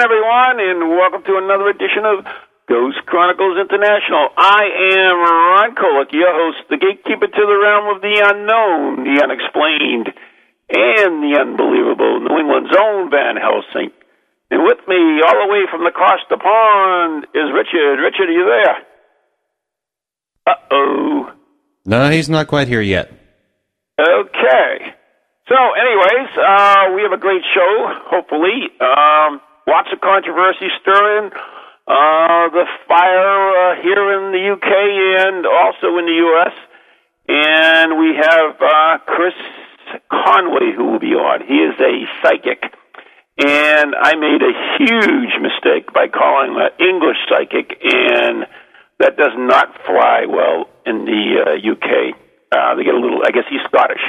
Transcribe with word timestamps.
Evening, 0.00 0.16
everyone, 0.16 0.60
and 0.60 0.90
welcome 0.96 1.22
to 1.24 1.36
another 1.36 1.68
edition 1.68 2.04
of 2.06 2.24
Ghost 2.68 3.04
Chronicles 3.04 3.58
International. 3.60 4.28
I 4.36 4.64
am 4.96 5.16
Ron 5.20 5.74
Kolek, 5.74 6.12
your 6.12 6.32
host, 6.32 6.64
the 6.70 6.78
gatekeeper 6.78 7.26
to 7.26 7.44
the 7.44 7.58
realm 7.60 7.94
of 7.94 8.00
the 8.00 8.16
unknown, 8.16 9.04
the 9.04 9.20
unexplained, 9.20 10.08
and 10.72 11.20
the 11.20 11.36
unbelievable, 11.36 12.20
New 12.20 12.38
England's 12.38 12.72
own 12.80 13.10
Van 13.10 13.36
Helsing. 13.36 13.90
And 14.50 14.64
with 14.64 14.78
me, 14.88 15.20
all 15.20 15.46
the 15.46 15.52
way 15.52 15.68
from 15.70 15.84
the 15.84 15.90
across 15.90 16.20
the 16.30 16.38
pond, 16.38 17.26
is 17.34 17.52
Richard. 17.52 18.00
Richard, 18.00 18.28
are 18.28 18.32
you 18.32 18.46
there? 18.46 18.76
Uh 20.46 20.60
oh. 20.70 21.32
No, 21.84 22.10
he's 22.10 22.30
not 22.30 22.46
quite 22.46 22.68
here 22.68 22.80
yet. 22.80 23.12
Okay. 24.00 24.96
So, 25.48 25.56
anyways, 25.56 26.30
uh, 26.38 26.84
we 26.94 27.02
have 27.02 27.12
a 27.12 27.20
great 27.20 27.42
show, 27.52 27.92
hopefully. 28.08 28.70
Um, 28.80 29.40
lots 29.70 29.88
of 29.94 30.00
controversy 30.02 30.66
stirring. 30.82 31.30
Uh, 31.86 32.50
the 32.50 32.66
fire 32.86 33.38
uh, 33.54 33.82
here 33.82 34.04
in 34.18 34.34
the 34.34 34.42
UK 34.50 34.70
and 35.26 35.46
also 35.46 35.94
in 35.98 36.06
the 36.10 36.18
US. 36.26 36.54
And 37.30 37.98
we 37.98 38.18
have 38.18 38.58
uh, 38.58 38.98
Chris 39.06 39.34
Conway 40.10 40.74
who 40.74 40.90
will 40.90 40.98
be 40.98 41.14
on. 41.14 41.46
He 41.46 41.54
is 41.54 41.78
a 41.78 41.94
psychic. 42.22 42.74
And 43.38 43.94
I 43.94 44.16
made 44.16 44.42
a 44.42 44.52
huge 44.78 45.34
mistake 45.40 45.94
by 45.94 46.08
calling 46.08 46.50
him 46.52 46.58
an 46.58 46.76
English 46.78 47.16
psychic, 47.24 47.72
and 47.80 48.44
that 48.98 49.16
does 49.16 49.32
not 49.38 49.72
fly 49.86 50.26
well 50.28 50.68
in 50.84 51.06
the 51.06 51.22
uh, 51.40 51.72
UK. 51.72 52.14
Uh, 52.52 52.74
they 52.74 52.84
get 52.84 52.94
a 52.94 53.00
little, 53.00 53.22
I 53.24 53.30
guess 53.30 53.44
he's 53.48 53.62
Scottish. 53.64 54.02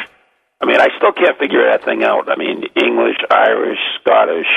I 0.59 0.65
mean, 0.65 0.81
I 0.81 0.89
still 0.97 1.13
can't 1.13 1.37
figure 1.39 1.63
that 1.71 1.85
thing 1.85 2.03
out. 2.03 2.29
I 2.29 2.35
mean, 2.35 2.65
English, 2.75 3.17
Irish, 3.31 3.79
Scottish, 4.01 4.51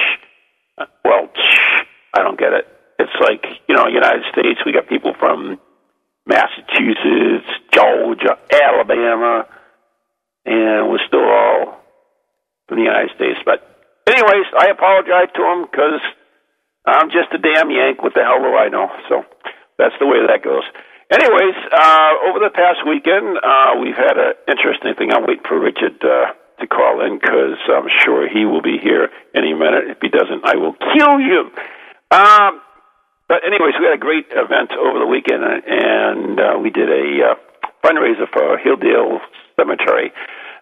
Welsh, 1.15 1.85
I 2.15 2.23
don't 2.23 2.39
get 2.39 2.53
it. 2.53 2.67
It's 2.99 3.15
like, 3.21 3.45
you 3.69 3.75
know, 3.75 3.87
United 3.87 4.23
States, 4.33 4.61
we 4.65 4.73
got 4.73 4.89
people 4.89 5.15
from 5.19 5.59
Massachusetts, 6.27 7.51
Georgia, 7.73 8.39
Alabama, 8.51 9.47
and 10.47 10.91
we're 10.91 11.05
still 11.07 11.25
all 11.25 11.81
from 12.69 12.79
the 12.79 12.85
United 12.85 13.11
States. 13.17 13.39
But, 13.45 13.63
anyways, 14.07 14.47
I 14.59 14.69
apologize 14.71 15.31
to 15.35 15.43
him 15.43 15.67
because 15.71 16.01
I'm 16.87 17.11
just 17.11 17.35
a 17.35 17.39
damn 17.39 17.71
Yank. 17.71 18.03
What 18.03 18.15
the 18.15 18.23
hell 18.23 18.41
do 18.41 18.55
I 18.55 18.69
know? 18.69 18.89
So 19.09 19.25
that's 19.79 19.95
the 20.01 20.07
way 20.07 20.23
that 20.27 20.43
goes. 20.43 20.65
Anyways, 21.13 21.57
uh, 21.71 22.13
over 22.31 22.39
the 22.41 22.51
past 22.55 22.81
weekend, 22.89 23.37
uh, 23.37 23.77
we've 23.81 23.97
had 23.97 24.17
an 24.17 24.35
interesting 24.49 24.95
thing. 24.97 25.13
I'm 25.13 25.27
waiting 25.27 25.45
for 25.47 25.61
Richard 25.61 26.01
uh, 26.01 26.33
to 26.61 26.67
call 26.67 27.05
in 27.05 27.19
because 27.19 27.59
I'm 27.69 27.89
sure 28.05 28.29
he 28.29 28.45
will 28.45 28.63
be 28.63 28.79
here 28.83 29.09
any 29.35 29.55
minute. 29.55 29.91
If 29.91 29.99
he 30.01 30.09
doesn't, 30.09 30.45
I 30.45 30.57
will 30.57 30.75
kill 30.75 31.21
you. 31.21 31.51
Um, 32.11 32.61
but 33.29 33.43
anyways, 33.47 33.75
we 33.81 33.87
had 33.87 33.95
a 33.95 34.03
great 34.03 34.27
event 34.31 34.73
over 34.73 34.99
the 34.99 35.07
weekend, 35.07 35.43
and 35.43 36.39
uh, 36.39 36.59
we 36.61 36.71
did 36.71 36.89
a 36.89 37.33
uh, 37.33 37.35
fundraiser 37.83 38.29
for 38.31 38.59
Hilldale 38.61 39.19
Cemetery. 39.57 40.13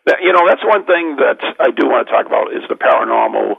That, 0.07 0.23
you 0.23 0.33
know, 0.33 0.47
that's 0.47 0.65
one 0.65 0.87
thing 0.87 1.17
that 1.19 1.43
I 1.61 1.71
do 1.71 1.87
want 1.87 2.07
to 2.07 2.13
talk 2.13 2.27
about 2.27 2.51
is 2.55 2.63
the 2.69 2.75
paranormal 2.75 3.59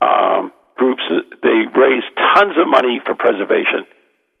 um, 0.00 0.52
groups. 0.76 1.02
They 1.42 1.66
raise 1.74 2.06
tons 2.34 2.54
of 2.58 2.66
money 2.66 3.00
for 3.04 3.14
preservation. 3.14 3.86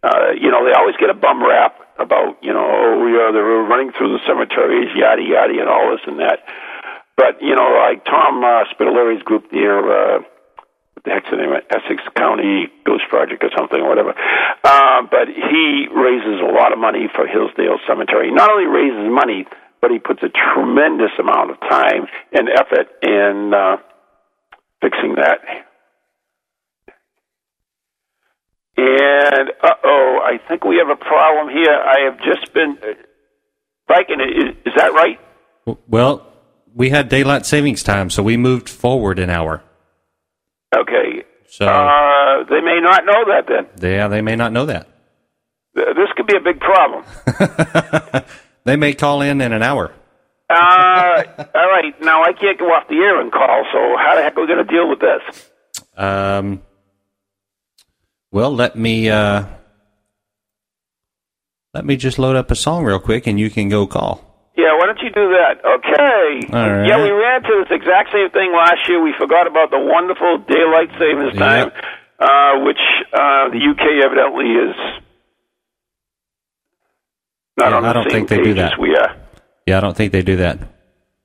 Uh, 0.02 0.30
you 0.38 0.50
know, 0.50 0.62
they 0.64 0.72
always 0.72 0.94
get 0.96 1.10
a 1.10 1.14
bum 1.14 1.42
rap 1.42 1.74
about, 1.98 2.38
you 2.42 2.52
know, 2.54 2.62
oh, 2.62 3.06
yeah, 3.10 3.34
they're 3.34 3.66
running 3.66 3.90
through 3.98 4.14
the 4.14 4.22
cemeteries, 4.26 4.94
yada, 4.94 5.22
yada, 5.22 5.58
and 5.58 5.68
all 5.68 5.90
this 5.90 6.02
and 6.06 6.18
that. 6.20 6.38
But, 7.18 7.42
you 7.42 7.56
know, 7.56 7.66
like 7.82 8.04
Tom 8.06 8.44
uh, 8.44 8.62
group 9.24 9.50
there, 9.50 9.82
uh, 9.82 10.22
what 10.94 11.02
the 11.02 11.10
heck's 11.10 11.26
the 11.30 11.36
name 11.36 11.50
of 11.50 11.58
it? 11.58 11.66
Essex 11.66 11.98
County 12.14 12.70
Ghost 12.86 13.02
Project 13.10 13.42
or 13.42 13.50
something 13.58 13.80
or 13.80 13.88
whatever. 13.88 14.14
Uh, 14.62 15.02
but 15.10 15.26
he 15.26 15.88
raises 15.90 16.38
a 16.38 16.46
lot 16.46 16.72
of 16.72 16.78
money 16.78 17.10
for 17.12 17.26
Hillsdale 17.26 17.82
Cemetery. 17.88 18.28
He 18.28 18.34
Not 18.34 18.52
only 18.52 18.70
raises 18.70 19.10
money, 19.10 19.46
but 19.82 19.90
he 19.90 19.98
puts 19.98 20.22
a 20.22 20.30
tremendous 20.30 21.10
amount 21.18 21.50
of 21.50 21.58
time 21.60 22.06
and 22.32 22.48
effort 22.48 22.86
in 23.02 23.52
uh, 23.52 23.76
fixing 24.80 25.16
that. 25.16 25.40
And 28.76 29.50
uh 29.60 29.74
oh, 29.82 30.20
I 30.22 30.38
think 30.46 30.62
we 30.62 30.76
have 30.76 30.88
a 30.88 30.94
problem 30.94 31.48
here. 31.48 31.74
I 31.74 32.04
have 32.04 32.18
just 32.18 32.54
been. 32.54 32.78
Uh, 32.80 32.94
Viking, 33.88 34.20
is, 34.20 34.54
is 34.64 34.72
that 34.76 34.92
right? 34.92 35.18
Well, 35.88 36.24
we 36.74 36.90
had 36.90 37.08
daylight 37.08 37.46
savings 37.46 37.82
time, 37.82 38.10
so 38.10 38.22
we 38.22 38.36
moved 38.36 38.68
forward 38.68 39.18
an 39.18 39.30
hour. 39.30 39.62
Okay. 40.76 41.24
So 41.48 41.66
Uh, 41.66 42.44
they 42.50 42.60
may 42.60 42.78
not 42.80 43.04
know 43.04 43.24
that 43.26 43.44
then. 43.48 43.90
yeah, 43.90 44.08
they 44.08 44.20
may 44.20 44.36
not 44.36 44.52
know 44.52 44.66
that. 44.66 44.86
Th- 45.74 45.88
This 45.96 46.08
could 46.16 46.26
be 46.26 46.36
a 46.36 46.40
big 46.40 46.60
problem. 46.60 47.04
They 48.64 48.76
may 48.76 48.92
call 48.92 49.22
in 49.22 49.40
in 49.40 49.52
an 49.54 49.62
hour. 49.62 49.92
Uh, 50.50 51.22
all 51.54 51.70
right. 51.70 51.94
Now 52.02 52.22
I 52.22 52.32
can't 52.34 52.58
go 52.58 52.66
off 52.66 52.86
the 52.88 52.96
air 52.96 53.18
and 53.18 53.32
call. 53.32 53.64
So 53.72 53.96
how 53.96 54.14
the 54.14 54.22
heck 54.22 54.36
are 54.36 54.42
we 54.42 54.46
going 54.46 54.66
to 54.66 54.70
deal 54.70 54.86
with 54.90 55.00
this? 55.00 55.50
Um, 55.96 56.60
well, 58.30 58.54
let 58.54 58.76
me 58.76 59.08
uh, 59.08 59.44
let 61.72 61.86
me 61.86 61.96
just 61.96 62.18
load 62.18 62.36
up 62.36 62.50
a 62.50 62.54
song 62.54 62.84
real 62.84 62.98
quick, 62.98 63.26
and 63.26 63.40
you 63.40 63.48
can 63.48 63.70
go 63.70 63.86
call. 63.86 64.27
Yeah, 64.58 64.74
why 64.76 64.86
don't 64.86 64.98
you 65.00 65.10
do 65.14 65.30
that? 65.38 65.62
Okay. 65.62 66.50
All 66.52 66.70
right. 66.70 66.86
Yeah, 66.88 66.98
we 67.00 67.10
ran 67.14 67.44
into 67.46 67.62
this 67.62 67.70
exact 67.70 68.10
same 68.10 68.28
thing 68.30 68.50
last 68.52 68.88
year. 68.88 69.00
We 69.00 69.14
forgot 69.16 69.46
about 69.46 69.70
the 69.70 69.78
wonderful 69.78 70.38
daylight 70.50 70.90
savings 70.98 71.32
Yep. 71.34 71.38
time, 71.38 71.70
uh, 72.18 72.64
which 72.66 72.82
uh, 73.14 73.48
the 73.54 73.60
UK 73.70 74.02
evidently 74.04 74.50
is 74.50 74.74
not 77.56 77.70
Yeah, 77.70 77.76
on 77.76 77.82
the 77.84 77.88
I 77.88 77.92
don't 77.92 78.10
same 78.10 78.26
think 78.26 78.28
they 78.30 78.42
do 78.42 78.54
that. 78.54 78.78
we 78.80 78.96
are. 78.96 79.14
Yeah, 79.66 79.78
I 79.78 79.80
don't 79.80 79.96
think 79.96 80.10
they 80.10 80.22
do 80.22 80.36
that. 80.36 80.58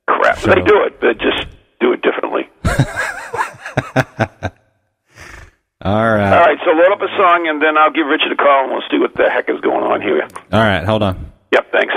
Crap. 0.08 0.38
So- 0.38 0.52
They 0.54 0.62
do 0.62 0.84
it, 0.84 1.00
but 1.02 1.18
just 1.18 1.48
do 1.80 1.92
it 1.94 2.04
differently. 2.04 2.48
All 5.86 5.96
right. 6.16 6.34
All 6.34 6.46
right, 6.46 6.58
so 6.64 6.72
load 6.72 6.92
up 6.94 7.02
a 7.02 7.10
song, 7.18 7.48
and 7.50 7.62
then 7.62 7.78
I'll 7.78 7.92
give 7.92 8.06
Richard 8.08 8.32
a 8.32 8.36
call, 8.38 8.64
and 8.66 8.72
we'll 8.72 8.88
see 8.90 9.00
what 9.00 9.16
the 9.16 9.30
heck 9.30 9.50
is 9.50 9.60
going 9.62 9.84
on 9.84 10.02
here. 10.02 10.22
All 10.52 10.62
right. 10.64 10.86
Hold 10.86 11.04
on. 11.04 11.32
Yep, 11.52 11.72
thanks. 11.74 11.94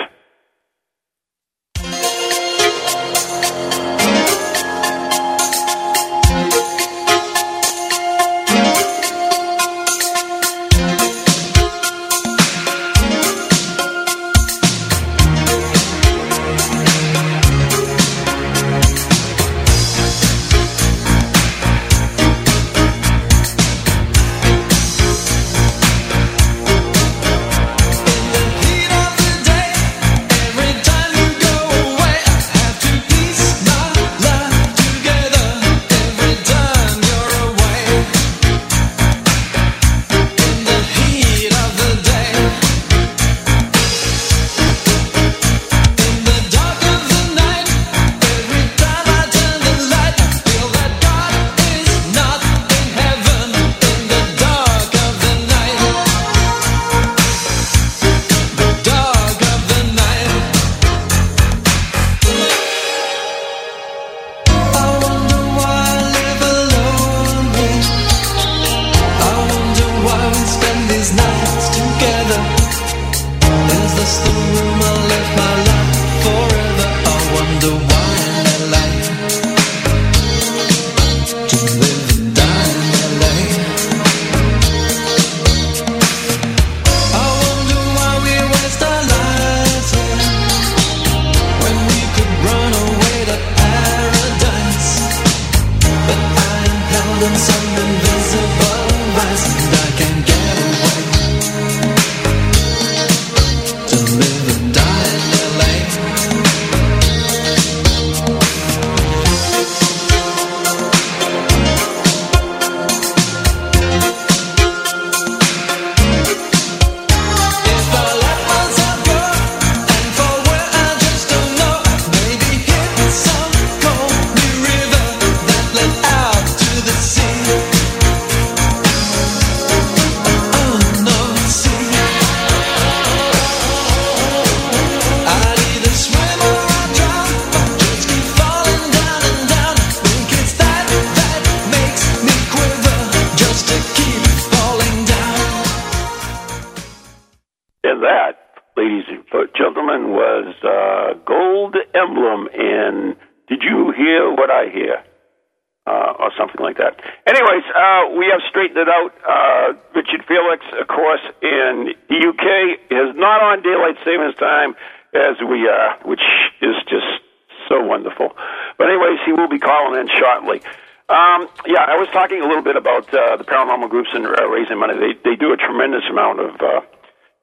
Paranormal 173.67 173.91
groups 173.91 174.09
and 174.15 174.27
uh, 174.27 174.49
raising 174.49 174.79
money. 174.79 174.95
They 174.95 175.31
they 175.31 175.37
do 175.37 175.53
a 175.53 175.57
tremendous 175.57 176.03
amount 176.11 176.41
of 176.41 176.51
uh, 176.61 176.81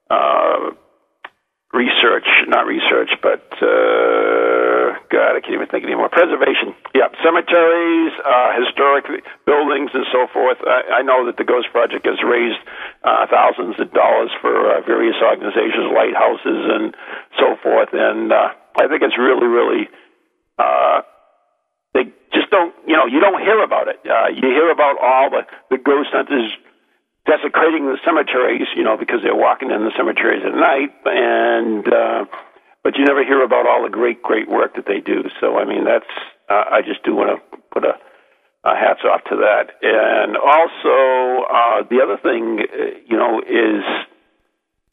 uh, 0.09 0.71
research, 1.73 2.27
not 2.47 2.65
research, 2.65 3.09
but 3.21 3.43
uh, 3.61 4.95
God, 5.09 5.35
I 5.35 5.39
can't 5.41 5.55
even 5.55 5.67
think 5.67 5.83
anymore. 5.83 6.09
Preservation. 6.09 6.75
Yeah, 6.95 7.09
cemeteries, 7.23 8.13
uh, 8.23 8.49
historic 8.63 9.05
buildings, 9.45 9.91
and 9.93 10.05
so 10.11 10.27
forth. 10.31 10.57
I, 10.65 10.99
I 10.99 11.01
know 11.01 11.25
that 11.25 11.37
the 11.37 11.43
Ghost 11.43 11.67
Project 11.71 12.05
has 12.05 12.21
raised 12.23 12.61
uh, 13.03 13.27
thousands 13.27 13.79
of 13.79 13.91
dollars 13.93 14.31
for 14.41 14.53
uh, 14.53 14.81
various 14.85 15.15
organizations, 15.21 15.91
lighthouses, 15.91 16.61
and 16.71 16.95
so 17.37 17.57
forth. 17.61 17.89
And 17.91 18.31
uh, 18.31 18.53
I 18.79 18.87
think 18.87 19.01
it's 19.01 19.17
really, 19.17 19.47
really. 19.47 19.89
Uh, 20.57 21.01
they 21.93 22.09
just 22.33 22.49
don't, 22.49 22.73
you 22.87 22.97
know, 22.97 23.05
you 23.05 23.19
don't 23.19 23.41
hear 23.41 23.61
about 23.63 23.87
it. 23.87 24.01
Uh, 24.05 24.29
you 24.33 24.49
hear 24.49 24.71
about 24.71 24.97
all 25.01 25.29
the, 25.29 25.45
the 25.69 25.77
ghost 25.77 26.09
hunters 26.11 26.51
desecrating 27.25 27.85
the 27.85 27.97
cemeteries, 28.03 28.67
you 28.75 28.83
know, 28.83 28.97
because 28.97 29.21
they're 29.23 29.35
walking 29.35 29.71
in 29.71 29.85
the 29.85 29.93
cemeteries 29.95 30.43
at 30.43 30.53
night, 30.53 30.91
and 31.05 31.87
uh, 31.87 32.25
but 32.83 32.97
you 32.97 33.05
never 33.05 33.23
hear 33.23 33.43
about 33.43 33.65
all 33.65 33.83
the 33.83 33.89
great, 33.89 34.21
great 34.21 34.49
work 34.49 34.75
that 34.75 34.85
they 34.85 34.99
do. 34.99 35.23
So, 35.39 35.57
I 35.57 35.63
mean, 35.63 35.85
that's 35.85 36.09
uh, 36.49 36.65
I 36.71 36.81
just 36.81 37.03
do 37.03 37.15
want 37.15 37.31
to 37.31 37.57
put 37.71 37.85
a, 37.85 37.95
a 38.67 38.75
hats 38.75 39.07
off 39.07 39.23
to 39.31 39.37
that. 39.39 39.71
And 39.81 40.35
also, 40.35 41.47
uh, 41.47 41.87
the 41.87 42.03
other 42.03 42.19
thing, 42.19 42.59
uh, 42.59 42.99
you 43.07 43.15
know, 43.15 43.39
is 43.39 43.85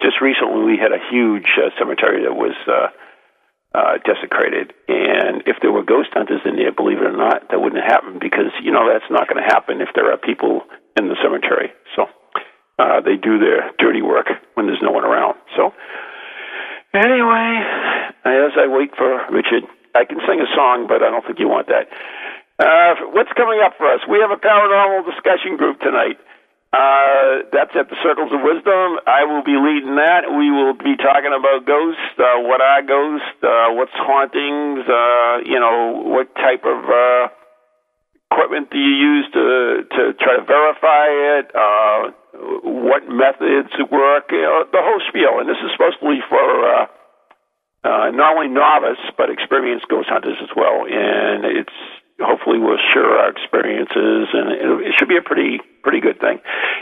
just 0.01 0.21
recently 0.23 0.63
we 0.63 0.79
had 0.79 0.93
a 0.93 1.03
huge 1.11 1.51
uh, 1.59 1.71
cemetery 1.79 2.23
that 2.25 2.35
was. 2.35 2.55
Uh, 2.67 2.95
uh, 3.75 3.99
desecrated. 4.05 4.73
And 4.89 5.43
if 5.47 5.57
there 5.63 5.73
were 5.73 5.85
ghost 5.85 6.11
hunters 6.13 6.43
in 6.45 6.57
there, 6.57 6.73
believe 6.73 6.99
it 6.99 7.07
or 7.07 7.17
not, 7.17 7.49
that 7.51 7.61
wouldn't 7.61 7.83
happen 7.85 8.19
because 8.19 8.51
you 8.63 8.73
know 8.73 8.91
that's 8.91 9.09
not 9.11 9.29
going 9.29 9.43
to 9.43 9.47
happen 9.47 9.81
if 9.81 9.89
there 9.95 10.11
are 10.11 10.19
people 10.19 10.63
in 10.99 11.09
the 11.09 11.17
cemetery. 11.23 11.71
So 11.95 12.07
uh, 12.79 13.01
they 13.01 13.17
do 13.17 13.39
their 13.39 13.71
dirty 13.79 14.03
work 14.03 14.27
when 14.55 14.67
there's 14.67 14.83
no 14.83 14.91
one 14.91 15.05
around. 15.05 15.39
So 15.57 15.73
anyway, 16.95 17.51
as 18.27 18.53
I 18.59 18.67
wait 18.67 18.91
for 18.97 19.23
Richard, 19.31 19.65
I 19.95 20.05
can 20.05 20.19
sing 20.27 20.41
a 20.41 20.51
song, 20.55 20.87
but 20.89 21.03
I 21.03 21.11
don't 21.11 21.25
think 21.27 21.39
you 21.39 21.49
want 21.49 21.69
that. 21.69 21.87
Uh, 22.59 23.11
what's 23.17 23.33
coming 23.37 23.61
up 23.65 23.73
for 23.79 23.89
us? 23.89 24.01
We 24.09 24.19
have 24.21 24.31
a 24.31 24.37
paranormal 24.37 25.09
discussion 25.09 25.57
group 25.57 25.81
tonight. 25.81 26.19
Uh, 26.71 27.51
that's 27.51 27.75
at 27.75 27.91
the 27.91 27.99
Circles 27.99 28.31
of 28.31 28.47
Wisdom. 28.47 29.03
I 29.03 29.27
will 29.27 29.43
be 29.43 29.59
leading 29.59 29.99
that. 29.99 30.31
We 30.31 30.55
will 30.55 30.79
be 30.79 30.95
talking 30.95 31.35
about 31.35 31.67
ghosts, 31.67 32.15
uh, 32.15 32.47
what 32.47 32.63
are 32.63 32.83
ghosts, 32.87 33.43
uh, 33.43 33.75
what's 33.75 33.95
hauntings, 33.99 34.87
uh, 34.87 35.43
you 35.43 35.59
know, 35.59 36.07
what 36.07 36.31
type 36.39 36.63
of 36.63 36.79
uh, 36.87 37.27
equipment 38.31 38.71
do 38.71 38.79
you 38.79 38.95
use 38.95 39.27
to 39.35 39.83
to 39.91 40.03
try 40.23 40.39
to 40.39 40.45
verify 40.47 41.07
it, 41.43 41.47
uh, 41.59 42.01
what 42.63 43.03
methods 43.11 43.75
work, 43.91 44.31
you 44.31 44.43
know, 44.43 44.63
the 44.71 44.79
whole 44.79 45.03
spiel. 45.11 45.43
And 45.43 45.49
this 45.51 45.59
is 45.59 45.75
supposed 45.75 45.99
to 45.99 46.07
be 46.07 46.23
for 46.31 46.39
uh, 46.39 46.87
uh, 47.83 48.11
not 48.15 48.39
only 48.39 48.49
novice 48.49 49.03
but 49.19 49.31
experienced 49.31 49.89
ghost 49.91 50.09
hunters 50.09 50.39
as 50.39 50.55
well. 50.55 50.87
And 50.87 51.45
it's 51.45 51.79
hopefully 52.21 52.59
we'll 52.59 52.81
share 52.93 53.09
our 53.19 53.31
experiences, 53.31 54.29
and 54.33 54.53
it, 54.53 54.89
it 54.89 54.95
should 54.99 55.09
be 55.09 55.17
a 55.17 55.25
pretty 55.25 55.61
pretty 55.83 56.01
good 56.01 56.21
thing. 56.21 56.39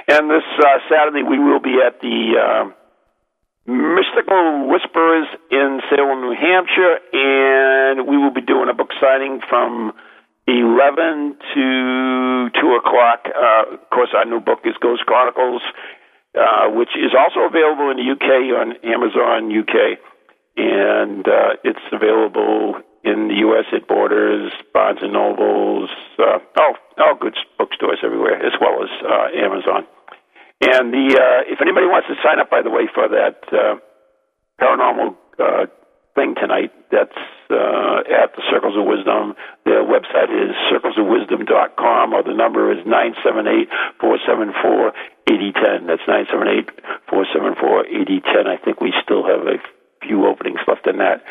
And 0.08 0.30
this 0.30 0.46
uh, 0.58 0.78
Saturday 0.90 1.22
we 1.22 1.38
will 1.38 1.60
be 1.60 1.78
at 1.84 2.00
the 2.00 2.18
uh, 2.36 2.64
Mystical 3.66 4.68
Whispers 4.68 5.26
in 5.50 5.80
Salem, 5.88 6.20
New 6.20 6.34
Hampshire, 6.34 6.98
and 7.12 8.06
we 8.06 8.16
will 8.16 8.32
be 8.32 8.42
doing 8.42 8.68
a 8.68 8.74
book 8.74 8.90
signing 9.00 9.40
from. 9.48 9.92
11 10.48 11.36
to 11.52 12.48
2 12.58 12.80
o'clock. 12.80 13.28
Uh, 13.28 13.74
of 13.74 13.90
course, 13.90 14.08
our 14.16 14.24
new 14.24 14.40
book 14.40 14.60
is 14.64 14.72
Ghost 14.80 15.04
Chronicles, 15.04 15.60
uh, 16.34 16.70
which 16.72 16.88
is 16.96 17.12
also 17.12 17.40
available 17.40 17.90
in 17.90 17.98
the 17.98 18.08
UK 18.08 18.56
on 18.56 18.72
Amazon 18.80 19.52
UK. 19.52 20.00
And 20.56 21.28
uh, 21.28 21.60
it's 21.64 21.84
available 21.92 22.80
in 23.08 23.28
the 23.28 23.40
U.S. 23.48 23.64
at 23.72 23.88
Borders, 23.88 24.52
Barnes 24.74 25.00
and 25.00 25.12
Nobles, 25.12 25.88
uh, 26.18 26.38
all 26.60 26.74
all 26.98 27.16
good 27.18 27.34
bookstores 27.56 27.98
everywhere, 28.04 28.36
as 28.44 28.52
well 28.60 28.82
as 28.84 28.90
uh, 29.00 29.28
Amazon. 29.32 29.86
And 30.60 30.92
the 30.92 31.06
uh, 31.16 31.52
if 31.52 31.60
anybody 31.62 31.86
wants 31.86 32.08
to 32.08 32.16
sign 32.22 32.38
up, 32.38 32.50
by 32.50 32.62
the 32.62 32.70
way, 32.70 32.84
for 32.92 33.08
that 33.08 33.40
uh, 33.48 33.80
paranormal 34.60 35.16
uh, 35.38 35.66
thing 36.14 36.34
tonight, 36.34 36.74
that's 36.90 37.16
uh, 37.50 38.02
at 38.10 38.34
the 38.36 38.42
Circles 38.50 38.76
of 38.76 38.84
Wisdom. 38.84 39.34
Their 39.64 39.84
website 39.84 40.28
is 40.34 40.52
circlesofwisdom.com, 40.68 42.12
or 42.12 42.22
the 42.22 42.34
number 42.34 42.72
is 42.72 42.84
nine 42.84 43.14
seven 43.24 43.46
eight 43.46 43.68
four 44.00 44.18
seven 44.26 44.52
four 44.60 44.92
eighty 45.30 45.52
ten. 45.52 45.86
That's 45.86 46.02
nine 46.08 46.26
seven 46.30 46.48
eight 46.48 46.68
four 47.08 47.24
seven 47.32 47.54
four 47.54 47.86
eighty 47.86 48.20
ten. 48.20 48.46
I 48.46 48.56
think 48.56 48.80
we 48.80 48.92
still 49.02 49.24
have 49.24 49.46
a 49.46 49.56
few 50.02 50.26
openings 50.26 50.60
left 50.66 50.86
in 50.86 50.98
that. 50.98 51.22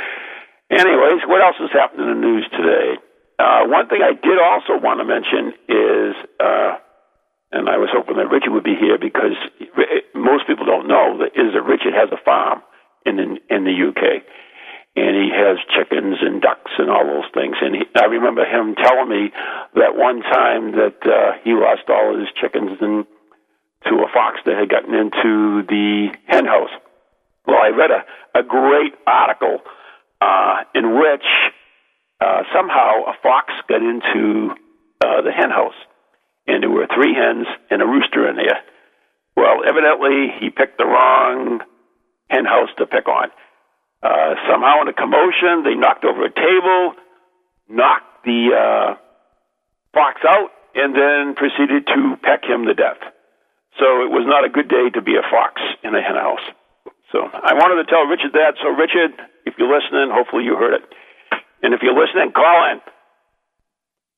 Anyways, 0.70 1.24
what 1.28 1.42
else 1.42 1.56
has 1.60 1.72
happened 1.72 2.02
in 2.04 2.10
the 2.12 2.20
news 2.20 2.46
today? 2.52 3.00
Uh, 3.40 3.72
one 3.72 3.88
thing 3.88 4.04
I 4.04 4.14
did 4.14 4.36
also 4.36 4.76
want 4.76 5.00
to 5.00 5.08
mention 5.08 5.56
is, 5.70 6.14
uh, 6.44 6.76
and 7.56 7.70
I 7.70 7.78
was 7.78 7.88
hoping 7.94 8.18
that 8.18 8.28
Richard 8.28 8.52
would 8.52 8.68
be 8.68 8.76
here 8.76 8.98
because 9.00 9.38
most 10.14 10.48
people 10.48 10.66
don't 10.66 10.88
know 10.88 11.24
that 11.24 11.40
is 11.40 11.54
that 11.54 11.64
Richard 11.64 11.94
has 11.96 12.12
a 12.12 12.20
farm 12.20 12.62
in 13.06 13.20
in, 13.20 13.40
in 13.48 13.64
the 13.64 13.72
UK, 13.72 14.26
and 15.00 15.16
he 15.16 15.32
has 15.32 15.56
chickens 15.72 16.18
and 16.20 16.42
ducks 16.42 16.72
and 16.78 16.92
all 16.92 17.06
those 17.06 17.32
things. 17.32 17.56
And 17.62 17.76
he, 17.76 17.82
I 17.96 18.12
remember 18.12 18.44
him 18.44 18.76
telling 18.76 19.08
me 19.08 19.32
that 19.80 19.96
one 19.96 20.20
time 20.20 20.76
that 20.76 21.00
uh, 21.08 21.40
he 21.46 21.56
lost 21.56 21.88
all 21.88 22.12
of 22.12 22.20
his 22.20 22.34
chickens 22.36 22.76
and 22.82 23.06
to 23.88 24.04
a 24.04 24.10
fox 24.12 24.42
that 24.44 24.58
had 24.58 24.68
gotten 24.68 24.94
into 24.94 25.64
the 25.64 26.12
hen 26.26 26.46
house. 26.46 26.74
Well, 27.46 27.62
I 27.64 27.70
read 27.70 27.92
a, 27.92 28.04
a 28.36 28.44
great 28.44 28.96
article 29.06 29.62
uh, 30.22 30.64
in 30.74 31.00
which 31.00 31.26
uh, 32.20 32.44
somehow 32.54 33.06
a 33.08 33.14
fox 33.22 33.54
got 33.68 33.82
into 33.82 34.52
uh, 35.02 35.22
the 35.22 35.32
hen 35.32 35.50
house, 35.50 35.78
and 36.48 36.64
there 36.64 36.70
were 36.70 36.88
three 36.94 37.14
hens 37.14 37.48
and 37.70 37.82
a 37.82 37.86
rooster 37.86 38.28
in 38.30 38.36
there. 38.36 38.62
Well, 39.36 39.62
evidently 39.68 40.34
he 40.40 40.50
picked 40.50 40.78
the 40.78 40.86
wrong 40.86 41.62
hen 42.30 42.46
house 42.46 42.70
to 42.78 42.88
pick 42.88 43.08
on. 43.08 43.30
Uh, 44.02 44.36
somehow, 44.50 44.82
in 44.82 44.88
a 44.88 44.94
commotion, 44.94 45.64
they 45.64 45.76
knocked 45.76 46.06
over 46.06 46.26
a 46.26 46.34
table, 46.34 46.94
knocked 47.70 48.26
the 48.26 48.50
uh, 48.54 48.96
fox 49.94 50.22
out, 50.28 50.50
and 50.76 50.96
then 50.96 51.36
proceeded 51.36 51.88
to 51.88 52.18
peck 52.22 52.44
him 52.44 52.66
to 52.66 52.74
death. 52.74 53.02
So 53.80 54.02
it 54.02 54.10
was 54.10 54.26
not 54.26 54.46
a 54.46 54.50
good 54.50 54.70
day 54.70 54.90
to 54.94 55.02
be 55.02 55.16
a 55.18 55.26
fox 55.30 55.62
in 55.84 55.94
a 55.94 56.02
hen 56.02 56.16
house. 56.16 56.46
So 57.12 57.24
I 57.24 57.54
wanted 57.54 57.84
to 57.84 57.90
tell 57.90 58.06
Richard 58.06 58.34
that. 58.34 58.56
So, 58.62 58.70
Richard, 58.70 59.14
if 59.48 59.56
you're 59.58 59.72
listening, 59.72 60.12
hopefully 60.12 60.44
you 60.44 60.56
heard 60.56 60.76
it. 60.76 60.86
And 61.64 61.74
if 61.74 61.82
you're 61.82 61.96
listening, 61.98 62.36
call 62.36 62.70
in. 62.72 62.84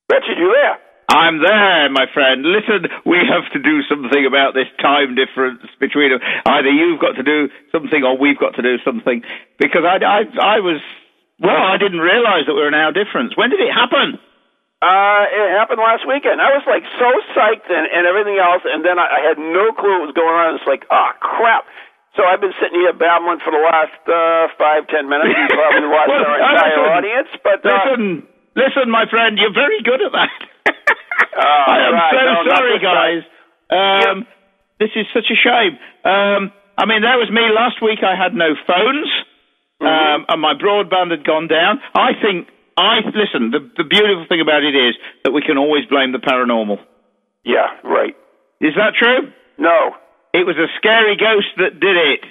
Richard, 0.09 0.41
you 0.41 0.50
there? 0.51 0.77
I'm 1.09 1.41
there, 1.41 1.89
my 1.89 2.05
friend. 2.13 2.45
Listen, 2.45 2.86
we 3.05 3.17
have 3.25 3.45
to 3.53 3.59
do 3.59 3.81
something 3.89 4.25
about 4.29 4.53
this 4.53 4.69
time 4.77 5.17
difference 5.17 5.65
between 5.79 6.13
them. 6.13 6.21
Either 6.45 6.69
you've 6.69 7.01
got 7.01 7.17
to 7.17 7.24
do 7.24 7.50
something 7.71 8.03
or 8.03 8.17
we've 8.17 8.38
got 8.38 8.53
to 8.57 8.62
do 8.62 8.77
something. 8.86 9.24
Because 9.57 9.81
I, 9.86 9.98
I, 10.05 10.21
I 10.38 10.57
was, 10.62 10.81
well, 11.41 11.57
I 11.57 11.77
didn't 11.81 12.01
realize 12.01 12.45
that 12.45 12.53
we 12.53 12.62
were 12.62 12.69
an 12.69 12.77
hour 12.77 12.93
difference. 12.93 13.33
When 13.38 13.50
did 13.50 13.62
it 13.62 13.74
happen? 13.74 14.21
Uh, 14.79 15.25
it 15.27 15.50
happened 15.57 15.81
last 15.81 16.07
weekend. 16.07 16.39
I 16.39 16.55
was 16.55 16.63
like 16.69 16.86
so 17.01 17.09
psyched 17.36 17.67
and, 17.67 17.89
and 17.89 18.07
everything 18.07 18.38
else, 18.39 18.63
and 18.63 18.86
then 18.86 18.95
I, 18.95 19.19
I 19.19 19.21
had 19.27 19.36
no 19.36 19.75
clue 19.75 19.91
what 20.00 20.13
was 20.13 20.15
going 20.15 20.31
on. 20.31 20.55
It's 20.55 20.69
like, 20.69 20.86
oh 20.88 21.12
crap. 21.19 21.65
So 22.18 22.25
I've 22.25 22.42
been 22.42 22.54
sitting 22.62 22.80
here 22.82 22.94
babbling 22.94 23.39
for 23.46 23.51
the 23.54 23.62
last 23.63 23.96
uh, 24.10 24.50
five, 24.58 24.88
ten 24.89 25.08
minutes. 25.08 25.30
You 25.30 25.48
probably 25.56 25.88
lost 25.94 26.10
Well, 26.10 26.25
our 26.25 26.39
entire 26.42 26.78
listen, 26.78 26.94
audience, 26.98 27.30
but 27.46 27.60
uh, 27.63 27.70
Listen, 27.70 28.04
listen, 28.58 28.86
my 28.92 29.06
friend, 29.10 29.38
you're 29.38 29.54
very 29.54 29.82
good 29.84 30.01
at 30.01 30.12
that. 30.13 30.39
Oh, 31.39 31.63
I 31.72 31.78
am 31.88 31.94
right. 31.94 32.12
so 32.12 32.20
No, 32.25 32.56
sorry, 32.56 32.80
guys. 32.84 33.24
Um, 33.72 34.28
This 34.80 34.89
is 34.96 35.06
such 35.13 35.28
a 35.32 35.36
shame. 35.39 35.78
Um, 36.04 36.51
I 36.78 36.84
mean, 36.86 37.04
that 37.04 37.16
was 37.16 37.30
me 37.32 37.44
last 37.54 37.82
week. 37.82 38.00
I 38.04 38.16
had 38.16 38.34
no 38.34 38.56
phones, 38.68 39.08
Mm-hmm. 39.80 39.88
um, 39.88 40.25
and 40.28 40.42
my 40.42 40.54
broadband 40.60 41.12
had 41.12 41.24
gone 41.24 41.48
down. 41.48 41.80
I 41.96 42.12
think 42.22 42.50
I 42.75 43.00
listen. 43.16 43.51
The, 43.51 43.63
the 43.80 43.88
beautiful 43.88 44.25
thing 44.28 44.42
about 44.42 44.63
it 44.63 44.75
is 44.75 44.96
that 45.24 45.32
we 45.32 45.39
can 45.42 45.58
always 45.58 45.86
blame 45.88 46.12
the 46.12 46.20
paranormal. 46.20 46.80
yeah, 47.46 47.80
right. 47.88 48.12
Is 48.60 48.75
that 48.75 48.92
true? 49.00 49.32
No, 49.58 49.96
It 50.33 50.45
was 50.45 50.57
a 50.57 50.67
scary 50.77 51.15
ghost 51.17 51.48
that 51.57 51.79
did 51.79 51.98
it. 51.98 52.21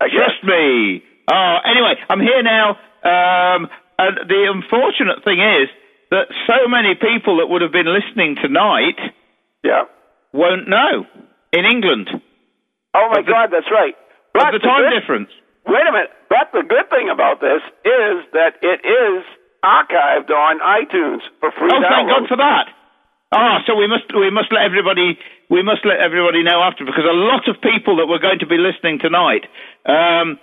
Trust 0.00 0.42
me. 0.44 1.02
Oh, 1.30 1.56
anyway, 1.64 1.94
I'm 2.08 2.20
here 2.20 2.42
now. 2.42 2.78
Um, 3.04 3.68
and 3.98 4.16
the 4.28 4.48
unfortunate 4.48 5.24
thing 5.24 5.40
is 5.40 5.68
that 6.10 6.28
so 6.46 6.68
many 6.68 6.94
people 6.94 7.38
that 7.38 7.46
would 7.48 7.60
have 7.62 7.72
been 7.72 7.86
listening 7.90 8.36
tonight 8.40 8.96
Yeah. 9.62 9.84
won't 10.32 10.68
know 10.68 11.04
in 11.52 11.64
England 11.66 12.08
Oh 12.94 13.08
my 13.12 13.20
the- 13.20 13.30
God, 13.30 13.50
that's 13.50 13.70
right. 13.70 13.94
But 14.32 14.52
the 14.52 14.58
time 14.60 14.82
good- 14.82 14.98
difference. 15.00 15.30
Wait 15.66 15.86
a 15.86 15.92
minute. 15.92 16.10
But 16.30 16.50
the 16.52 16.62
good 16.62 16.88
thing 16.88 17.10
about 17.10 17.40
this 17.40 17.60
is 17.84 18.24
that 18.32 18.56
it 18.62 18.80
is 18.84 19.24
archived 19.62 20.30
on 20.30 20.60
iTunes 20.60 21.20
for 21.40 21.50
free 21.52 21.68
Oh, 21.70 21.82
thank. 21.82 22.08
God 22.08 22.26
for 22.28 22.36
that. 22.36 22.68
Ah, 23.32 23.62
so 23.66 23.74
we 23.74 23.86
must 23.86 24.08
we 24.14 24.30
must 24.30 24.50
let 24.52 24.62
everybody 24.64 25.18
we 25.48 25.64
must 25.64 25.84
let 25.84 25.98
everybody 26.00 26.44
know 26.44 26.60
after 26.60 26.84
because 26.84 27.08
a 27.08 27.16
lot 27.16 27.48
of 27.48 27.56
people 27.64 27.96
that 27.96 28.06
were 28.06 28.20
going 28.20 28.38
to 28.40 28.48
be 28.48 28.60
listening 28.60 29.00
tonight 29.00 29.48
um, 29.88 30.36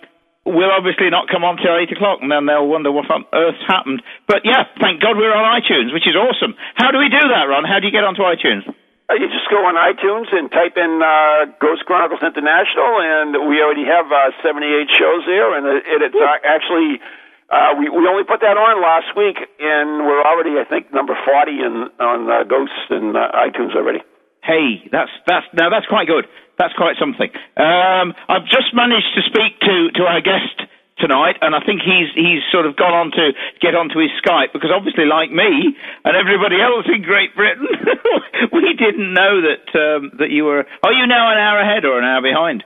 will 0.45 0.73
obviously 0.73 1.09
not 1.09 1.29
come 1.29 1.45
on 1.45 1.57
till 1.57 1.77
eight 1.77 1.93
o'clock, 1.93 2.21
and 2.21 2.29
then 2.29 2.45
they'll 2.45 2.65
wonder 2.65 2.89
what 2.91 3.09
on 3.09 3.25
earth 3.33 3.57
happened. 3.69 4.01
But 4.25 4.45
yeah, 4.45 4.65
thank 4.81 5.01
God 5.01 5.17
we're 5.17 5.33
on 5.33 5.45
iTunes, 5.61 5.93
which 5.93 6.09
is 6.09 6.17
awesome. 6.17 6.57
How 6.73 6.89
do 6.89 6.97
we 6.97 7.09
do 7.09 7.21
that, 7.21 7.45
Ron? 7.49 7.65
How 7.65 7.77
do 7.77 7.85
you 7.85 7.93
get 7.93 8.05
onto 8.05 8.25
iTunes? 8.25 8.65
Uh, 9.05 9.21
you 9.21 9.29
just 9.29 9.45
go 9.53 9.61
on 9.69 9.77
iTunes 9.77 10.33
and 10.33 10.49
type 10.49 10.73
in 10.77 10.97
uh, 10.97 11.53
Ghost 11.61 11.85
Chronicles 11.85 12.25
International, 12.25 12.97
and 12.97 13.45
we 13.45 13.61
already 13.61 13.85
have 13.85 14.09
uh, 14.09 14.33
78 14.41 14.89
shows 14.89 15.21
there, 15.29 15.53
and 15.53 15.65
it, 15.65 15.85
it's 15.85 16.17
uh, 16.17 16.41
actually. 16.41 17.01
Uh, 17.45 17.77
we 17.77 17.85
we 17.93 18.01
only 18.09 18.25
put 18.25 18.41
that 18.41 18.57
on 18.57 18.81
last 18.81 19.13
week, 19.13 19.37
and 19.37 20.01
we're 20.01 20.25
already, 20.25 20.57
I 20.57 20.65
think, 20.65 20.89
number 20.89 21.13
40 21.13 21.53
in 21.53 21.73
on 22.01 22.25
uh, 22.25 22.41
Ghosts 22.49 22.89
and 22.89 23.13
uh, 23.13 23.29
iTunes 23.37 23.77
already. 23.77 24.01
Hey, 24.45 24.85
that's 24.93 25.09
that's 25.25 25.49
now 25.57 25.73
that's 25.73 25.89
quite 25.89 26.05
good. 26.05 26.29
That's 26.61 26.73
quite 26.77 26.95
something. 27.01 27.33
Um, 27.57 28.13
I've 28.29 28.45
just 28.45 28.71
managed 28.77 29.09
to 29.17 29.21
speak 29.25 29.57
to 29.65 29.89
to 29.97 30.03
our 30.05 30.21
guest 30.21 30.69
tonight, 31.01 31.41
and 31.41 31.57
I 31.57 31.65
think 31.65 31.81
he's 31.81 32.13
he's 32.13 32.45
sort 32.53 32.69
of 32.69 32.77
gone 32.77 32.93
on 32.93 33.07
to 33.17 33.33
get 33.57 33.73
onto 33.73 33.97
his 33.97 34.13
Skype 34.21 34.53
because 34.53 34.69
obviously, 34.69 35.09
like 35.09 35.31
me 35.33 35.73
and 36.05 36.13
everybody 36.13 36.61
else 36.61 36.85
in 36.85 37.01
Great 37.01 37.33
Britain, 37.35 37.65
we 38.53 38.77
didn't 38.77 39.17
know 39.17 39.41
that 39.49 39.65
um, 39.73 40.01
that 40.21 40.29
you 40.29 40.45
were. 40.45 40.61
Are 40.61 40.93
you 40.93 41.09
now 41.09 41.33
an 41.33 41.39
hour 41.41 41.59
ahead 41.65 41.83
or 41.83 41.97
an 41.97 42.05
hour 42.05 42.21
behind? 42.21 42.63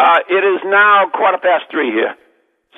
Uh, 0.00 0.20
it 0.28 0.44
is 0.44 0.60
now 0.64 1.12
quarter 1.12 1.38
past 1.38 1.68
three 1.70 1.92
here, 1.92 2.16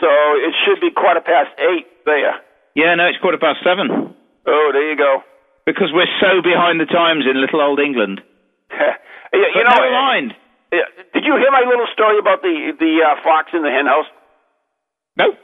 so 0.02 0.10
it 0.42 0.54
should 0.66 0.80
be 0.82 0.90
quarter 0.90 1.22
past 1.22 1.54
eight 1.58 1.86
there. 2.04 2.34
Yeah, 2.74 2.94
no, 2.94 3.06
it's 3.06 3.18
quarter 3.22 3.38
past 3.38 3.62
seven. 3.62 4.14
Oh, 4.46 4.68
there 4.72 4.90
you 4.90 4.96
go. 4.96 5.22
Because 5.68 5.92
we're 5.92 6.08
so 6.16 6.40
behind 6.40 6.80
the 6.80 6.88
times 6.88 7.28
in 7.28 7.36
little 7.36 7.60
old 7.60 7.76
England. 7.76 8.24
you, 8.72 9.44
know, 9.44 9.76
never 9.76 9.92
mind. 9.92 10.32
did 10.72 11.28
you 11.28 11.36
hear 11.36 11.52
my 11.52 11.60
little 11.68 11.84
story 11.92 12.16
about 12.16 12.40
the 12.40 12.72
the 12.80 13.04
uh, 13.04 13.20
fox 13.20 13.52
in 13.52 13.60
the 13.60 13.68
henhouse? 13.68 14.08
No, 15.20 15.36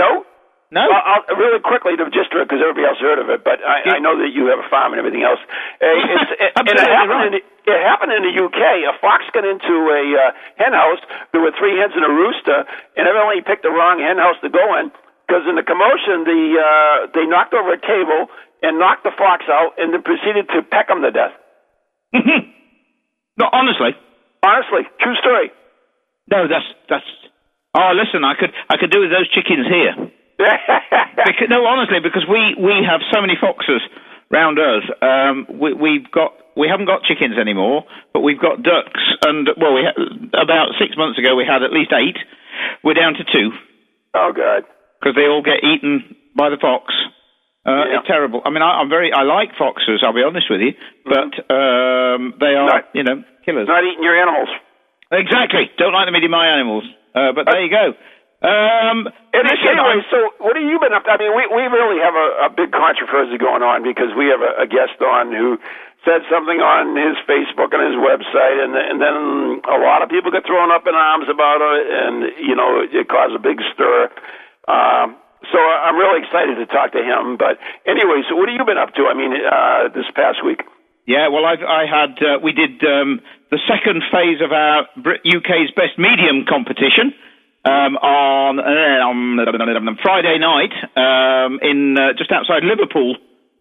No. 0.00 0.24
no. 0.72 0.84
Well, 0.88 1.04
I'll, 1.04 1.36
really 1.36 1.60
quickly, 1.60 1.92
to 2.00 2.08
just 2.08 2.32
because 2.32 2.62
everybody 2.62 2.88
else 2.88 3.02
heard 3.04 3.20
of 3.20 3.28
it, 3.28 3.44
but 3.44 3.60
I, 3.60 3.96
I 3.96 3.98
know 4.00 4.16
that 4.16 4.32
you 4.32 4.48
have 4.48 4.64
a 4.64 4.68
farm 4.72 4.96
and 4.96 5.02
everything 5.02 5.28
else. 5.28 5.42
Uh, 5.76 5.92
it's, 6.14 6.30
it, 6.40 6.50
and 6.56 6.64
it 6.70 6.80
happened, 6.80 7.20
right. 7.20 7.28
in 7.28 7.32
the, 7.36 7.42
it 7.68 7.80
happened 7.84 8.12
in 8.16 8.22
the 8.24 8.34
UK. 8.40 8.62
A 8.88 8.96
fox 9.02 9.28
got 9.36 9.44
into 9.44 9.74
a 9.92 10.02
uh, 10.16 10.30
hen 10.56 10.72
house. 10.72 11.04
There 11.36 11.44
were 11.44 11.52
three 11.60 11.76
hens 11.76 11.92
and 11.92 12.06
a 12.06 12.12
rooster, 12.16 12.64
and 12.96 13.04
evidently 13.04 13.36
he 13.36 13.44
picked 13.44 13.66
the 13.66 13.74
wrong 13.74 14.00
hen 14.00 14.16
house 14.16 14.40
to 14.40 14.48
go 14.48 14.64
in 14.80 14.88
because 15.28 15.46
in 15.46 15.54
the 15.54 15.62
commotion, 15.62 16.24
the 16.26 16.42
uh, 16.58 16.96
they 17.14 17.22
knocked 17.22 17.54
over 17.54 17.70
a 17.70 17.78
table 17.78 18.26
and 18.62 18.78
knocked 18.78 19.04
the 19.04 19.12
fox 19.16 19.44
out, 19.50 19.78
and 19.78 19.92
then 19.92 20.02
proceeded 20.02 20.48
to 20.54 20.62
peck 20.62 20.88
him 20.90 21.02
to 21.02 21.10
death. 21.10 21.34
no, 23.38 23.46
honestly. 23.52 23.94
Honestly, 24.42 24.82
true 25.00 25.16
story. 25.20 25.50
No, 26.30 26.48
that's 26.48 26.64
that's. 26.88 27.04
Oh, 27.76 27.92
listen, 27.94 28.24
I 28.24 28.34
could 28.38 28.50
I 28.68 28.76
could 28.78 28.90
do 28.90 29.00
with 29.00 29.10
those 29.10 29.28
chickens 29.30 29.66
here. 29.68 29.94
Because, 31.20 31.48
no, 31.52 31.66
honestly, 31.66 32.00
because 32.02 32.24
we 32.24 32.56
we 32.56 32.80
have 32.88 33.00
so 33.12 33.20
many 33.20 33.34
foxes 33.38 33.82
round 34.32 34.58
us. 34.58 34.82
Um, 35.02 35.44
we, 35.60 35.74
we've 35.74 36.10
got 36.10 36.32
we 36.56 36.66
haven't 36.66 36.86
got 36.86 37.02
chickens 37.04 37.36
anymore, 37.36 37.84
but 38.14 38.20
we've 38.20 38.40
got 38.40 38.62
ducks. 38.62 39.00
And 39.20 39.48
well, 39.60 39.74
we 39.74 39.84
ha- 39.84 40.00
about 40.40 40.72
six 40.80 40.96
months 40.96 41.18
ago 41.18 41.36
we 41.36 41.44
had 41.44 41.62
at 41.62 41.72
least 41.76 41.92
eight. 41.92 42.16
We're 42.82 42.94
down 42.96 43.14
to 43.20 43.24
two 43.24 43.50
oh 44.14 44.32
God. 44.32 44.64
because 44.98 45.14
they 45.14 45.28
all 45.28 45.42
get 45.44 45.60
eaten 45.62 46.16
by 46.34 46.48
the 46.48 46.56
fox. 46.56 46.88
Uh, 47.66 47.70
Yeah. 47.70 47.98
It's 48.00 48.08
terrible. 48.08 48.40
I 48.44 48.50
mean, 48.50 48.62
I, 48.62 48.80
I'm 48.80 48.88
very 48.88 49.12
I 49.12 49.22
like 49.22 49.52
foxes. 49.58 50.00
I'll 50.02 50.16
be 50.16 50.22
honest 50.24 50.48
with 50.48 50.60
you, 50.60 50.72
but 51.04 51.32
um, 51.52 52.34
they 52.40 52.54
are 52.56 52.68
Right. 52.68 52.84
you 52.94 53.04
know 53.04 53.22
killers. 53.44 53.68
Not 53.68 53.84
eating 53.84 54.02
your 54.04 54.16
animals. 54.16 54.48
Exactly. 55.12 55.70
Don't 55.76 55.92
like 55.92 56.06
them 56.06 56.16
eating 56.16 56.30
my 56.30 56.46
animals. 56.48 56.84
Uh, 57.14 57.32
but 57.34 57.44
there 57.50 57.60
you 57.60 57.70
go. 57.70 57.92
Um, 58.40 59.04
listen, 59.36 59.68
anyway, 59.68 60.00
so 60.08 60.16
what 60.40 60.56
have 60.56 60.64
you 60.64 60.80
been 60.80 60.94
up 60.96 61.04
to? 61.04 61.10
I 61.12 61.18
mean, 61.20 61.36
we 61.36 61.44
we 61.52 61.62
really 61.68 62.00
have 62.00 62.16
a, 62.16 62.28
a 62.46 62.50
big 62.50 62.72
controversy 62.72 63.36
going 63.36 63.60
on 63.60 63.82
because 63.84 64.14
we 64.16 64.32
have 64.32 64.40
a, 64.40 64.64
a 64.64 64.66
guest 64.66 64.96
on 65.04 65.28
who 65.28 65.58
said 66.08 66.24
something 66.32 66.56
on 66.64 66.96
his 66.96 67.20
Facebook 67.28 67.76
and 67.76 67.84
his 67.84 67.98
website, 68.00 68.56
and 68.64 68.72
and 68.72 68.96
then 68.96 69.60
a 69.68 69.76
lot 69.84 70.00
of 70.00 70.08
people 70.08 70.32
get 70.32 70.46
thrown 70.48 70.72
up 70.72 70.88
in 70.88 70.94
arms 70.96 71.28
about 71.28 71.60
it, 71.60 71.84
and 71.92 72.14
you 72.40 72.56
know 72.56 72.80
it 72.80 73.04
caused 73.12 73.36
a 73.36 73.42
big 73.42 73.60
stir. 73.76 74.08
Um, 74.64 75.20
so 75.52 75.58
I'm 75.58 75.96
really 75.96 76.22
excited 76.22 76.56
to 76.56 76.66
talk 76.66 76.92
to 76.92 77.02
him. 77.02 77.36
But 77.36 77.58
anyway, 77.86 78.22
so 78.28 78.36
what 78.36 78.48
have 78.48 78.56
you 78.56 78.64
been 78.64 78.78
up 78.78 78.94
to? 78.94 79.06
I 79.06 79.14
mean, 79.14 79.32
uh, 79.34 79.88
this 79.94 80.06
past 80.14 80.44
week. 80.44 80.62
Yeah, 81.06 81.28
well, 81.28 81.44
I've, 81.44 81.64
I 81.64 81.86
had 81.90 82.14
uh, 82.22 82.38
we 82.38 82.52
did 82.52 82.78
um, 82.86 83.20
the 83.50 83.58
second 83.66 84.02
phase 84.12 84.38
of 84.38 84.52
our 84.52 84.86
UK's 85.26 85.70
Best 85.74 85.98
Medium 85.98 86.46
competition 86.46 87.10
um, 87.64 87.96
on, 87.98 88.60
uh, 88.60 89.02
on 89.04 89.98
Friday 90.02 90.38
night 90.38 90.72
um, 90.96 91.58
in 91.62 91.96
uh, 91.98 92.12
just 92.16 92.30
outside 92.30 92.62
Liverpool, 92.64 93.16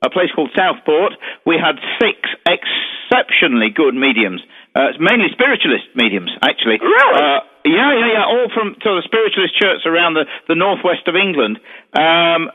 a 0.05 0.09
place 0.09 0.29
called 0.35 0.51
Southport. 0.55 1.13
We 1.45 1.57
had 1.57 1.81
six 1.99 2.21
exceptionally 2.45 3.69
good 3.73 3.95
mediums. 3.95 4.41
Uh, 4.75 4.93
mainly 4.99 5.27
spiritualist 5.33 5.89
mediums, 5.95 6.31
actually. 6.43 6.77
Really? 6.77 7.17
Uh, 7.17 7.39
yeah, 7.65 7.91
yeah, 7.95 8.09
yeah. 8.19 8.25
All 8.25 8.47
from 8.53 8.75
so 8.83 8.95
the 8.95 9.03
spiritualist 9.05 9.55
church 9.59 9.83
around 9.85 10.13
the, 10.15 10.25
the 10.47 10.55
northwest 10.55 11.07
of 11.07 11.15
England. 11.15 11.59
Um, 11.97 12.49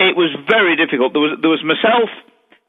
it 0.00 0.16
was 0.16 0.32
very 0.48 0.76
difficult. 0.76 1.12
There 1.12 1.22
was 1.22 1.36
there 1.40 1.52
was 1.52 1.60
myself, 1.62 2.08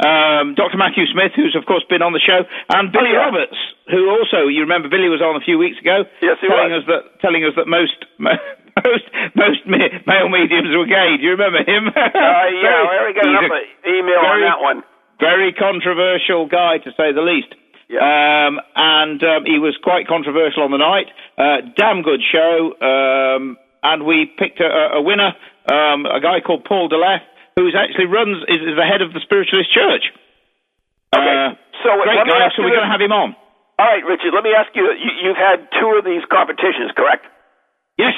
um, 0.03 0.53
Dr. 0.55 0.75
Matthew 0.77 1.07
Smith, 1.09 1.31
who's 1.35 1.55
of 1.55 1.65
course 1.65 1.83
been 1.87 2.01
on 2.03 2.11
the 2.13 2.19
show, 2.23 2.43
and 2.69 2.91
Billy 2.91 3.13
yeah. 3.15 3.23
Roberts, 3.29 3.55
who 3.89 4.09
also 4.11 4.47
you 4.51 4.61
remember 4.67 4.89
Billy 4.91 5.07
was 5.07 5.21
on 5.23 5.35
a 5.39 5.43
few 5.43 5.57
weeks 5.57 5.79
ago, 5.79 6.03
Yes, 6.21 6.37
he 6.41 6.47
telling 6.51 6.75
was. 6.75 6.83
us 6.83 6.87
that 6.91 7.01
telling 7.23 7.43
us 7.47 7.55
that 7.55 7.67
most 7.71 7.97
most 8.19 9.05
most 9.35 9.61
ma- 9.67 9.95
male 10.07 10.27
mediums 10.29 10.75
were 10.75 10.85
gay. 10.87 11.15
Do 11.17 11.23
you 11.23 11.33
remember 11.39 11.63
him? 11.63 11.87
Uh, 11.87 12.47
yeah, 12.51 12.83
I 12.83 12.93
already 12.99 13.15
got 13.15 13.25
he's 13.25 13.39
enough 13.39 13.55
a 13.55 13.89
email 13.89 14.21
on 14.27 14.39
that 14.43 14.59
one. 14.59 14.79
very 15.19 15.53
controversial 15.55 16.47
guy 16.51 16.77
to 16.83 16.91
say 16.99 17.11
the 17.15 17.21
least. 17.23 17.55
Yeah. 17.91 17.99
Um, 17.99 18.59
and 18.75 19.19
um, 19.23 19.43
he 19.43 19.59
was 19.59 19.75
quite 19.83 20.07
controversial 20.07 20.63
on 20.63 20.71
the 20.71 20.79
night. 20.79 21.11
Uh, 21.37 21.67
damn 21.75 22.01
good 22.07 22.21
show. 22.23 22.71
Um, 22.79 23.57
and 23.83 24.05
we 24.07 24.31
picked 24.39 24.61
a, 24.63 24.95
a 24.95 25.01
winner, 25.03 25.35
um, 25.67 26.05
a 26.07 26.23
guy 26.23 26.39
called 26.39 26.63
Paul 26.63 26.87
Deleth, 26.87 27.25
who 27.59 27.67
actually 27.75 28.07
runs 28.07 28.39
is, 28.47 28.63
is 28.63 28.75
the 28.79 28.87
head 28.87 29.01
of 29.03 29.11
the 29.11 29.19
Spiritualist 29.19 29.67
Church. 29.75 30.07
Okay, 31.11 31.27
Uh, 31.27 31.59
so 31.83 31.89
great 32.07 32.23
guy. 32.23 32.47
So 32.55 32.63
we're 32.63 32.71
going 32.71 32.87
to 32.87 32.93
have 32.95 33.03
him 33.03 33.11
on. 33.11 33.35
All 33.75 33.87
right, 33.89 34.05
Richard. 34.07 34.31
Let 34.31 34.45
me 34.47 34.53
ask 34.55 34.71
you, 34.71 34.87
you. 34.95 35.11
You've 35.27 35.41
had 35.41 35.67
two 35.75 35.97
of 35.99 36.05
these 36.05 36.23
competitions, 36.31 36.95
correct? 36.95 37.25
Yes. 37.97 38.13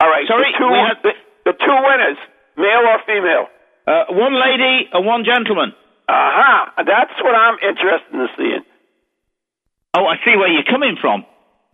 All 0.00 0.08
right. 0.10 0.26
Sorry, 0.26 0.50
the 0.50 0.58
two, 0.58 0.66
we 0.66 0.78
had- 0.82 1.02
the, 1.06 1.12
the 1.44 1.54
two 1.54 1.76
winners, 1.86 2.18
male 2.58 2.82
or 2.90 2.98
female. 3.06 3.46
Uh, 3.86 4.10
one 4.10 4.34
lady 4.34 4.88
and 4.90 5.06
one 5.06 5.22
gentleman. 5.22 5.70
Aha, 6.08 6.72
uh 6.78 6.84
that's 6.84 7.16
what 7.22 7.34
I'm 7.34 7.58
interested 7.58 8.14
in 8.14 8.28
seeing. 8.36 8.64
Oh, 9.94 10.06
I 10.06 10.16
see 10.24 10.36
where 10.36 10.48
you're 10.52 10.68
coming 10.68 10.96
from. 11.00 11.24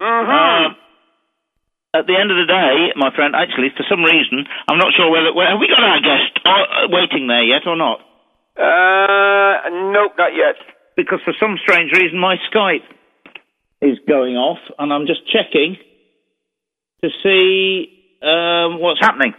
Mm-hmm. 0.00 0.30
Um, 0.30 0.76
at 1.94 2.06
the 2.06 2.16
end 2.16 2.30
of 2.32 2.38
the 2.40 2.48
day, 2.48 2.96
my 2.96 3.12
friend, 3.14 3.34
actually, 3.36 3.68
for 3.76 3.84
some 3.88 4.00
reason, 4.02 4.46
I'm 4.68 4.78
not 4.78 4.96
sure 4.96 5.10
whether 5.10 5.34
well, 5.34 5.46
have 5.50 5.60
we 5.60 5.68
got 5.68 5.84
our 5.84 6.00
guest 6.00 6.32
uh, 6.44 6.88
waiting 6.88 7.28
there 7.28 7.44
yet 7.44 7.66
or 7.66 7.76
not? 7.76 8.00
uh, 8.56 9.68
nope, 9.92 10.12
not 10.16 10.32
yet. 10.34 10.56
Because 10.96 11.20
for 11.24 11.34
some 11.40 11.56
strange 11.62 11.92
reason, 11.92 12.18
my 12.18 12.36
Skype 12.52 12.84
is 13.80 13.98
going 14.08 14.36
off, 14.36 14.58
and 14.78 14.92
I'm 14.92 15.06
just 15.06 15.20
checking 15.28 15.76
to 17.02 17.08
see 17.22 18.18
um, 18.22 18.78
what's 18.80 19.00
happening. 19.00 19.34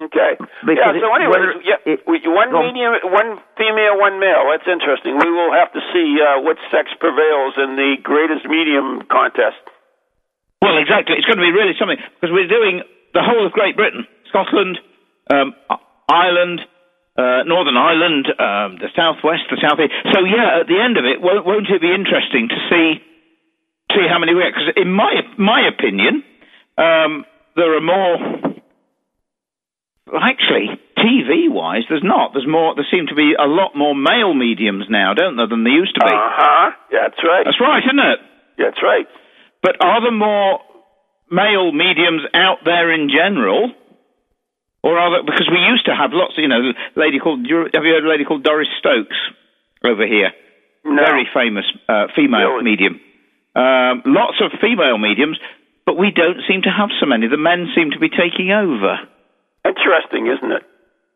Okay. 0.00 0.32
Because 0.64 0.96
yeah. 0.96 1.00
So, 1.00 1.12
it- 1.12 1.16
anyways, 1.20 1.28
whether- 1.28 1.60
yeah, 1.62 1.76
it- 1.92 2.02
we, 2.08 2.20
one 2.26 2.54
on. 2.54 2.72
medium, 2.72 2.92
one 3.12 3.38
female, 3.56 3.98
one 4.00 4.18
male. 4.18 4.48
That's 4.50 4.66
interesting. 4.66 5.18
We 5.18 5.30
will 5.30 5.52
have 5.52 5.72
to 5.72 5.80
see 5.92 6.16
uh, 6.20 6.40
what 6.40 6.56
sex 6.72 6.88
prevails 6.98 7.54
in 7.58 7.76
the 7.76 7.96
greatest 8.02 8.46
medium 8.48 9.02
contest. 9.12 9.60
Well, 10.62 10.76
exactly. 10.78 11.16
It's 11.16 11.26
going 11.26 11.38
to 11.38 11.44
be 11.44 11.52
really 11.52 11.74
something 11.78 11.98
because 12.20 12.32
we're 12.32 12.48
doing 12.48 12.82
the 13.12 13.22
whole 13.22 13.44
of 13.46 13.52
Great 13.52 13.76
Britain, 13.76 14.06
Scotland, 14.28 14.78
um, 15.32 15.54
Ireland, 16.08 16.60
uh, 17.16 17.42
Northern 17.44 17.76
Ireland, 17.76 18.26
um, 18.38 18.76
the 18.80 18.88
southwest, 18.96 19.44
the 19.50 19.56
southeast. 19.60 19.92
So 20.12 20.24
yeah, 20.24 20.60
at 20.60 20.66
the 20.68 20.80
end 20.80 20.96
of 20.96 21.04
it, 21.04 21.20
won't, 21.20 21.44
won't 21.44 21.68
it 21.68 21.80
be 21.80 21.92
interesting 21.92 22.48
to 22.48 22.56
see 22.72 23.00
see 23.92 24.06
how 24.08 24.18
many 24.18 24.32
we 24.34 24.42
get? 24.42 24.52
Because 24.54 24.72
in 24.76 24.92
my 24.92 25.12
my 25.36 25.60
opinion, 25.68 26.24
um, 26.78 27.24
there 27.56 27.76
are 27.76 27.80
more. 27.84 28.16
Well, 30.12 30.22
Actually, 30.22 30.68
TV 30.98 31.48
wise, 31.50 31.82
there's 31.88 32.02
not. 32.04 32.32
There's 32.34 32.46
more. 32.48 32.74
There 32.74 32.86
seem 32.90 33.06
to 33.08 33.14
be 33.14 33.34
a 33.38 33.46
lot 33.46 33.72
more 33.76 33.94
male 33.94 34.34
mediums 34.34 34.86
now, 34.90 35.14
don't 35.14 35.36
there, 35.36 35.46
than 35.48 35.64
there 35.64 35.72
used 35.72 35.94
to 35.94 36.00
be? 36.04 36.12
Uh 36.12 36.18
huh. 36.34 36.70
That's 36.90 37.20
right. 37.24 37.44
That's 37.44 37.60
right, 37.60 37.82
isn't 37.84 37.98
it? 37.98 38.18
That's 38.58 38.82
right. 38.82 39.06
But 39.62 39.76
are 39.82 40.00
there 40.02 40.12
more 40.12 40.60
male 41.30 41.72
mediums 41.72 42.22
out 42.34 42.58
there 42.64 42.90
in 42.92 43.08
general? 43.08 43.72
Or 44.82 44.96
are 44.98 45.10
there, 45.12 45.22
because 45.24 45.48
we 45.50 45.60
used 45.60 45.84
to 45.86 45.94
have 45.94 46.10
lots, 46.12 46.38
of 46.38 46.42
you 46.42 46.48
know, 46.48 46.72
lady 46.96 47.18
called, 47.20 47.40
have 47.44 47.84
you 47.84 47.92
heard 47.92 48.04
a 48.04 48.08
lady 48.08 48.24
called 48.24 48.42
Doris 48.42 48.68
Stokes 48.78 49.16
over 49.84 50.06
here? 50.06 50.32
No. 50.84 51.04
Very 51.04 51.28
famous 51.34 51.66
uh, 51.88 52.06
female 52.16 52.56
Really? 52.56 52.64
medium. 52.64 53.00
Um, 53.54 54.02
lots 54.06 54.40
of 54.40 54.52
female 54.60 54.96
mediums, 54.96 55.36
but 55.84 55.98
we 55.98 56.10
don't 56.10 56.40
seem 56.48 56.62
to 56.62 56.70
have 56.72 56.88
so 56.98 57.04
many. 57.04 57.28
The 57.28 57.36
men 57.36 57.68
seem 57.76 57.90
to 57.90 57.98
be 58.00 58.08
taking 58.08 58.52
over. 58.52 58.96
Interesting, 59.64 60.26
isn't 60.26 60.52
it? 60.52 60.64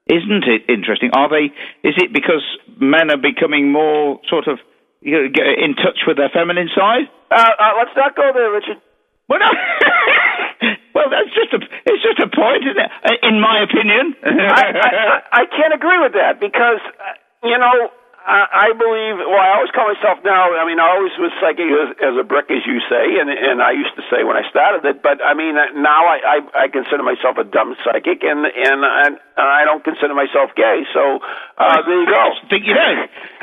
Isn't 0.07 0.45
it 0.45 0.69
interesting? 0.69 1.11
Are 1.17 1.29
they, 1.29 1.49
is 1.87 1.97
it 1.97 2.13
because 2.13 2.45
men 2.81 3.11
are 3.11 3.21
becoming 3.21 3.73
more 3.73 4.21
sort 4.29 4.49
of 4.49 4.59
you 5.01 5.13
know, 5.17 5.29
get 5.29 5.47
in 5.61 5.77
touch 5.77 6.05
with 6.07 6.17
their 6.17 6.33
feminine 6.33 6.69
side? 6.75 7.09
Uh, 7.31 7.37
uh, 7.37 7.73
let's 7.79 7.97
not 7.97 8.17
go 8.17 8.33
there, 8.33 8.51
Richard. 8.53 8.81
Well, 9.29 9.41
no. 9.41 9.49
well, 10.95 11.09
that's 11.09 11.33
just 11.33 11.53
a 11.57 11.61
it's 11.89 12.05
just 12.05 12.21
a 12.21 12.29
point, 12.29 12.65
isn't 12.69 12.77
it? 12.77 12.91
In 13.25 13.41
my 13.41 13.65
opinion. 13.65 14.17
I, 14.25 14.65
I, 14.77 14.89
I, 14.93 15.17
I 15.33 15.43
can't 15.49 15.73
agree 15.73 16.01
with 16.01 16.13
that 16.13 16.41
because, 16.41 16.81
uh, 17.01 17.49
you 17.49 17.57
know, 17.57 17.89
I, 18.25 18.41
I 18.49 18.69
believe, 18.73 19.21
well, 19.21 19.37
I 19.37 19.61
always 19.61 19.69
call 19.77 19.85
myself 19.93 20.25
now, 20.25 20.49
I 20.57 20.65
mean, 20.65 20.81
I 20.81 20.97
always 20.97 21.13
was 21.21 21.29
psychic 21.45 21.69
as, 21.69 21.93
as 22.01 22.15
a 22.17 22.25
brick, 22.25 22.49
as 22.49 22.65
you 22.65 22.81
say, 22.89 23.21
and, 23.21 23.29
and 23.29 23.61
I 23.61 23.77
used 23.77 23.93
to 24.01 24.05
say 24.09 24.25
when 24.25 24.41
I 24.41 24.49
started 24.49 24.81
it, 24.89 25.05
but 25.05 25.21
I 25.21 25.37
mean, 25.37 25.61
uh, 25.61 25.77
now 25.77 26.09
I, 26.09 26.17
I, 26.25 26.37
I 26.65 26.67
consider 26.73 27.05
myself 27.05 27.37
a 27.37 27.45
dumb 27.45 27.77
psychic, 27.85 28.25
and, 28.25 28.49
and, 28.49 28.81
and, 28.81 29.21
and 29.21 29.49
I 29.49 29.69
don't 29.69 29.85
consider 29.85 30.17
myself 30.17 30.57
gay, 30.57 30.89
so 30.97 31.21
uh, 31.61 31.85
there 31.85 32.01
you 32.01 32.09
go. 32.09 32.17
I 32.17 32.49
think 32.49 32.65
you 32.65 32.73
know. 32.73 32.93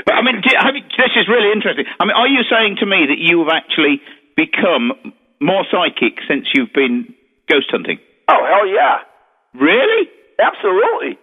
But 0.01 0.17
I 0.17 0.21
mean, 0.25 0.41
have 0.41 0.73
you, 0.73 0.81
this 0.97 1.13
is 1.13 1.29
really 1.29 1.53
interesting. 1.53 1.85
I 2.01 2.09
mean, 2.09 2.17
are 2.17 2.25
you 2.25 2.41
saying 2.49 2.81
to 2.81 2.89
me 2.89 3.05
that 3.05 3.21
you 3.21 3.45
have 3.45 3.53
actually 3.53 4.01
become 4.33 5.13
more 5.37 5.61
psychic 5.69 6.25
since 6.25 6.49
you've 6.57 6.73
been 6.73 7.13
ghost 7.45 7.69
hunting? 7.69 8.01
Oh, 8.25 8.41
hell 8.49 8.65
yeah. 8.65 9.05
Really? 9.53 10.09
Absolutely. 10.41 11.21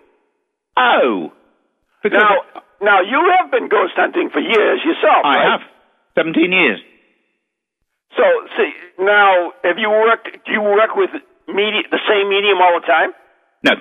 Oh. 0.79 1.35
Because 2.07 2.23
Now, 2.23 2.63
now 2.81 3.01
you 3.01 3.21
have 3.39 3.51
been 3.51 3.69
ghost 3.69 3.95
hunting 3.97 4.31
for 4.31 4.41
years 4.41 4.81
yourself, 4.85 5.25
I 5.25 5.35
right? 5.35 5.51
have 5.53 5.61
seventeen 6.17 6.53
years. 6.53 6.81
So, 8.17 8.25
see, 8.57 8.73
now, 8.99 9.53
have 9.63 9.79
you 9.79 9.91
worked, 9.91 10.27
do 10.47 10.51
you 10.51 10.63
work 10.63 10.97
with 10.97 11.11
media, 11.47 11.83
the 11.91 12.01
same 12.09 12.29
medium 12.29 12.59
all 12.59 12.81
the 12.81 12.87
time? 12.87 13.13
No. 13.65 13.73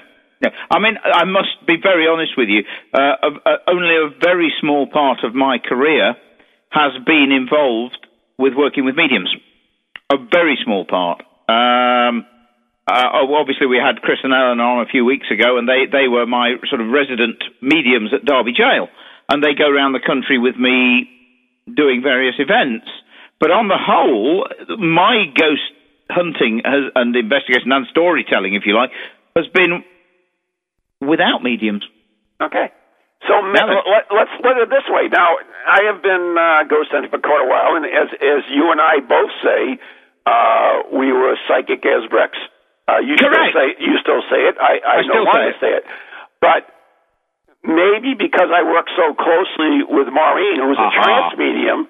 No, 0.43 0.51
I 0.69 0.77
mean 0.77 0.97
I 1.03 1.23
must 1.25 1.65
be 1.65 1.77
very 1.81 2.07
honest 2.07 2.33
with 2.37 2.47
you. 2.47 2.61
Uh, 2.93 3.15
uh, 3.25 3.57
only 3.67 3.95
a 3.95 4.09
very 4.21 4.53
small 4.61 4.85
part 4.85 5.23
of 5.23 5.33
my 5.33 5.57
career 5.57 6.13
has 6.69 6.91
been 7.07 7.31
involved 7.31 7.97
with 8.37 8.53
working 8.55 8.85
with 8.85 8.95
mediums. 8.95 9.33
A 10.11 10.17
very 10.31 10.55
small 10.63 10.85
part. 10.85 11.23
Um, 11.49 12.23
uh, 12.87 13.09
oh, 13.13 13.35
obviously, 13.35 13.67
we 13.67 13.77
had 13.77 14.01
Chris 14.01 14.19
and 14.23 14.33
Ellen 14.33 14.59
on 14.59 14.81
a 14.81 14.87
few 14.87 15.03
weeks 15.03 15.27
ago, 15.29 15.57
and 15.57 15.67
they, 15.67 15.85
they 15.91 16.07
were 16.07 16.25
my 16.25 16.55
sort 16.69 16.81
of 16.81 16.87
resident 16.87 17.43
mediums 17.61 18.13
at 18.13 18.23
Derby 18.25 18.53
Jail, 18.53 18.87
and 19.29 19.43
they 19.43 19.53
go 19.53 19.69
around 19.69 19.91
the 19.93 19.99
country 20.05 20.37
with 20.39 20.55
me 20.55 21.09
doing 21.67 22.01
various 22.01 22.35
events. 22.39 22.87
But 23.39 23.51
on 23.51 23.67
the 23.67 23.77
whole, 23.77 24.47
my 24.79 25.25
ghost 25.35 25.67
hunting 26.09 26.61
has, 26.63 26.89
and 26.95 27.13
investigation 27.15 27.71
and 27.71 27.85
storytelling, 27.91 28.55
if 28.55 28.63
you 28.65 28.73
like, 28.73 28.91
has 29.35 29.45
been 29.53 29.83
without 31.01 31.43
mediums. 31.43 31.83
Okay. 32.41 32.71
So 33.27 33.41
ma- 33.41 33.51
Now 33.51 33.67
that- 33.67 33.85
let, 33.89 34.03
let's 34.15 34.31
look 34.41 34.55
at 34.55 34.63
it 34.63 34.69
this 34.69 34.87
way. 34.89 35.09
Now, 35.11 35.35
I 35.67 35.91
have 35.91 36.01
been 36.01 36.35
uh, 36.39 36.63
ghost 36.69 36.89
hunting 36.91 37.11
for 37.11 37.19
quite 37.19 37.43
a 37.43 37.49
while, 37.49 37.75
and 37.75 37.85
as 37.85 38.09
as 38.15 38.41
you 38.49 38.71
and 38.71 38.79
I 38.79 39.01
both 39.03 39.31
say, 39.43 39.77
uh, 40.25 40.97
we 40.97 41.11
were 41.11 41.35
psychic 41.47 41.83
as 41.85 42.07
bricks. 42.09 42.37
Uh, 42.87 42.99
you 43.03 43.15
Correct. 43.19 43.51
still 43.51 43.51
say 43.51 43.67
you 43.83 43.93
still 43.99 44.21
say 44.31 44.47
it. 44.47 44.55
I, 44.59 44.79
I, 44.79 44.91
I 44.91 45.01
no 45.03 45.11
still 45.11 45.23
longer 45.27 45.53
say 45.59 45.71
it. 45.75 45.83
But 46.39 46.71
maybe 47.63 48.15
because 48.15 48.47
I 48.53 48.63
work 48.63 48.87
so 48.95 49.11
closely 49.13 49.83
with 49.83 50.07
Maureen, 50.07 50.61
who's 50.63 50.79
a 50.79 50.89
trance 51.03 51.35
medium, 51.37 51.87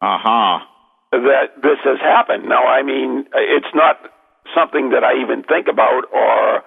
Aha. 0.00 0.64
that 1.12 1.60
this 1.60 1.76
has 1.84 2.00
happened. 2.00 2.48
Now, 2.48 2.64
I 2.66 2.82
mean, 2.82 3.26
it's 3.34 3.68
not 3.74 4.00
something 4.56 4.90
that 4.90 5.04
I 5.04 5.20
even 5.20 5.42
think 5.44 5.68
about, 5.68 6.08
or 6.12 6.64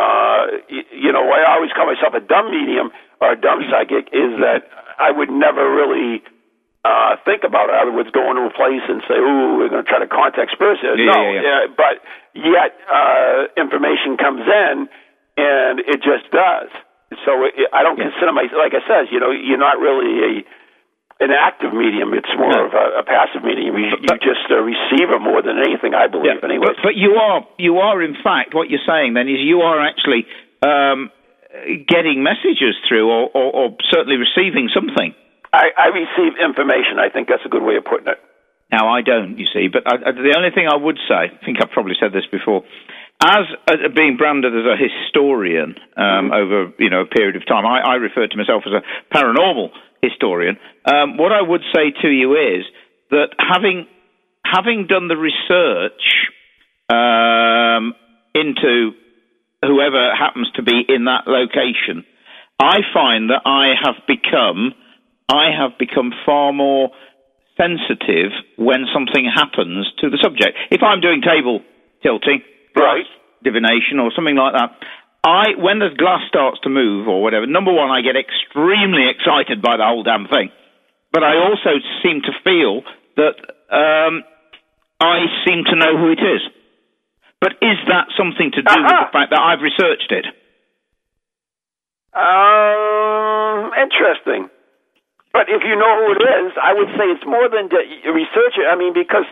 uh, 0.00 0.42
y- 0.70 0.88
you 0.96 1.12
know, 1.12 1.28
I 1.28 1.44
always 1.54 1.70
call 1.76 1.86
myself 1.86 2.14
a 2.14 2.20
dumb 2.24 2.50
medium 2.50 2.90
or 3.20 3.32
a 3.32 3.40
dumb 3.40 3.60
psychic. 3.70 4.08
Is 4.16 4.32
that 4.40 4.64
I 4.98 5.10
would 5.12 5.28
never 5.30 5.68
really 5.68 6.22
uh, 6.84 7.16
think 7.24 7.42
about 7.48 7.72
it. 7.72 7.76
I 7.80 7.84
would 7.88 8.12
go 8.12 8.28
into 8.30 8.44
a 8.44 8.52
place 8.52 8.84
and 8.88 9.00
say, 9.08 9.16
"Ooh, 9.16 9.56
we're 9.56 9.72
going 9.72 9.82
to 9.84 9.88
try 9.88 9.98
to 10.00 10.06
contact 10.10 10.52
spirits." 10.52 10.80
Yeah, 10.84 10.94
no, 11.00 11.18
yeah, 11.32 11.40
yeah. 11.40 11.48
uh, 11.64 11.66
but 11.74 11.94
yet 12.36 12.70
uh, 12.86 13.48
information 13.56 14.16
comes 14.20 14.44
in, 14.44 14.74
and 15.40 15.80
it 15.80 16.04
just 16.04 16.28
does. 16.30 16.68
So 17.24 17.44
it, 17.48 17.54
I 17.72 17.82
don't 17.82 17.96
Yeah. 17.96 18.10
consider 18.10 18.32
myself, 18.32 18.58
like 18.58 18.74
I 18.74 18.82
said, 18.86 19.08
you 19.14 19.20
know, 19.20 19.30
you're 19.30 19.60
not 19.60 19.78
really 19.80 20.12
a 20.20 20.32
an 21.22 21.30
active 21.30 21.72
medium. 21.72 22.12
It's 22.12 22.28
more 22.36 22.50
No. 22.50 22.66
of 22.66 22.74
a, 22.74 22.86
a 23.00 23.04
passive 23.06 23.44
medium. 23.46 23.78
You, 23.78 23.90
But- 23.94 24.02
you're 24.02 24.34
just 24.34 24.50
a 24.50 24.58
receiver 24.60 25.20
more 25.22 25.40
than 25.46 25.58
anything, 25.62 25.94
I 25.94 26.08
believe. 26.08 26.42
Anyways, 26.42 26.74
But, 26.82 26.90
but 26.90 26.96
you 26.96 27.14
are, 27.14 27.46
you 27.56 27.78
are 27.78 28.02
in 28.02 28.16
fact, 28.22 28.52
what 28.52 28.68
you're 28.68 28.82
saying 28.84 29.14
then 29.14 29.28
is 29.28 29.38
you 29.38 29.62
are 29.62 29.78
actually 29.80 30.26
um, 30.66 31.12
getting 31.86 32.24
messages 32.24 32.74
through, 32.88 33.08
or, 33.08 33.30
or, 33.32 33.46
or 33.54 33.76
certainly 33.94 34.16
receiving 34.18 34.68
something. 34.74 35.14
I, 35.54 35.70
I 35.78 35.86
receive 35.94 36.34
information. 36.42 36.98
I 36.98 37.14
think 37.14 37.28
that's 37.28 37.46
a 37.46 37.48
good 37.48 37.62
way 37.62 37.76
of 37.76 37.84
putting 37.84 38.08
it. 38.08 38.18
Now 38.72 38.90
I 38.90 39.02
don't, 39.02 39.38
you 39.38 39.46
see. 39.54 39.68
But 39.70 39.86
I, 39.86 40.02
I, 40.02 40.10
the 40.10 40.34
only 40.36 40.50
thing 40.50 40.66
I 40.66 40.74
would 40.74 40.98
say, 41.06 41.30
I 41.30 41.44
think 41.44 41.62
I've 41.62 41.70
probably 41.70 41.94
said 42.00 42.10
this 42.10 42.26
before, 42.26 42.66
as 43.22 43.46
uh, 43.70 43.94
being 43.94 44.16
branded 44.16 44.50
as 44.50 44.66
a 44.66 44.74
historian 44.74 45.78
um, 45.96 46.32
over 46.34 46.74
you 46.78 46.90
know 46.90 47.02
a 47.02 47.06
period 47.06 47.36
of 47.36 47.46
time, 47.46 47.64
I, 47.64 47.80
I 47.80 47.94
refer 48.02 48.26
to 48.26 48.36
myself 48.36 48.64
as 48.66 48.74
a 48.74 48.82
paranormal 49.14 49.70
historian. 50.02 50.58
Um, 50.84 51.16
what 51.16 51.30
I 51.30 51.40
would 51.40 51.62
say 51.70 51.94
to 52.02 52.08
you 52.08 52.34
is 52.34 52.66
that 53.10 53.30
having 53.38 53.86
having 54.44 54.86
done 54.88 55.06
the 55.06 55.16
research 55.16 56.02
um, 56.90 57.94
into 58.34 58.90
whoever 59.62 60.14
happens 60.18 60.50
to 60.56 60.62
be 60.62 60.82
in 60.88 61.04
that 61.04 61.30
location, 61.30 62.04
I 62.58 62.82
find 62.92 63.30
that 63.30 63.46
I 63.46 63.78
have 63.86 64.02
become 64.06 64.74
I 65.28 65.50
have 65.56 65.78
become 65.78 66.12
far 66.26 66.52
more 66.52 66.90
sensitive 67.56 68.32
when 68.56 68.86
something 68.92 69.24
happens 69.32 69.86
to 69.98 70.10
the 70.10 70.18
subject. 70.22 70.58
If 70.70 70.82
I'm 70.82 71.00
doing 71.00 71.22
table 71.22 71.60
tilting, 72.02 72.42
Right. 72.76 73.06
divination 73.42 74.00
or 74.00 74.10
something 74.14 74.34
like 74.36 74.54
that. 74.54 74.70
I, 75.22 75.54
when 75.56 75.78
the 75.78 75.88
glass 75.96 76.20
starts 76.28 76.60
to 76.64 76.68
move 76.68 77.08
or 77.08 77.22
whatever, 77.22 77.46
number 77.46 77.72
one, 77.72 77.90
I 77.90 78.02
get 78.02 78.16
extremely 78.16 79.08
excited 79.08 79.62
by 79.62 79.76
the 79.78 79.84
whole 79.84 80.02
damn 80.02 80.26
thing. 80.28 80.50
But 81.12 81.22
I 81.22 81.36
also 81.36 81.78
seem 82.02 82.20
to 82.22 82.32
feel 82.42 82.82
that 83.16 83.36
um, 83.70 84.24
I 85.00 85.24
seem 85.46 85.64
to 85.64 85.76
know 85.76 85.96
who 85.96 86.10
it 86.12 86.18
is. 86.20 86.42
But 87.40 87.52
is 87.62 87.78
that 87.88 88.08
something 88.18 88.50
to 88.52 88.62
do 88.62 88.68
with 88.74 88.84
Uh-huh. 88.90 89.06
the 89.06 89.12
fact 89.12 89.30
that 89.30 89.40
I've 89.40 89.62
researched 89.62 90.10
it? 90.12 90.26
Um, 92.14 93.72
interesting. 93.80 94.50
But 95.34 95.50
if 95.50 95.66
you 95.66 95.74
know 95.74 95.92
who 95.98 96.14
it 96.14 96.22
is, 96.22 96.54
I 96.54 96.70
would 96.78 96.94
say 96.94 97.10
it's 97.10 97.26
more 97.26 97.50
than 97.50 97.66
to 97.66 97.78
research 98.14 98.54
it. 98.54 98.70
I 98.70 98.78
mean, 98.78 98.94
because 98.94 99.26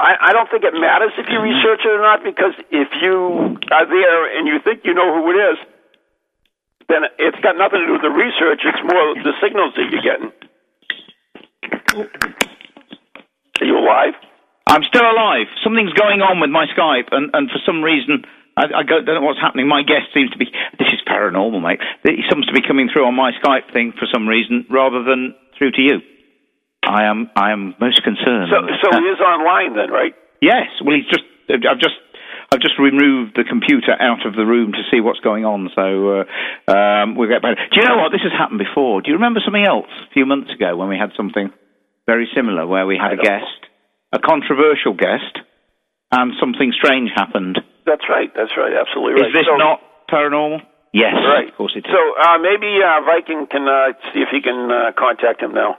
I, 0.00 0.16
I 0.16 0.32
don't 0.32 0.48
think 0.48 0.64
it 0.64 0.72
matters 0.72 1.12
if 1.20 1.28
you 1.28 1.36
mm-hmm. 1.36 1.52
research 1.52 1.84
it 1.84 1.92
or 1.92 2.00
not. 2.00 2.24
Because 2.24 2.56
if 2.72 2.88
you 3.04 3.60
are 3.68 3.84
there 3.84 4.24
and 4.40 4.48
you 4.48 4.56
think 4.64 4.88
you 4.88 4.96
know 4.96 5.12
who 5.12 5.28
it 5.36 5.38
is, 5.52 5.58
then 6.88 7.04
it's 7.20 7.36
got 7.44 7.60
nothing 7.60 7.84
to 7.84 7.86
do 7.86 7.92
with 7.92 8.08
the 8.08 8.16
research. 8.16 8.64
It's 8.64 8.80
more 8.88 9.20
the 9.20 9.36
signals 9.44 9.76
that 9.76 9.84
you're 9.92 10.00
getting. 10.00 10.32
Are 13.60 13.68
you 13.68 13.76
alive? 13.76 14.16
I'm 14.66 14.82
still 14.88 15.04
alive. 15.04 15.46
Something's 15.62 15.92
going 15.92 16.24
on 16.24 16.40
with 16.40 16.50
my 16.50 16.64
Skype, 16.72 17.12
and, 17.12 17.28
and 17.36 17.52
for 17.52 17.60
some 17.68 17.84
reason, 17.84 18.24
I, 18.56 18.70
I 18.70 18.82
don't 18.86 19.06
know 19.06 19.26
what's 19.26 19.42
happening. 19.42 19.66
My 19.66 19.82
guest 19.82 20.14
seems 20.14 20.30
to 20.30 20.38
be. 20.38 20.46
This 20.78 20.88
is 20.94 21.02
paranormal, 21.06 21.60
mate. 21.62 21.80
He 22.04 22.22
seems 22.30 22.46
to 22.46 22.54
be 22.54 22.62
coming 22.62 22.88
through 22.92 23.06
on 23.06 23.14
my 23.14 23.32
Skype 23.42 23.72
thing 23.72 23.92
for 23.98 24.06
some 24.12 24.28
reason, 24.28 24.66
rather 24.70 25.02
than 25.02 25.34
through 25.58 25.72
to 25.72 25.82
you. 25.82 25.98
I 26.86 27.04
am. 27.10 27.30
I 27.34 27.50
am 27.50 27.74
most 27.80 28.02
concerned. 28.04 28.52
So, 28.52 28.62
so 28.62 28.88
he 28.94 29.06
is 29.10 29.18
online 29.18 29.74
then, 29.74 29.90
right? 29.90 30.14
yes. 30.40 30.70
Well, 30.84 30.94
he's 30.94 31.08
just. 31.10 31.24
I've 31.50 31.80
just. 31.82 31.98
I've 32.52 32.60
just 32.60 32.78
removed 32.78 33.34
the 33.34 33.42
computer 33.42 33.98
out 33.98 34.22
of 34.26 34.36
the 34.36 34.46
room 34.46 34.70
to 34.72 34.82
see 34.92 35.00
what's 35.00 35.18
going 35.18 35.44
on. 35.44 35.70
So 35.74 36.22
uh, 36.22 36.70
um, 36.70 37.16
we'll 37.16 37.28
get 37.28 37.42
back. 37.42 37.58
Do 37.58 37.80
you 37.80 37.88
know 37.88 37.98
what? 37.98 38.12
This 38.12 38.22
has 38.22 38.30
happened 38.30 38.62
before. 38.62 39.02
Do 39.02 39.10
you 39.10 39.18
remember 39.18 39.40
something 39.42 39.64
else 39.64 39.90
a 40.06 40.12
few 40.12 40.24
months 40.24 40.52
ago 40.54 40.76
when 40.76 40.88
we 40.88 40.94
had 40.94 41.10
something 41.16 41.50
very 42.06 42.28
similar, 42.36 42.64
where 42.66 42.86
we 42.86 42.94
had 43.00 43.12
a 43.12 43.16
don't. 43.16 43.26
guest, 43.26 43.58
a 44.12 44.20
controversial 44.20 44.94
guest, 44.94 45.34
and 46.12 46.32
something 46.38 46.70
strange 46.78 47.10
happened? 47.16 47.58
That's 47.86 48.04
right. 48.08 48.30
That's 48.34 48.52
right. 48.56 48.72
Absolutely 48.72 49.20
right. 49.22 49.28
Is 49.28 49.34
this 49.34 49.46
So- 49.46 49.56
not 49.56 49.80
paranormal? 50.10 50.60
Yes, 50.92 51.12
Right. 51.14 51.48
of 51.48 51.56
course 51.56 51.72
it 51.74 51.84
is. 51.84 51.90
So 51.90 51.98
uh, 52.22 52.38
maybe 52.38 52.70
uh, 52.80 53.00
Viking 53.02 53.48
can 53.50 53.66
uh, 53.66 53.92
see 54.12 54.20
if 54.22 54.28
he 54.30 54.40
can 54.40 54.70
uh, 54.70 54.92
contact 54.96 55.42
him 55.42 55.52
now. 55.52 55.76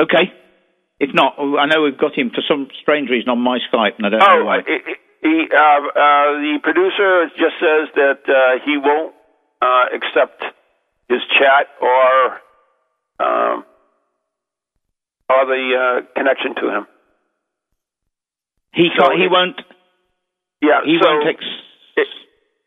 okay. 0.00 0.32
If 0.98 1.12
not, 1.12 1.36
I 1.38 1.66
know 1.66 1.82
we've 1.82 1.98
got 1.98 2.14
him 2.16 2.30
for 2.30 2.40
some 2.48 2.68
strange 2.80 3.10
reason 3.10 3.28
on 3.28 3.38
my 3.38 3.58
Skype, 3.68 3.98
and 3.98 4.06
I 4.06 4.08
don't 4.08 4.18
know 4.20 4.40
Oh, 4.40 4.44
why. 4.46 4.62
he, 4.64 4.78
he, 5.28 5.44
uh, 5.52 5.60
uh, 5.60 6.40
the 6.40 6.58
producer 6.62 7.28
just 7.36 7.60
says 7.60 7.92
that 8.00 8.20
uh, 8.24 8.64
he 8.64 8.78
won't 8.78 9.12
uh, 9.60 9.84
accept 9.92 10.40
his 11.10 11.20
chat 11.38 11.68
or 11.82 12.40
um, 13.20 13.64
or 15.28 15.44
the 15.44 15.62
uh, 15.76 16.06
connection 16.16 16.54
to 16.54 16.70
him. 16.78 16.86
he 18.72 18.88
so 18.96 19.02
can't. 19.08 19.18
He 19.18 19.24
it- 19.26 19.30
won't. 19.30 19.60
Yeah. 20.62 20.84
He 20.84 20.98
so 21.00 21.08
won't. 21.08 21.28
Ex- 21.28 21.62
it, 21.96 22.08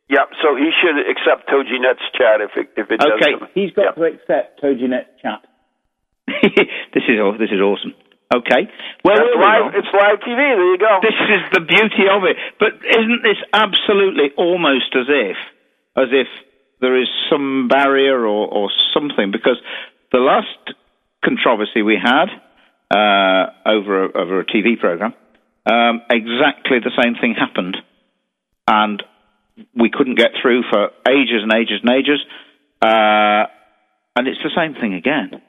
yeah. 0.09 0.25
So 0.41 0.55
he 0.55 0.71
should 0.81 0.97
accept 1.09 1.49
TogiNet's 1.49 2.05
chat 2.17 2.41
if 2.41 2.51
it 2.55 2.73
if 2.77 2.91
it 2.91 2.99
does. 2.99 3.17
Okay, 3.21 3.37
come- 3.37 3.49
he's 3.53 3.71
got 3.71 3.97
yeah. 3.97 3.97
to 3.97 4.03
accept 4.13 4.61
TogiNet 4.61 5.05
chat. 5.21 5.45
this 6.93 7.03
is 7.07 7.17
this 7.39 7.51
is 7.51 7.61
awesome. 7.61 7.93
Okay, 8.29 8.69
well, 9.03 9.17
That's 9.17 9.41
live. 9.41 9.73
It's 9.73 9.87
live 9.91 10.19
TV. 10.21 10.37
There 10.37 10.71
you 10.71 10.77
go. 10.77 10.99
This 11.01 11.17
is 11.17 11.41
the 11.51 11.61
beauty 11.61 12.05
of 12.05 12.21
it. 12.25 12.37
But 12.59 12.77
isn't 12.85 13.23
this 13.23 13.41
absolutely 13.51 14.29
almost 14.37 14.93
as 14.93 15.09
if, 15.09 15.37
as 15.97 16.09
if 16.11 16.27
there 16.79 16.95
is 17.01 17.07
some 17.27 17.67
barrier 17.67 18.21
or, 18.21 18.47
or 18.47 18.69
something? 18.93 19.31
Because 19.31 19.57
the 20.11 20.19
last 20.19 20.77
controversy 21.25 21.81
we 21.81 21.97
had 21.97 22.29
uh, 22.93 23.49
over 23.65 24.05
a, 24.05 24.17
over 24.17 24.39
a 24.41 24.45
TV 24.45 24.79
program, 24.79 25.15
um, 25.65 26.01
exactly 26.09 26.79
the 26.79 26.91
same 27.01 27.15
thing 27.15 27.35
happened, 27.37 27.77
and 28.67 29.03
we 29.75 29.89
couldn't 29.89 30.15
get 30.15 30.31
through 30.41 30.63
for 30.71 30.89
ages 31.07 31.41
and 31.43 31.53
ages 31.53 31.79
and 31.83 31.91
ages. 31.91 32.19
Uh, 32.81 33.45
and 34.15 34.27
it's 34.27 34.39
the 34.43 34.51
same 34.55 34.73
thing 34.75 34.93
again. 34.93 35.41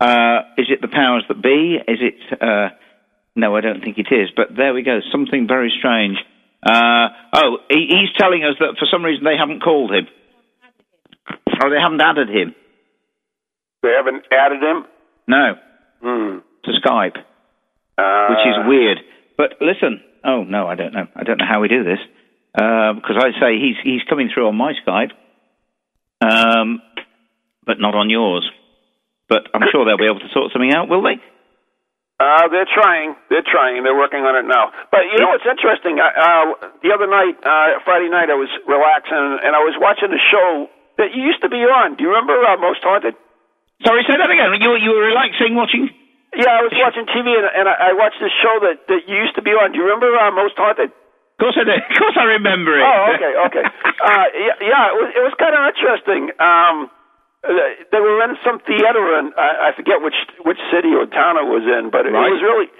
Uh, 0.00 0.40
is 0.58 0.66
it 0.68 0.80
the 0.80 0.88
powers 0.88 1.24
that 1.28 1.40
be? 1.40 1.78
Is 1.86 1.98
it? 2.00 2.40
Uh, 2.42 2.70
no, 3.36 3.56
I 3.56 3.60
don't 3.60 3.80
think 3.82 3.98
it 3.98 4.08
is. 4.12 4.30
But 4.36 4.48
there 4.56 4.74
we 4.74 4.82
go. 4.82 5.00
Something 5.12 5.46
very 5.46 5.72
strange. 5.78 6.18
Uh, 6.64 7.08
oh, 7.32 7.56
he, 7.70 7.86
he's 7.88 8.12
telling 8.18 8.44
us 8.44 8.56
that 8.60 8.76
for 8.78 8.86
some 8.90 9.04
reason 9.04 9.24
they 9.24 9.36
haven't 9.38 9.62
called 9.62 9.92
him, 9.92 10.06
or 11.62 11.70
they 11.70 11.80
haven't 11.80 12.00
added 12.00 12.28
him. 12.28 12.54
They 13.82 13.92
haven't 13.96 14.24
added 14.32 14.62
him. 14.62 14.84
No, 15.26 15.54
Hmm. 16.02 16.38
to 16.64 16.70
Skype, 16.84 17.16
Uh, 18.02 18.26
which 18.34 18.44
is 18.46 18.56
weird. 18.66 18.98
But 19.36 19.62
listen. 19.62 20.02
Oh 20.24 20.44
no, 20.44 20.66
I 20.66 20.74
don't 20.74 20.92
know. 20.92 21.06
I 21.14 21.22
don't 21.22 21.38
know 21.38 21.48
how 21.48 21.60
we 21.60 21.68
do 21.68 21.84
this 21.84 21.98
because 22.54 23.16
I 23.18 23.30
say 23.40 23.58
he's 23.58 23.76
he's 23.82 24.02
coming 24.08 24.30
through 24.32 24.48
on 24.48 24.56
my 24.56 24.72
Skype, 24.84 25.12
um, 26.20 26.82
but 27.64 27.80
not 27.80 27.94
on 27.94 28.10
yours. 28.10 28.48
But 29.28 29.48
I'm 29.54 29.62
sure 29.72 29.84
they'll 29.84 29.98
be 29.98 30.10
able 30.10 30.20
to 30.20 30.32
sort 30.34 30.52
something 30.52 30.72
out, 30.74 30.88
will 30.88 31.02
they? 31.02 31.16
Uh, 32.20 32.46
they're 32.52 32.68
trying. 32.68 33.16
They're 33.30 33.46
trying. 33.46 33.82
They're 33.82 33.96
working 33.96 34.22
on 34.22 34.36
it 34.38 34.46
now. 34.46 34.70
But 34.92 35.10
you 35.10 35.18
know 35.18 35.34
what's 35.34 35.48
interesting? 35.48 35.98
I, 35.98 36.12
uh, 36.14 36.70
the 36.84 36.94
other 36.94 37.10
night, 37.10 37.34
uh, 37.42 37.82
Friday 37.82 38.06
night, 38.12 38.30
I 38.30 38.38
was 38.38 38.52
relaxing 38.68 39.42
and 39.42 39.56
I 39.56 39.62
was 39.66 39.74
watching 39.80 40.12
a 40.12 40.22
show 40.30 40.70
that 41.02 41.16
you 41.16 41.24
used 41.26 41.42
to 41.42 41.50
be 41.50 41.64
on. 41.66 41.96
Do 41.96 42.04
you 42.06 42.14
remember 42.14 42.38
uh, 42.38 42.60
Most 42.62 42.84
Haunted? 42.84 43.18
Sorry, 43.82 44.06
say 44.06 44.14
that 44.14 44.30
again. 44.30 44.54
You 44.54 44.70
you 44.78 44.90
were 44.94 45.02
relaxing 45.10 45.58
watching. 45.58 45.90
Yeah, 46.32 46.48
I 46.48 46.62
was 46.64 46.72
watching 46.72 47.04
TV 47.12 47.28
and, 47.36 47.44
and 47.44 47.66
I, 47.68 47.90
I 47.90 47.92
watched 47.92 48.16
this 48.20 48.32
show 48.40 48.56
that, 48.64 48.88
that 48.88 49.04
you 49.04 49.16
used 49.20 49.36
to 49.36 49.44
be 49.44 49.52
on. 49.52 49.72
Do 49.72 49.78
you 49.78 49.84
remember 49.84 50.08
uh, 50.16 50.32
Most 50.32 50.56
Haunted? 50.56 50.88
Of 50.88 51.38
course 51.40 51.56
I 51.60 51.64
do. 51.68 51.76
Of 51.76 51.96
course 52.00 52.16
I 52.16 52.24
remember 52.40 52.72
it. 52.78 52.84
Oh, 52.84 53.02
okay, 53.16 53.32
okay. 53.52 53.64
uh, 54.08 54.26
yeah, 54.32 54.56
yeah, 54.64 54.84
it 54.92 54.96
was 54.96 55.10
it 55.12 55.22
was 55.28 55.34
kind 55.36 55.52
of 55.52 55.62
interesting. 55.68 56.22
Um, 56.40 56.76
uh, 57.44 57.52
they 57.90 58.00
were 58.00 58.22
in 58.24 58.38
some 58.46 58.62
theater, 58.64 59.18
and 59.18 59.34
I, 59.36 59.68
I 59.68 59.76
forget 59.76 60.00
which 60.00 60.16
which 60.46 60.60
city 60.72 60.94
or 60.96 61.04
town 61.10 61.36
it 61.36 61.48
was 61.50 61.66
in, 61.68 61.90
but 61.90 62.06
it, 62.06 62.14
Right. 62.16 62.30
was 62.32 62.40
really. 62.40 62.70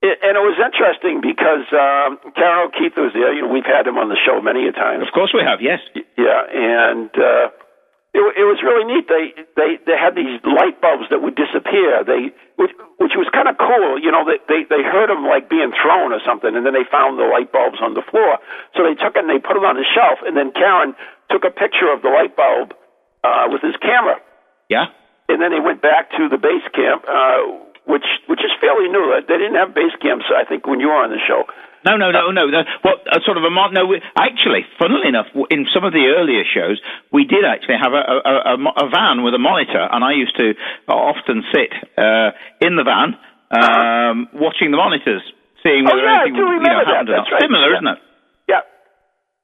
It, 0.00 0.16
and 0.24 0.32
it 0.36 0.44
was 0.44 0.56
interesting 0.56 1.20
because 1.20 1.66
um, 1.76 2.16
Karl 2.32 2.70
Beattie 2.72 2.96
was 3.00 3.12
there. 3.12 3.32
You 3.36 3.44
know, 3.44 3.52
we've 3.52 3.66
had 3.68 3.84
him 3.84 3.98
on 4.00 4.08
the 4.08 4.16
show 4.16 4.40
many 4.40 4.64
a 4.68 4.72
times. 4.72 5.04
Of 5.04 5.12
course 5.12 5.32
we 5.36 5.42
have. 5.44 5.60
Yes. 5.60 5.80
Yeah, 6.16 6.40
and 6.48 7.10
uh, 7.18 7.48
it, 8.12 8.22
it 8.42 8.46
was 8.46 8.58
really 8.62 8.84
neat. 8.90 9.06
They 9.06 9.34
they 9.54 9.70
they 9.86 9.96
had 9.98 10.14
these 10.18 10.40
light 10.42 10.80
bulbs 10.82 11.06
that 11.10 11.22
would 11.22 11.34
disappear. 11.38 12.02
They 12.02 12.34
which 12.58 12.74
which 12.98 13.14
was 13.14 13.30
kind 13.32 13.46
of 13.46 13.56
cool. 13.58 13.98
You 14.02 14.10
know, 14.10 14.26
they, 14.26 14.38
they 14.50 14.66
they 14.66 14.82
heard 14.82 15.08
them 15.10 15.22
like 15.26 15.48
being 15.48 15.70
thrown 15.78 16.10
or 16.12 16.20
something, 16.26 16.50
and 16.54 16.66
then 16.66 16.74
they 16.74 16.84
found 16.90 17.18
the 17.18 17.28
light 17.30 17.52
bulbs 17.54 17.78
on 17.80 17.94
the 17.94 18.02
floor. 18.02 18.38
So 18.74 18.82
they 18.82 18.98
took 18.98 19.14
it 19.14 19.22
and 19.22 19.30
they 19.30 19.38
put 19.38 19.54
it 19.56 19.64
on 19.64 19.76
the 19.78 19.86
shelf, 19.86 20.20
and 20.26 20.34
then 20.36 20.50
Karl 20.50 20.92
took 21.30 21.46
a 21.46 21.54
picture 21.54 21.86
of 21.90 22.02
the 22.02 22.10
light 22.10 22.34
bulb 22.34 22.74
uh, 23.22 23.46
with 23.48 23.62
his 23.62 23.76
camera, 23.78 24.18
Yeah. 24.68 24.90
and 25.30 25.38
then 25.40 25.52
they 25.54 25.60
went 25.62 25.78
back 25.80 26.10
to 26.18 26.26
the 26.28 26.38
base 26.38 26.66
camp. 26.74 27.06
Uh, 27.06 27.70
which 27.86 28.06
which 28.28 28.40
is 28.44 28.52
fairly 28.60 28.86
new. 28.92 29.02
They 29.26 29.38
didn't 29.38 29.56
have 29.56 29.74
base 29.74 29.94
camps, 30.02 30.26
I 30.30 30.44
think, 30.44 30.66
when 30.66 30.78
you 30.78 30.88
were 30.88 31.00
on 31.02 31.10
the 31.10 31.18
show. 31.26 31.42
No, 31.84 31.96
no, 31.96 32.10
no, 32.12 32.30
no. 32.30 32.46
no. 32.46 32.62
What 32.82 33.00
a 33.08 33.20
sort 33.24 33.38
of 33.38 33.44
a 33.44 33.50
mon- 33.50 33.72
no. 33.72 33.86
We, 33.86 34.00
actually, 34.16 34.66
funnily 34.78 35.08
enough, 35.08 35.26
in 35.50 35.66
some 35.72 35.84
of 35.84 35.92
the 35.92 36.12
earlier 36.12 36.44
shows, 36.44 36.80
we 37.12 37.24
did 37.24 37.44
actually 37.44 37.76
have 37.80 37.92
a, 37.92 38.02
a, 38.04 38.34
a, 38.52 38.54
a 38.84 38.86
van 38.92 39.22
with 39.24 39.32
a 39.34 39.40
monitor, 39.40 39.80
and 39.80 40.04
I 40.04 40.12
used 40.12 40.36
to 40.36 40.52
often 40.88 41.42
sit 41.54 41.72
uh, 41.96 42.30
in 42.60 42.76
the 42.76 42.84
van 42.84 43.16
um, 43.50 44.28
watching 44.36 44.70
the 44.70 44.76
monitors, 44.76 45.22
seeing 45.64 45.86
Uh-huh. 45.88 45.92
Oh, 45.92 45.96
whether 45.96 46.06
yeah, 46.06 46.20
anything 46.20 46.34
do 46.36 46.40
you 46.40 46.46
know, 46.46 46.60
remember 46.60 46.84
that. 46.84 47.00
or 47.00 47.04
not. 47.04 47.16
That's 47.24 47.32
right. 47.32 47.42
Similar, 47.48 47.68
Yeah. 47.70 47.76
isn't 47.80 47.88
it? 47.96 48.00
Yeah. 48.48 48.62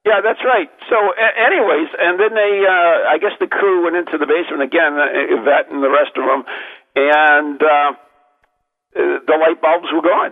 Yeah, 0.05 0.19
that's 0.23 0.43
right. 0.45 0.69
So, 0.93 0.95
a- 0.95 1.35
anyways, 1.41 1.89
and 1.99 2.15
then 2.21 2.31
they, 2.37 2.53
uh, 2.63 3.11
I 3.11 3.17
guess 3.17 3.33
the 3.41 3.47
crew 3.51 3.83
went 3.83 3.97
into 3.97 4.15
the 4.17 4.29
basement 4.29 4.61
again, 4.63 4.93
uh, 4.95 5.09
Yvette 5.41 5.67
and 5.73 5.81
the 5.83 5.89
rest 5.91 6.13
of 6.15 6.23
them, 6.23 6.45
and 6.95 7.59
uh, 7.59 7.91
uh, 8.95 9.19
the 9.25 9.35
light 9.41 9.59
bulbs 9.59 9.89
were 9.91 10.01
gone. 10.05 10.31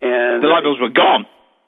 And 0.00 0.42
The 0.44 0.48
light 0.48 0.62
bulbs 0.62 0.80
were 0.80 0.92
gone. 0.94 1.26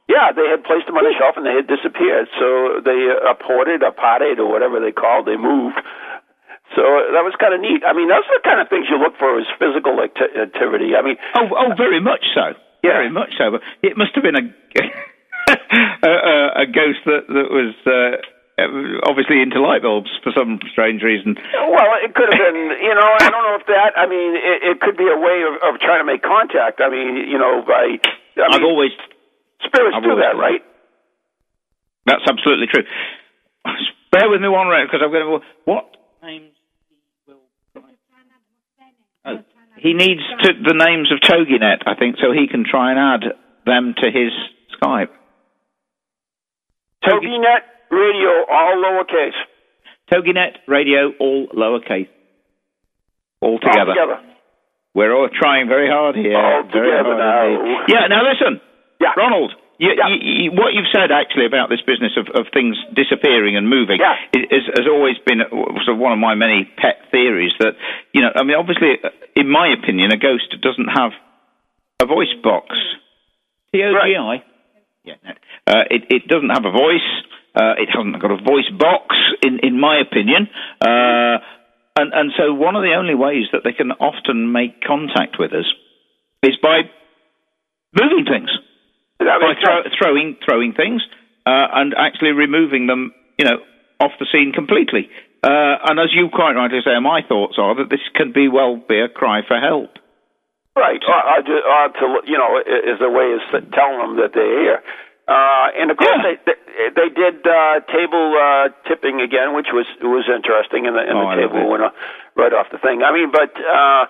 Yeah, 0.09 0.35
they 0.35 0.47
had 0.51 0.63
placed 0.67 0.87
them 0.91 0.99
on 0.99 1.07
the 1.07 1.15
shelf 1.15 1.39
and 1.39 1.47
they 1.47 1.55
had 1.55 1.71
disappeared. 1.71 2.27
So 2.39 2.83
they 2.83 2.99
uh, 3.15 3.35
ported, 3.39 3.83
or 3.87 3.93
potted, 3.95 4.39
or 4.43 4.51
whatever 4.51 4.79
they 4.83 4.91
called. 4.91 5.27
They 5.27 5.39
moved. 5.39 5.79
So 6.75 6.83
that 6.83 7.23
was 7.27 7.35
kind 7.39 7.55
of 7.55 7.61
neat. 7.63 7.83
I 7.87 7.95
mean, 7.95 8.07
those 8.11 8.23
are 8.27 8.39
the 8.39 8.47
kind 8.47 8.59
of 8.63 8.67
things 8.71 8.87
you 8.91 8.99
look 8.99 9.15
for 9.19 9.39
is 9.39 9.47
physical 9.59 9.99
acti- 10.03 10.35
activity. 10.35 10.95
I 10.99 11.03
mean, 11.03 11.19
Oh, 11.35 11.47
oh, 11.55 11.75
very 11.79 11.99
much 12.03 12.23
so. 12.35 12.55
Yeah. 12.83 12.99
Very 13.03 13.11
much 13.11 13.35
so. 13.39 13.51
But 13.55 13.63
it 13.83 13.95
must 13.99 14.15
have 14.15 14.23
been 14.27 14.39
a 14.39 14.45
a, 16.07 16.11
a- 16.11 16.53
a 16.63 16.67
ghost 16.67 17.03
that 17.07 17.27
that 17.31 17.49
was 17.51 17.75
uh, 17.87 18.19
Uh, 18.61 19.09
obviously 19.09 19.41
into 19.41 19.61
light 19.61 19.81
bulbs 19.81 20.11
for 20.23 20.33
some 20.37 20.61
strange 20.71 21.03
reason. 21.03 21.37
Well, 21.37 21.91
it 22.05 22.13
could 22.13 22.29
have 22.29 22.37
been, 22.37 22.61
you 22.85 22.95
know, 22.95 23.09
I 23.17 23.29
don't 23.33 23.45
know 23.45 23.57
if 23.57 23.67
that, 23.67 23.97
I 23.97 24.05
mean, 24.05 24.37
it, 24.37 24.77
it 24.77 24.81
could 24.81 24.97
be 24.97 25.09
a 25.09 25.17
way 25.17 25.41
of, 25.49 25.57
of 25.65 25.81
trying 25.81 26.01
to 26.01 26.09
make 26.09 26.23
contact. 26.23 26.81
I 26.81 26.93
mean, 26.93 27.17
you 27.29 27.39
know, 27.39 27.65
by, 27.65 27.97
I 28.37 28.53
I've 28.53 28.63
always 28.63 28.93
spirits 29.65 29.97
I've 29.97 30.05
do 30.05 30.11
always 30.13 30.25
that, 30.25 30.37
done 30.37 30.41
right? 30.41 30.63
That's 32.07 32.25
absolutely 32.29 32.67
true. 32.69 32.85
Bear 34.13 34.29
with 34.29 34.41
me 34.41 34.49
one 34.49 34.69
minute 34.69 34.89
because 34.91 35.01
I'm 35.05 35.13
going 35.13 35.41
to. 35.41 35.47
What 35.65 35.97
names 36.23 36.53
will. 37.27 37.41
Oh, 39.25 39.39
he 39.79 39.95
needs 39.95 40.21
to, 40.43 40.53
the 40.53 40.75
names 40.75 41.13
of 41.13 41.21
TogiNet, 41.21 41.87
I 41.87 41.95
think, 41.95 42.17
so 42.21 42.33
he 42.33 42.49
can 42.49 42.65
try 42.69 42.91
and 42.91 42.99
add 42.99 43.33
them 43.65 43.95
to 43.97 44.07
his 44.11 44.33
Skype. 44.77 45.09
TogiNet 47.05 47.80
Radio, 47.91 48.31
all 48.51 48.77
lowercase. 48.83 49.39
TogiNet 50.13 50.67
Radio, 50.69 51.13
all 51.19 51.49
lowercase. 51.49 52.09
All 53.41 53.59
together. 53.59 53.91
All 53.91 53.95
together. 53.95 54.21
We're 54.95 55.15
all 55.15 55.29
trying 55.33 55.69
very 55.69 55.89
hard 55.89 56.17
here. 56.17 56.37
All 56.37 56.63
very 56.71 56.91
together 56.91 57.15
hard 57.15 57.19
now. 57.19 57.61
indeed. 57.63 57.95
Yeah, 57.95 58.07
now 58.09 58.23
listen. 58.27 58.61
Yeah. 59.01 59.15
Ronald, 59.17 59.53
you, 59.79 59.89
Yeah. 59.97 60.09
you, 60.09 60.19
you, 60.21 60.51
what 60.53 60.75
you've 60.75 60.91
said 60.93 61.11
actually 61.11 61.47
about 61.47 61.71
this 61.71 61.81
business 61.87 62.13
of, 62.19 62.27
of 62.35 62.53
things 62.53 62.77
disappearing 62.95 63.57
and 63.57 63.69
moving 63.69 63.99
Yeah. 64.01 64.17
is, 64.35 64.45
is, 64.51 64.65
has 64.77 64.87
always 64.91 65.17
been 65.25 65.41
sort 65.49 65.95
of 65.95 65.99
one 65.99 66.13
of 66.13 66.19
my 66.19 66.35
many 66.35 66.69
pet 66.77 67.07
theories. 67.11 67.53
That 67.61 67.75
you 68.13 68.21
know, 68.23 68.31
I 68.35 68.43
mean, 68.43 68.57
obviously, 68.59 68.99
in 69.37 69.49
my 69.49 69.69
opinion, 69.73 70.13
a 70.13 70.19
ghost 70.19 70.51
doesn't 70.61 70.89
have 70.91 71.13
a 72.03 72.07
voice 72.07 72.35
box. 72.43 72.77
T 73.73 73.83
O 73.83 73.93
G 73.95 74.17
I. 74.19 74.43
Yeah, 75.05 75.15
no. 75.25 75.31
Uh, 75.67 75.85
it, 75.89 76.03
it 76.11 76.29
doesn't 76.29 76.51
have 76.51 76.67
a 76.67 76.73
voice. 76.73 77.09
Uh, 77.55 77.75
it 77.79 77.89
hasn't 77.93 78.21
got 78.21 78.31
a 78.31 78.37
voice 78.37 78.69
box, 78.79 79.17
in, 79.43 79.59
in 79.63 79.81
my 79.81 79.99
opinion. 80.01 80.49
Uh, 80.81 81.39
and, 81.99 82.13
and 82.15 82.31
so 82.39 82.55
one 82.55 82.77
of 82.77 82.83
the 82.83 82.95
only 82.95 83.15
ways 83.15 83.47
that 83.53 83.63
they 83.65 83.73
can 83.73 83.91
often 83.93 84.53
make 84.53 84.81
contact 84.83 85.37
with 85.39 85.53
us 85.53 85.67
is 86.43 86.57
by 86.63 86.83
moving 87.95 88.25
things, 88.25 88.51
by 89.19 89.55
throw, 89.63 89.83
throwing 89.99 90.37
throwing 90.47 90.73
things, 90.73 91.03
uh, 91.45 91.67
and 91.75 91.95
actually 91.99 92.31
removing 92.31 92.87
them, 92.87 93.13
you 93.39 93.45
know, 93.45 93.59
off 94.01 94.13
the 94.21 94.27
scene 94.33 94.53
completely. 94.55 95.11
Uh, 95.43 95.77
and 95.91 95.99
as 95.99 96.09
you 96.15 96.29
quite 96.33 96.53
rightly 96.53 96.81
say, 96.85 96.99
my 97.01 97.21
thoughts 97.27 97.57
are 97.59 97.75
that 97.77 97.91
this 97.91 98.01
can 98.15 98.33
be 98.33 98.49
well 98.49 98.77
be 98.77 99.01
a 99.01 99.09
cry 99.09 99.41
for 99.47 99.59
help. 99.59 99.91
Right. 100.77 101.01
Or, 101.03 101.21
or, 101.37 101.43
ju- 101.43 101.67
or 101.67 101.89
to, 101.89 102.07
you 102.31 102.39
know, 102.39 102.57
i- 102.63 102.91
is 102.95 103.01
a 103.01 103.11
way 103.11 103.33
of 103.37 103.73
telling 103.73 103.99
them 103.99 104.17
that 104.23 104.33
they're 104.33 104.61
here. 104.63 104.83
Uh, 105.31 105.67
and 105.79 105.91
of 105.91 105.97
course, 105.97 106.11
Yeah. 106.19 106.27
they, 106.27 106.37
they 106.43 106.59
they 106.91 107.09
did 107.15 107.47
uh, 107.47 107.79
table 107.87 108.35
uh, 108.35 108.69
tipping 108.91 109.21
again, 109.23 109.55
which 109.55 109.71
was 109.73 109.87
was 110.03 110.27
interesting. 110.27 110.87
And 110.91 110.97
the, 110.99 111.03
and 111.07 111.15
Oh, 111.15 111.31
the 111.31 111.37
table 111.47 111.71
went 111.71 111.85
off, 111.87 111.95
right 112.35 112.53
off 112.53 112.67
the 112.75 112.79
thing. 112.83 113.03
I 113.07 113.13
mean, 113.15 113.31
but 113.31 113.55
uh, 113.55 114.05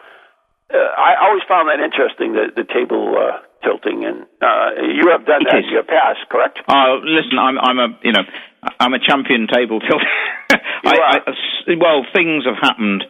uh, 0.73 0.77
I 0.97 1.21
always 1.29 1.43
found 1.47 1.69
that 1.69 1.77
interesting, 1.85 2.33
the 2.33 2.49
the 2.57 2.65
table 2.65 3.13
uh, 3.21 3.37
tilting. 3.61 4.05
And 4.09 4.25
uh, 4.41 4.81
you 4.97 5.13
have 5.13 5.27
done 5.29 5.43
It 5.45 5.53
that 5.53 5.59
is. 5.61 5.69
in 5.69 5.73
your 5.77 5.85
past, 5.85 6.25
correct? 6.33 6.59
Oh, 6.73 7.01
listen, 7.05 7.37
I'm 7.39 7.59
I'm 7.61 7.79
a 7.79 7.89
you 8.03 8.13
know 8.17 8.25
I'm 8.81 8.95
a 8.95 8.99
champion 9.05 9.47
table 9.53 9.81
tilt. 9.81 10.01
I. 10.89 11.21
I, 11.21 11.75
well, 11.77 12.07
things 12.17 12.45
have 12.47 12.57
happened 12.63 13.05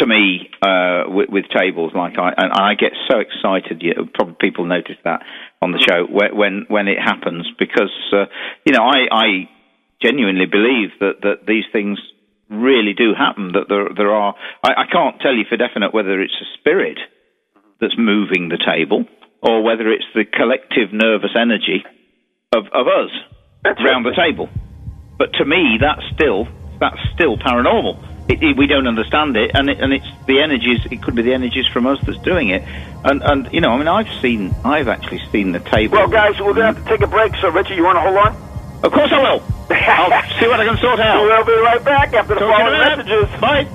to 0.00 0.06
me 0.06 0.48
uh, 0.62 1.04
with, 1.08 1.28
with 1.28 1.44
tables 1.54 1.92
like 1.94 2.16
I 2.18 2.32
and 2.36 2.50
I 2.52 2.74
get 2.74 2.92
so 3.10 3.18
excited. 3.18 3.82
You, 3.82 4.08
probably 4.14 4.36
people 4.40 4.64
notice 4.64 4.96
that 5.04 5.20
on 5.62 5.70
the 5.70 5.78
show 5.78 6.04
when 6.10 6.36
when, 6.36 6.66
when 6.68 6.88
it 6.88 6.98
happens 6.98 7.46
because 7.58 7.94
uh, 8.12 8.26
you 8.66 8.72
know 8.72 8.82
I, 8.82 9.06
I 9.10 9.26
genuinely 10.02 10.46
believe 10.46 10.90
that 11.00 11.22
that 11.22 11.46
these 11.46 11.64
things 11.72 11.98
really 12.50 12.92
do 12.92 13.14
happen. 13.16 13.52
That 13.54 13.68
there 13.68 13.88
there 13.96 14.12
are 14.12 14.34
I, 14.62 14.82
I 14.82 14.86
can't 14.90 15.20
tell 15.20 15.34
you 15.34 15.44
for 15.48 15.56
definite 15.56 15.94
whether 15.94 16.20
it's 16.20 16.36
a 16.40 16.48
spirit 16.58 16.98
that's 17.80 17.94
moving 17.96 18.48
the 18.48 18.58
table 18.58 19.04
or 19.42 19.62
whether 19.62 19.90
it's 19.90 20.06
the 20.14 20.24
collective 20.24 20.92
nervous 20.92 21.34
energy 21.38 21.84
of, 22.54 22.66
of 22.72 22.86
us 22.86 23.10
around 23.64 24.04
the 24.04 24.14
table. 24.14 24.48
But 25.18 25.32
to 25.34 25.44
me, 25.44 25.78
that's 25.80 26.02
still 26.14 26.46
that's 26.80 26.98
still 27.14 27.36
paranormal. 27.38 28.11
It, 28.32 28.42
it, 28.42 28.56
we 28.56 28.66
don't 28.66 28.86
understand 28.86 29.36
it, 29.36 29.50
and 29.52 29.68
it, 29.68 29.78
and 29.78 29.92
it's 29.92 30.06
the 30.26 30.40
energies. 30.40 30.80
It 30.90 31.02
could 31.02 31.14
be 31.14 31.20
the 31.20 31.34
energies 31.34 31.66
from 31.66 31.86
us 31.86 31.98
that's 32.06 32.16
doing 32.18 32.48
it. 32.48 32.62
And 33.04 33.22
and 33.22 33.52
you 33.52 33.60
know, 33.60 33.72
I 33.72 33.76
mean, 33.76 33.88
I've 33.88 34.08
seen, 34.22 34.54
I've 34.64 34.88
actually 34.88 35.20
seen 35.30 35.52
the 35.52 35.60
table. 35.60 35.98
Well, 35.98 36.08
guys, 36.08 36.40
we're 36.40 36.54
gonna 36.54 36.72
have 36.72 36.82
to 36.82 36.88
take 36.88 37.02
a 37.02 37.06
break. 37.06 37.36
So, 37.36 37.50
Richard, 37.50 37.76
you 37.76 37.84
want 37.84 37.96
to 37.96 38.00
hold 38.00 38.16
on? 38.16 38.52
of 38.82 38.90
course 38.90 39.12
I 39.12 39.20
will. 39.20 39.42
I'll 39.70 40.40
see 40.40 40.48
what 40.48 40.60
I 40.60 40.64
can 40.64 40.78
sort 40.78 40.98
out. 40.98 41.22
We'll 41.22 41.44
be 41.44 41.52
right 41.60 41.84
back 41.84 42.14
after 42.14 42.34
the 42.34 42.40
Talk 42.40 42.58
to 42.58 42.64
you 42.64 42.70
in 42.70 42.80
following 42.80 43.28
messages. 43.28 43.40
Bye. 43.40 43.68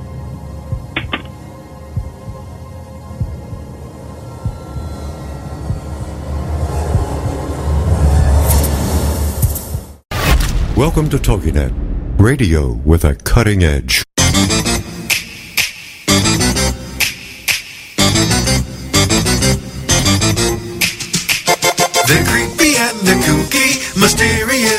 Welcome 10.76 11.10
to 11.10 11.18
TogiNet, 11.18 12.20
radio 12.20 12.74
with 12.74 13.04
a 13.04 13.16
cutting 13.16 13.64
edge. 13.64 14.07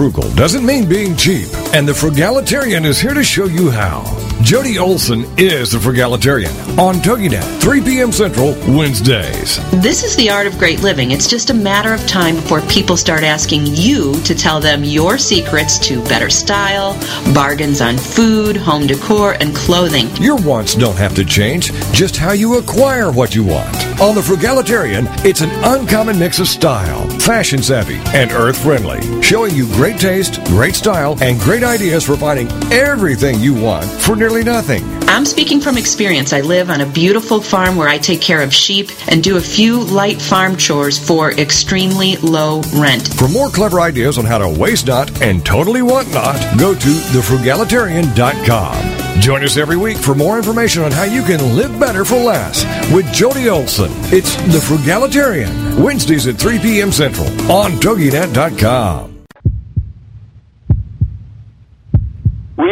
Frugal 0.00 0.34
doesn't 0.34 0.64
mean 0.64 0.88
being 0.88 1.14
cheap, 1.14 1.46
and 1.74 1.86
the 1.86 1.92
Frugalitarian 1.92 2.86
is 2.86 2.98
here 2.98 3.12
to 3.12 3.22
show 3.22 3.44
you 3.44 3.70
how. 3.70 4.29
Jody 4.42 4.78
Olson 4.78 5.26
is 5.38 5.70
the 5.70 5.78
Frugalitarian 5.78 6.50
on 6.78 6.96
TogiNet, 6.96 7.60
3 7.60 7.80
p.m. 7.82 8.10
Central, 8.10 8.52
Wednesdays. 8.74 9.58
This 9.82 10.02
is 10.02 10.16
the 10.16 10.30
art 10.30 10.46
of 10.46 10.58
great 10.58 10.80
living. 10.80 11.10
It's 11.10 11.28
just 11.28 11.50
a 11.50 11.54
matter 11.54 11.92
of 11.92 12.04
time 12.08 12.36
before 12.36 12.62
people 12.62 12.96
start 12.96 13.22
asking 13.22 13.66
you 13.66 14.20
to 14.22 14.34
tell 14.34 14.58
them 14.58 14.82
your 14.82 15.18
secrets 15.18 15.78
to 15.86 16.02
better 16.04 16.30
style, 16.30 16.94
bargains 17.34 17.80
on 17.80 17.98
food, 17.98 18.56
home 18.56 18.86
decor, 18.86 19.34
and 19.40 19.54
clothing. 19.54 20.08
Your 20.16 20.36
wants 20.36 20.74
don't 20.74 20.96
have 20.96 21.14
to 21.16 21.24
change, 21.24 21.70
just 21.92 22.16
how 22.16 22.32
you 22.32 22.58
acquire 22.58 23.12
what 23.12 23.34
you 23.34 23.44
want. 23.44 23.76
On 24.00 24.14
the 24.14 24.22
Frugalitarian, 24.22 25.06
it's 25.24 25.42
an 25.42 25.50
uncommon 25.62 26.18
mix 26.18 26.38
of 26.38 26.48
style, 26.48 27.06
fashion 27.20 27.62
savvy, 27.62 28.00
and 28.16 28.32
earth 28.32 28.62
friendly, 28.62 29.00
showing 29.22 29.54
you 29.54 29.66
great 29.74 30.00
taste, 30.00 30.42
great 30.46 30.74
style, 30.74 31.16
and 31.20 31.38
great 31.38 31.62
ideas 31.62 32.04
for 32.04 32.16
finding 32.16 32.50
everything 32.72 33.38
you 33.38 33.54
want 33.54 33.84
for 33.84 34.16
nearly 34.16 34.29
nothing. 34.38 34.84
I'm 35.08 35.26
speaking 35.26 35.60
from 35.60 35.76
experience. 35.76 36.32
I 36.32 36.40
live 36.40 36.70
on 36.70 36.80
a 36.80 36.86
beautiful 36.86 37.40
farm 37.40 37.76
where 37.76 37.88
I 37.88 37.98
take 37.98 38.20
care 38.20 38.40
of 38.40 38.54
sheep 38.54 38.90
and 39.08 39.22
do 39.22 39.36
a 39.36 39.40
few 39.40 39.84
light 39.84 40.22
farm 40.22 40.56
chores 40.56 40.98
for 40.98 41.32
extremely 41.32 42.16
low 42.18 42.62
rent. 42.76 43.12
For 43.14 43.28
more 43.28 43.48
clever 43.48 43.80
ideas 43.80 44.18
on 44.18 44.24
how 44.24 44.38
to 44.38 44.48
waste 44.48 44.86
not 44.86 45.20
and 45.20 45.44
totally 45.44 45.82
want 45.82 46.12
not, 46.14 46.36
go 46.58 46.74
to 46.74 46.78
thefrugalitarian.com. 46.78 49.20
Join 49.20 49.44
us 49.44 49.56
every 49.56 49.76
week 49.76 49.98
for 49.98 50.14
more 50.14 50.38
information 50.38 50.82
on 50.82 50.92
how 50.92 51.04
you 51.04 51.22
can 51.22 51.56
live 51.56 51.78
better 51.78 52.04
for 52.04 52.16
less 52.16 52.64
with 52.92 53.12
Jody 53.12 53.48
Olson. 53.48 53.90
It's 54.14 54.34
The 54.36 54.60
Frugalitarian, 54.60 55.82
Wednesdays 55.82 56.26
at 56.26 56.36
3 56.36 56.58
p.m. 56.60 56.92
Central 56.92 57.28
on 57.50 57.72
TogiNet.com. 57.72 59.19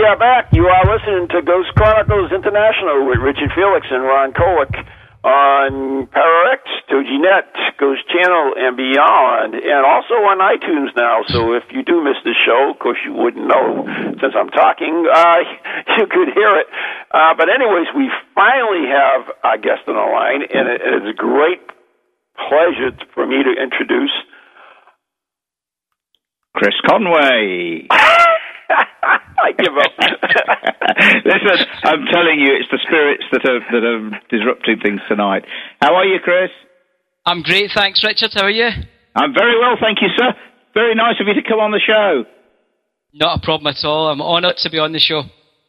are 0.08 0.16
back. 0.16 0.48
You 0.56 0.64
are 0.64 0.88
listening 0.88 1.28
to 1.36 1.44
Ghost 1.44 1.68
Chronicles 1.76 2.32
International 2.32 3.04
with 3.12 3.20
Richard 3.20 3.52
Felix 3.52 3.84
and 3.92 4.00
Ron 4.00 4.32
Kolek 4.32 4.72
on 5.20 6.08
PowerX, 6.08 6.64
TogiNet, 6.88 7.76
Ghost 7.76 8.08
Channel, 8.08 8.56
and 8.56 8.72
beyond, 8.72 9.52
and 9.52 9.84
also 9.84 10.16
on 10.24 10.40
iTunes 10.40 10.96
now. 10.96 11.28
So 11.28 11.52
if 11.52 11.64
you 11.76 11.84
do 11.84 12.00
miss 12.00 12.16
the 12.24 12.32
show, 12.32 12.72
of 12.72 12.80
course 12.80 12.96
you 13.04 13.12
wouldn't 13.12 13.44
know 13.52 13.84
since 14.16 14.32
I'm 14.32 14.48
talking, 14.48 15.04
uh, 15.12 15.44
you 16.00 16.06
could 16.08 16.32
hear 16.32 16.56
it. 16.56 16.68
Uh, 17.12 17.36
but 17.36 17.52
anyways, 17.52 17.92
we 17.92 18.08
finally 18.34 18.88
have 18.88 19.28
our 19.44 19.58
guest 19.60 19.84
on 19.92 19.96
the 20.00 20.08
line, 20.08 20.40
and 20.40 20.72
it, 20.72 20.80
it 20.80 20.92
is 21.04 21.06
a 21.12 21.16
great 21.20 21.60
pleasure 22.48 22.96
for 23.12 23.26
me 23.26 23.44
to 23.44 23.52
introduce 23.60 24.14
Chris 26.56 26.80
Conway. 26.88 27.92
I 29.38 29.52
give 29.56 29.72
up. 29.72 29.92
Listen, 31.24 31.66
I'm 31.84 32.04
telling 32.12 32.40
you, 32.40 32.52
it's 32.58 32.70
the 32.70 32.80
spirits 32.84 33.24
that 33.32 33.44
are 33.48 33.60
that 33.72 33.84
are 33.84 34.20
disrupting 34.30 34.80
things 34.82 35.00
tonight. 35.08 35.44
How 35.80 35.94
are 35.94 36.04
you, 36.04 36.18
Chris? 36.22 36.50
I'm 37.24 37.42
great, 37.42 37.70
thanks, 37.74 38.04
Richard. 38.04 38.32
How 38.34 38.44
are 38.44 38.50
you? 38.50 38.68
I'm 39.14 39.34
very 39.34 39.58
well, 39.58 39.76
thank 39.80 40.00
you, 40.00 40.08
sir. 40.16 40.32
Very 40.74 40.94
nice 40.94 41.16
of 41.20 41.26
you 41.26 41.34
to 41.34 41.42
come 41.46 41.60
on 41.60 41.72
the 41.72 41.80
show. 41.80 42.24
Not 43.12 43.38
a 43.38 43.44
problem 43.44 43.66
at 43.68 43.84
all. 43.84 44.08
I'm 44.08 44.22
honoured 44.22 44.56
to 44.58 44.70
be 44.70 44.78
on 44.78 44.92
the 44.92 44.98
show. 44.98 45.22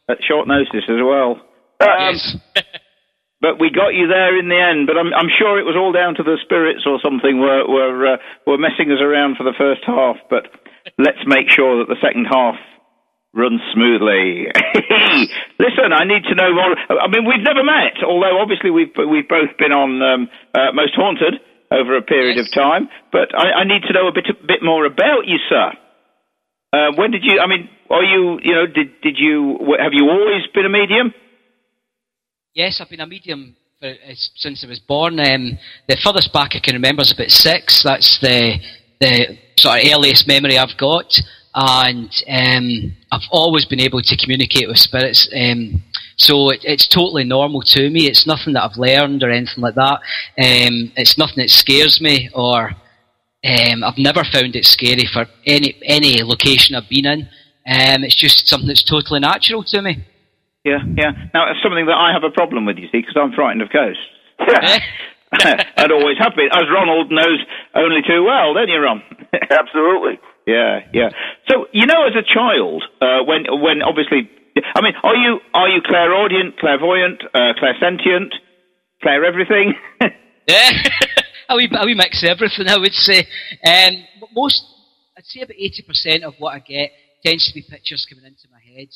At 0.08 0.22
short 0.22 0.46
notice 0.46 0.86
as 0.88 1.02
well. 1.02 1.40
Um, 1.80 2.14
yes. 2.14 2.36
but 3.40 3.58
we 3.58 3.70
got 3.70 3.96
you 3.96 4.06
there 4.06 4.38
in 4.38 4.48
the 4.48 4.60
end. 4.60 4.86
But 4.86 4.96
I'm, 4.98 5.12
I'm 5.14 5.32
sure 5.38 5.58
it 5.58 5.64
was 5.64 5.76
all 5.76 5.92
down 5.92 6.14
to 6.16 6.22
the 6.22 6.38
spirits 6.44 6.84
or 6.86 7.00
something 7.02 7.40
were 7.40 7.66
were 7.66 8.14
uh, 8.14 8.16
were 8.46 8.58
messing 8.58 8.92
us 8.92 9.00
around 9.00 9.36
for 9.36 9.44
the 9.44 9.56
first 9.56 9.82
half. 9.86 10.16
But 10.28 10.46
let's 10.98 11.24
make 11.26 11.48
sure 11.48 11.80
that 11.80 11.88
the 11.88 12.00
second 12.00 12.26
half 12.30 12.56
runs 13.32 13.60
smoothly. 13.72 14.46
Listen, 15.58 15.92
I 15.94 16.04
need 16.04 16.24
to 16.24 16.34
know 16.34 16.52
more. 16.54 16.74
I 16.98 17.06
mean, 17.08 17.24
we've 17.26 17.44
never 17.44 17.62
met, 17.62 18.02
although 18.06 18.38
obviously 18.40 18.70
we've 18.70 18.92
we've 18.96 19.28
both 19.28 19.56
been 19.58 19.72
on 19.72 20.02
um, 20.02 20.28
uh, 20.54 20.72
Most 20.74 20.94
Haunted 20.96 21.40
over 21.70 21.96
a 21.96 22.02
period 22.02 22.36
Yes. 22.36 22.48
of 22.48 22.54
time. 22.54 22.88
But 23.12 23.30
I, 23.34 23.62
I 23.62 23.64
need 23.64 23.82
to 23.86 23.92
know 23.92 24.08
a 24.08 24.12
bit 24.12 24.26
a 24.28 24.34
bit 24.34 24.62
more 24.62 24.84
about 24.86 25.26
you, 25.26 25.38
sir. 25.48 25.72
Uh, 26.72 26.92
when 26.96 27.10
did 27.10 27.22
you? 27.24 27.40
I 27.40 27.46
mean, 27.46 27.68
are 27.90 28.04
you? 28.04 28.38
You 28.42 28.54
know, 28.54 28.66
did 28.66 29.00
did 29.02 29.16
you? 29.18 29.58
Have 29.78 29.92
you 29.92 30.08
always 30.10 30.42
been 30.54 30.66
a 30.66 30.70
medium? 30.70 31.12
Yes, 32.54 32.80
I've 32.80 32.90
been 32.90 33.00
a 33.00 33.06
medium 33.06 33.54
for, 33.78 33.88
uh, 33.88 34.14
since 34.36 34.64
I 34.64 34.68
was 34.68 34.80
born. 34.80 35.20
Um, 35.20 35.58
the 35.88 35.96
furthest 36.02 36.32
back 36.32 36.50
I 36.54 36.60
can 36.60 36.74
remember 36.74 37.02
is 37.02 37.12
about 37.12 37.30
six. 37.30 37.82
That's 37.84 38.18
the 38.20 38.58
the 39.00 39.38
sort 39.58 39.78
of 39.80 39.86
earliest 39.92 40.26
memory 40.26 40.58
I've 40.58 40.76
got, 40.78 41.06
and 41.54 42.10
um, 42.28 42.96
I've 43.10 43.28
always 43.30 43.64
been 43.64 43.80
able 43.80 44.02
to 44.02 44.16
communicate 44.16 44.68
with 44.68 44.78
spirits. 44.78 45.28
Um, 45.34 45.82
so 46.16 46.50
it, 46.50 46.60
it's 46.64 46.86
totally 46.86 47.24
normal 47.24 47.62
to 47.62 47.90
me. 47.90 48.06
It's 48.06 48.26
nothing 48.26 48.52
that 48.54 48.64
I've 48.64 48.76
learned 48.76 49.22
or 49.22 49.30
anything 49.30 49.62
like 49.62 49.74
that. 49.74 50.00
Um, 50.38 50.92
it's 50.96 51.18
nothing 51.18 51.36
that 51.38 51.50
scares 51.50 52.00
me 52.00 52.28
or 52.34 52.70
um, 53.42 53.82
I've 53.82 53.98
never 53.98 54.22
found 54.22 54.54
it 54.54 54.66
scary 54.66 55.08
for 55.10 55.26
any 55.46 55.74
any 55.82 56.22
location 56.22 56.76
I've 56.76 56.88
been 56.90 57.06
in. 57.06 57.20
Um, 57.66 58.04
it's 58.04 58.16
just 58.16 58.46
something 58.48 58.68
that's 58.68 58.84
totally 58.84 59.20
natural 59.20 59.64
to 59.64 59.82
me. 59.82 60.04
Yeah, 60.64 60.84
yeah. 60.96 61.12
Now, 61.32 61.50
it's 61.50 61.62
something 61.62 61.86
that 61.86 61.96
I 61.96 62.12
have 62.12 62.24
a 62.24 62.30
problem 62.30 62.66
with, 62.66 62.76
you 62.76 62.88
see, 62.92 63.00
because 63.00 63.16
I'm 63.16 63.32
frightened 63.32 63.62
of 63.62 63.70
ghosts. 63.70 64.02
and 65.76 65.92
always 65.92 66.18
have 66.18 66.34
been, 66.34 66.48
as 66.52 66.64
Ronald 66.72 67.10
knows 67.10 67.38
only 67.74 68.02
too 68.02 68.24
well, 68.24 68.52
don't 68.52 68.68
you, 68.68 68.78
Ron? 68.78 69.02
Absolutely. 69.50 70.18
Yeah, 70.50 70.80
yeah. 70.92 71.08
So, 71.48 71.66
you 71.72 71.86
know, 71.86 72.06
as 72.06 72.14
a 72.16 72.26
child, 72.26 72.84
uh, 73.00 73.22
when 73.24 73.44
when 73.62 73.82
obviously, 73.82 74.28
I 74.74 74.80
mean, 74.82 74.94
are 75.02 75.16
you 75.16 75.38
are 75.54 75.68
you 75.68 75.80
clairaudient, 75.84 76.58
clairvoyant, 76.58 77.22
uh, 77.34 77.52
clairsentient, 77.60 78.32
clair 79.02 79.24
everything? 79.24 79.74
Yeah, 80.50 80.70
a 81.48 81.56
wee, 81.56 81.68
a 81.70 81.94
mix 81.94 82.24
everything, 82.26 82.68
I 82.68 82.78
would 82.78 82.92
say. 82.92 83.20
Um, 83.64 84.04
most, 84.34 84.64
I'd 85.16 85.24
say 85.24 85.42
about 85.42 85.56
80% 85.56 86.22
of 86.24 86.34
what 86.38 86.54
I 86.54 86.58
get 86.58 86.90
tends 87.24 87.46
to 87.48 87.54
be 87.54 87.64
pictures 87.68 88.06
coming 88.08 88.24
into 88.24 88.48
my 88.50 88.58
head, 88.58 88.88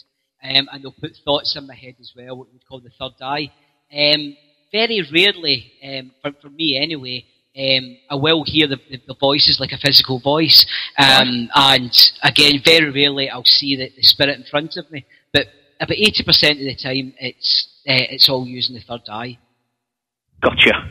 um, 0.42 0.68
and 0.72 0.82
they'll 0.82 0.92
put 1.00 1.12
thoughts 1.24 1.54
in 1.56 1.66
my 1.66 1.74
head 1.76 1.94
as 2.00 2.12
well, 2.16 2.38
what 2.38 2.52
we'd 2.52 2.66
call 2.66 2.80
the 2.80 2.90
third 2.98 3.22
eye. 3.22 3.52
Um, 3.92 4.36
very 4.72 5.06
rarely, 5.12 5.72
um, 5.84 6.10
for, 6.22 6.32
for 6.42 6.50
me 6.50 6.76
anyway, 6.82 7.24
um, 7.56 7.96
I 8.10 8.14
will 8.16 8.44
hear 8.44 8.66
the, 8.66 8.76
the, 8.90 9.00
the 9.06 9.14
voices 9.20 9.58
like 9.60 9.72
a 9.72 9.78
physical 9.78 10.18
voice, 10.20 10.66
um, 10.98 11.48
and 11.54 11.92
again, 12.22 12.60
very 12.64 12.90
rarely 12.90 13.30
I'll 13.30 13.44
see 13.44 13.76
the, 13.76 13.90
the 13.96 14.02
spirit 14.02 14.36
in 14.38 14.44
front 14.50 14.76
of 14.76 14.90
me. 14.90 15.04
But 15.32 15.46
about 15.80 15.96
80% 15.96 16.20
of 16.52 16.58
the 16.58 16.74
time, 16.76 17.14
it's 17.18 17.68
uh, 17.88 18.06
it's 18.10 18.28
all 18.28 18.46
using 18.46 18.74
the 18.74 18.80
third 18.82 19.02
eye. 19.10 19.38
Gotcha. 20.42 20.90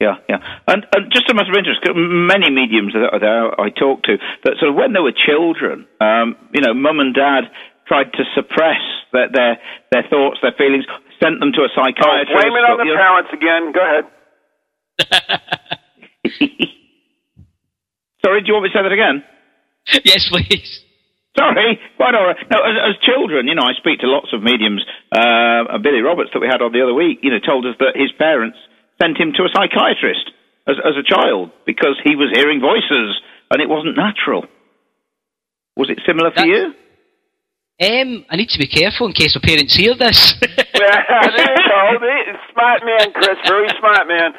Yeah, 0.00 0.14
yeah. 0.30 0.38
And, 0.66 0.86
and 0.96 1.12
just 1.12 1.28
a 1.28 1.34
matter 1.34 1.50
of 1.52 1.58
interest, 1.58 1.82
'cause 1.82 1.92
many 1.94 2.48
mediums 2.50 2.94
that, 2.94 3.10
that 3.20 3.54
I 3.58 3.68
talk 3.68 4.02
to, 4.04 4.16
that 4.44 4.54
sort 4.58 4.70
of 4.70 4.74
when 4.74 4.94
they 4.94 5.00
were 5.00 5.12
children, 5.12 5.86
um, 6.00 6.36
you 6.54 6.62
know, 6.62 6.72
mum 6.72 7.00
and 7.00 7.14
dad 7.14 7.50
tried 7.86 8.10
to 8.14 8.24
suppress 8.34 8.80
their, 9.12 9.28
their, 9.30 9.58
their 9.92 10.04
thoughts, 10.08 10.38
their 10.40 10.54
feelings, 10.56 10.86
sent 11.22 11.38
them 11.40 11.52
to 11.52 11.60
a 11.60 11.64
Oh, 11.68 11.74
psychiatrist. 11.84 12.32
blame 12.32 12.54
it 12.56 12.64
on 12.64 12.78
but, 12.78 12.84
the 12.88 12.96
parents 12.96 13.30
again. 13.34 13.72
Go 13.72 13.82
ahead. 13.84 14.04
Sorry, 18.24 18.40
do 18.42 18.46
you 18.46 18.54
want 18.54 18.64
me 18.64 18.70
to 18.70 18.76
say 18.76 18.82
that 18.82 18.92
again? 18.92 19.24
yes, 20.04 20.28
please. 20.28 20.84
Sorry, 21.38 21.78
quite 21.96 22.14
all 22.14 22.26
right. 22.26 22.36
No, 22.50 22.58
as, 22.58 22.76
as 22.90 22.94
children, 23.06 23.46
you 23.46 23.54
know, 23.54 23.62
I 23.62 23.72
speak 23.78 24.00
to 24.00 24.08
lots 24.10 24.32
of 24.34 24.42
mediums. 24.42 24.84
Uh, 25.12 25.78
Billy 25.78 26.02
Roberts 26.02 26.30
that 26.34 26.40
we 26.40 26.48
had 26.50 26.60
on 26.60 26.72
the 26.72 26.82
other 26.82 26.94
week, 26.94 27.20
you 27.22 27.30
know, 27.30 27.38
told 27.38 27.64
us 27.66 27.76
that 27.78 27.94
his 27.94 28.10
parents 28.18 28.58
sent 29.00 29.16
him 29.16 29.32
to 29.38 29.46
a 29.46 29.50
psychiatrist 29.54 30.26
as, 30.66 30.76
as 30.84 30.94
a 30.98 31.06
child 31.06 31.50
because 31.64 31.96
he 32.04 32.16
was 32.16 32.30
hearing 32.34 32.60
voices 32.60 33.16
and 33.50 33.62
it 33.62 33.68
wasn't 33.68 33.96
natural. 33.96 34.44
Was 35.76 35.88
it 35.88 36.02
similar 36.06 36.30
for 36.34 36.44
you? 36.44 36.74
Um, 37.80 38.26
I 38.28 38.36
need 38.36 38.50
to 38.50 38.58
be 38.58 38.66
careful 38.66 39.06
in 39.06 39.14
case 39.14 39.34
my 39.34 39.40
parents 39.46 39.74
hear 39.74 39.94
this. 39.94 40.34
Yeah, 40.80 41.02
there 41.36 41.50
you 41.50 41.68
go. 41.68 41.98
Smart 42.52 42.82
man, 42.84 43.12
Chris. 43.12 43.38
Very 43.46 43.68
smart 43.78 44.08
man. 44.08 44.32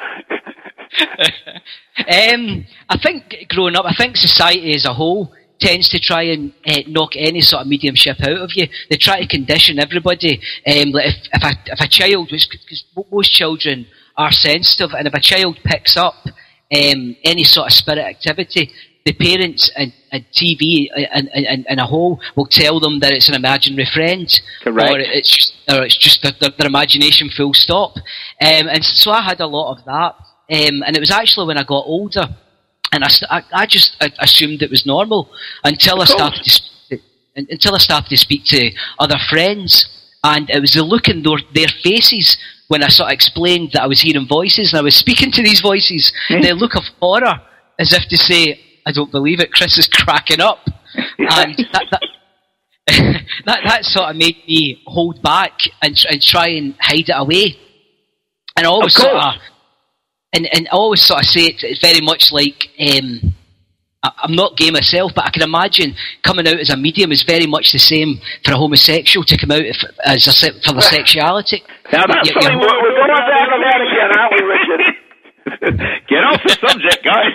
um, 2.34 2.66
I 2.88 2.98
think 2.98 3.46
growing 3.48 3.76
up, 3.76 3.84
I 3.84 3.94
think 3.94 4.16
society 4.16 4.74
as 4.74 4.84
a 4.84 4.92
whole 4.92 5.32
tends 5.60 5.88
to 5.90 6.00
try 6.00 6.22
and 6.22 6.52
uh, 6.66 6.80
knock 6.88 7.10
any 7.16 7.40
sort 7.40 7.62
of 7.62 7.68
mediumship 7.68 8.16
out 8.20 8.42
of 8.42 8.50
you. 8.54 8.66
They 8.90 8.96
try 8.96 9.20
to 9.20 9.26
condition 9.26 9.78
everybody. 9.78 10.40
Um, 10.66 10.90
like 10.90 11.06
if, 11.06 11.16
if, 11.32 11.42
a, 11.42 11.72
if 11.72 11.80
a 11.80 11.88
child, 11.88 12.28
because 12.30 12.84
most 13.10 13.32
children 13.32 13.86
are 14.16 14.32
sensitive, 14.32 14.90
and 14.96 15.06
if 15.06 15.14
a 15.14 15.20
child 15.20 15.58
picks 15.64 15.96
up 15.96 16.14
um, 16.26 17.16
any 17.24 17.44
sort 17.44 17.68
of 17.68 17.72
spirit 17.72 18.04
activity, 18.04 18.70
the 19.04 19.12
parents 19.12 19.70
and, 19.76 19.92
and 20.12 20.24
TV 20.32 20.86
and, 20.94 21.28
and, 21.34 21.66
and 21.68 21.80
a 21.80 21.84
whole 21.84 22.20
will 22.36 22.46
tell 22.46 22.78
them 22.78 23.00
that 23.00 23.12
it's 23.12 23.28
an 23.28 23.34
imaginary 23.34 23.88
friend, 23.92 24.28
Correct. 24.62 24.90
or 24.90 24.98
it's 25.00 25.52
or 25.68 25.82
it's 25.82 25.96
just 25.96 26.22
their, 26.22 26.32
their, 26.40 26.50
their 26.50 26.66
imagination. 26.66 27.28
Full 27.30 27.54
stop. 27.54 27.96
Um, 27.96 28.68
and 28.68 28.84
so 28.84 29.10
I 29.10 29.22
had 29.22 29.40
a 29.40 29.46
lot 29.46 29.76
of 29.76 29.84
that, 29.84 30.14
um, 30.50 30.82
and 30.86 30.96
it 30.96 31.00
was 31.00 31.10
actually 31.10 31.46
when 31.46 31.58
I 31.58 31.64
got 31.64 31.84
older, 31.86 32.28
and 32.92 33.04
I, 33.04 33.08
I, 33.30 33.42
I 33.52 33.66
just 33.66 33.96
I 34.00 34.10
assumed 34.20 34.62
it 34.62 34.70
was 34.70 34.86
normal 34.86 35.30
until 35.64 36.00
I 36.00 36.04
started 36.04 36.44
to 36.44 36.50
speak 36.50 36.72
to, 36.90 36.98
until 37.36 37.74
I 37.74 37.78
started 37.78 38.08
to 38.10 38.16
speak 38.16 38.44
to 38.46 38.70
other 38.98 39.18
friends, 39.28 39.88
and 40.22 40.48
it 40.48 40.60
was 40.60 40.74
the 40.74 40.82
look 40.84 41.08
in 41.08 41.22
their, 41.22 41.38
their 41.54 41.68
faces 41.82 42.36
when 42.68 42.82
I 42.82 42.88
sort 42.88 43.08
of 43.08 43.12
explained 43.12 43.72
that 43.72 43.82
I 43.82 43.86
was 43.86 44.00
hearing 44.00 44.26
voices 44.26 44.72
and 44.72 44.78
I 44.78 44.82
was 44.82 44.94
speaking 44.96 45.30
to 45.32 45.42
these 45.42 45.60
voices. 45.60 46.12
The 46.30 46.54
look 46.54 46.74
of 46.74 46.84
horror, 47.00 47.40
as 47.78 47.92
if 47.92 48.08
to 48.08 48.16
say, 48.16 48.58
"I 48.86 48.92
don't 48.92 49.10
believe 49.10 49.40
it." 49.40 49.52
Chris 49.52 49.78
is 49.78 49.86
cracking 49.92 50.40
up, 50.40 50.58
and 51.18 51.56
that, 51.72 51.84
that 51.90 52.02
that 53.46 53.60
that 53.64 53.84
sort 53.84 54.10
of 54.10 54.16
made 54.16 54.36
me 54.48 54.82
hold 54.86 55.22
back 55.22 55.52
and, 55.82 55.96
and 56.10 56.20
try 56.22 56.48
and 56.48 56.74
hide 56.80 57.08
it 57.08 57.14
away. 57.16 57.56
And 58.56 58.66
I 58.66 58.68
always 58.68 58.94
sort 58.94 59.14
of, 59.14 59.34
and, 60.34 60.46
and 60.52 60.68
I 60.68 60.72
always 60.76 61.00
sort 61.02 61.20
of 61.20 61.26
say 61.26 61.46
it, 61.46 61.62
it's 61.64 61.80
very 61.80 62.00
much 62.02 62.32
like 62.32 62.68
um, 62.78 63.32
I, 64.02 64.10
I'm 64.24 64.34
not 64.34 64.56
gay 64.58 64.70
myself, 64.70 65.12
but 65.14 65.24
I 65.24 65.30
can 65.30 65.42
imagine 65.42 65.94
coming 66.22 66.46
out 66.46 66.58
as 66.60 66.68
a 66.68 66.76
medium 66.76 67.12
is 67.12 67.22
very 67.22 67.46
much 67.46 67.72
the 67.72 67.78
same 67.78 68.20
for 68.44 68.52
a 68.52 68.56
homosexual 68.56 69.24
to 69.24 69.38
come 69.38 69.52
out 69.52 69.62
if, 69.64 69.76
as 70.04 70.26
a, 70.28 70.52
for 70.66 70.72
their 70.72 70.82
sexuality. 70.82 71.62
Now 71.92 72.04
that's 72.06 72.28
You- 72.28 72.34
you- 72.34 72.40
something 72.42 72.58
We're, 72.58 72.82
we're 72.82 72.96
going 72.96 73.08
back 73.08 73.52
on 73.52 73.60
that 73.60 73.80
again, 73.80 74.10
aren't 74.18 74.32
we, 74.32 74.42
Richard? 74.48 76.00
Get 76.08 76.24
off 76.24 76.40
the 76.44 76.56
subject, 76.66 77.04
guys. 77.04 77.32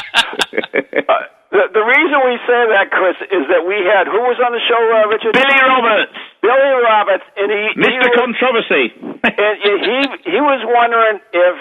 Uh, 0.00 1.26
the, 1.50 1.62
the 1.74 1.82
reason 1.82 2.16
we 2.24 2.36
say 2.46 2.60
that, 2.78 2.90
Chris, 2.94 3.18
is 3.26 3.44
that 3.50 3.66
we 3.66 3.74
had 3.82 4.06
who 4.06 4.22
was 4.22 4.38
on 4.38 4.54
the 4.54 4.62
show, 4.70 4.78
uh, 4.78 5.10
Richard? 5.10 5.34
Billy 5.34 5.60
Roberts, 5.66 6.14
Billy 6.42 6.72
Roberts, 6.78 7.26
and 7.36 7.48
he 7.50 7.62
he 7.74 7.90
Mr. 7.90 8.06
was- 8.06 8.16
Controversy. 8.16 8.84
and 9.26 9.56
he 9.82 9.98
he 10.30 10.38
was 10.40 10.60
wondering 10.62 11.18
if 11.34 11.56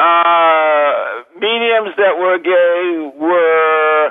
uh, 0.00 1.28
mediums 1.36 1.92
that 2.00 2.16
were 2.16 2.38
gay 2.40 3.12
were 3.20 4.10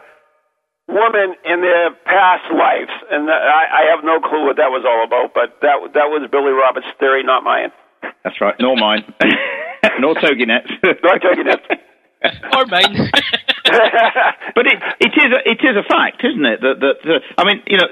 women 0.88 1.34
in 1.49 1.62
their 1.66 1.91
past 2.06 2.45
lives, 2.54 2.93
and 3.10 3.26
I, 3.30 3.89
I 3.89 3.95
have 3.95 4.04
no 4.06 4.20
clue 4.22 4.45
what 4.45 4.58
that 4.62 4.70
was 4.70 4.86
all 4.86 5.01
about. 5.04 5.34
But 5.34 5.58
that 5.66 5.82
that 5.97 6.08
was 6.14 6.30
Billy 6.30 6.54
Roberts' 6.54 6.88
theory, 6.99 7.24
not 7.26 7.43
mine. 7.43 7.72
That's 8.24 8.39
right, 8.39 8.56
nor 8.60 8.78
mine. 8.78 9.01
nor 9.99 10.14
TogiNet. 10.16 10.70
Nor 11.01 11.18
TogiNet. 11.20 11.64
Or 12.55 12.65
mine. 12.67 12.95
but 14.55 14.65
it, 14.67 14.80
it 14.99 15.13
is 15.15 15.30
a, 15.32 15.39
it 15.49 15.59
is 15.63 15.76
a 15.78 15.84
fact, 15.88 16.24
isn't 16.24 16.45
it? 16.45 16.61
That 16.61 16.80
that 16.80 16.97
uh, 17.09 17.19
I 17.38 17.43
mean, 17.45 17.61
you 17.67 17.78
know, 17.78 17.88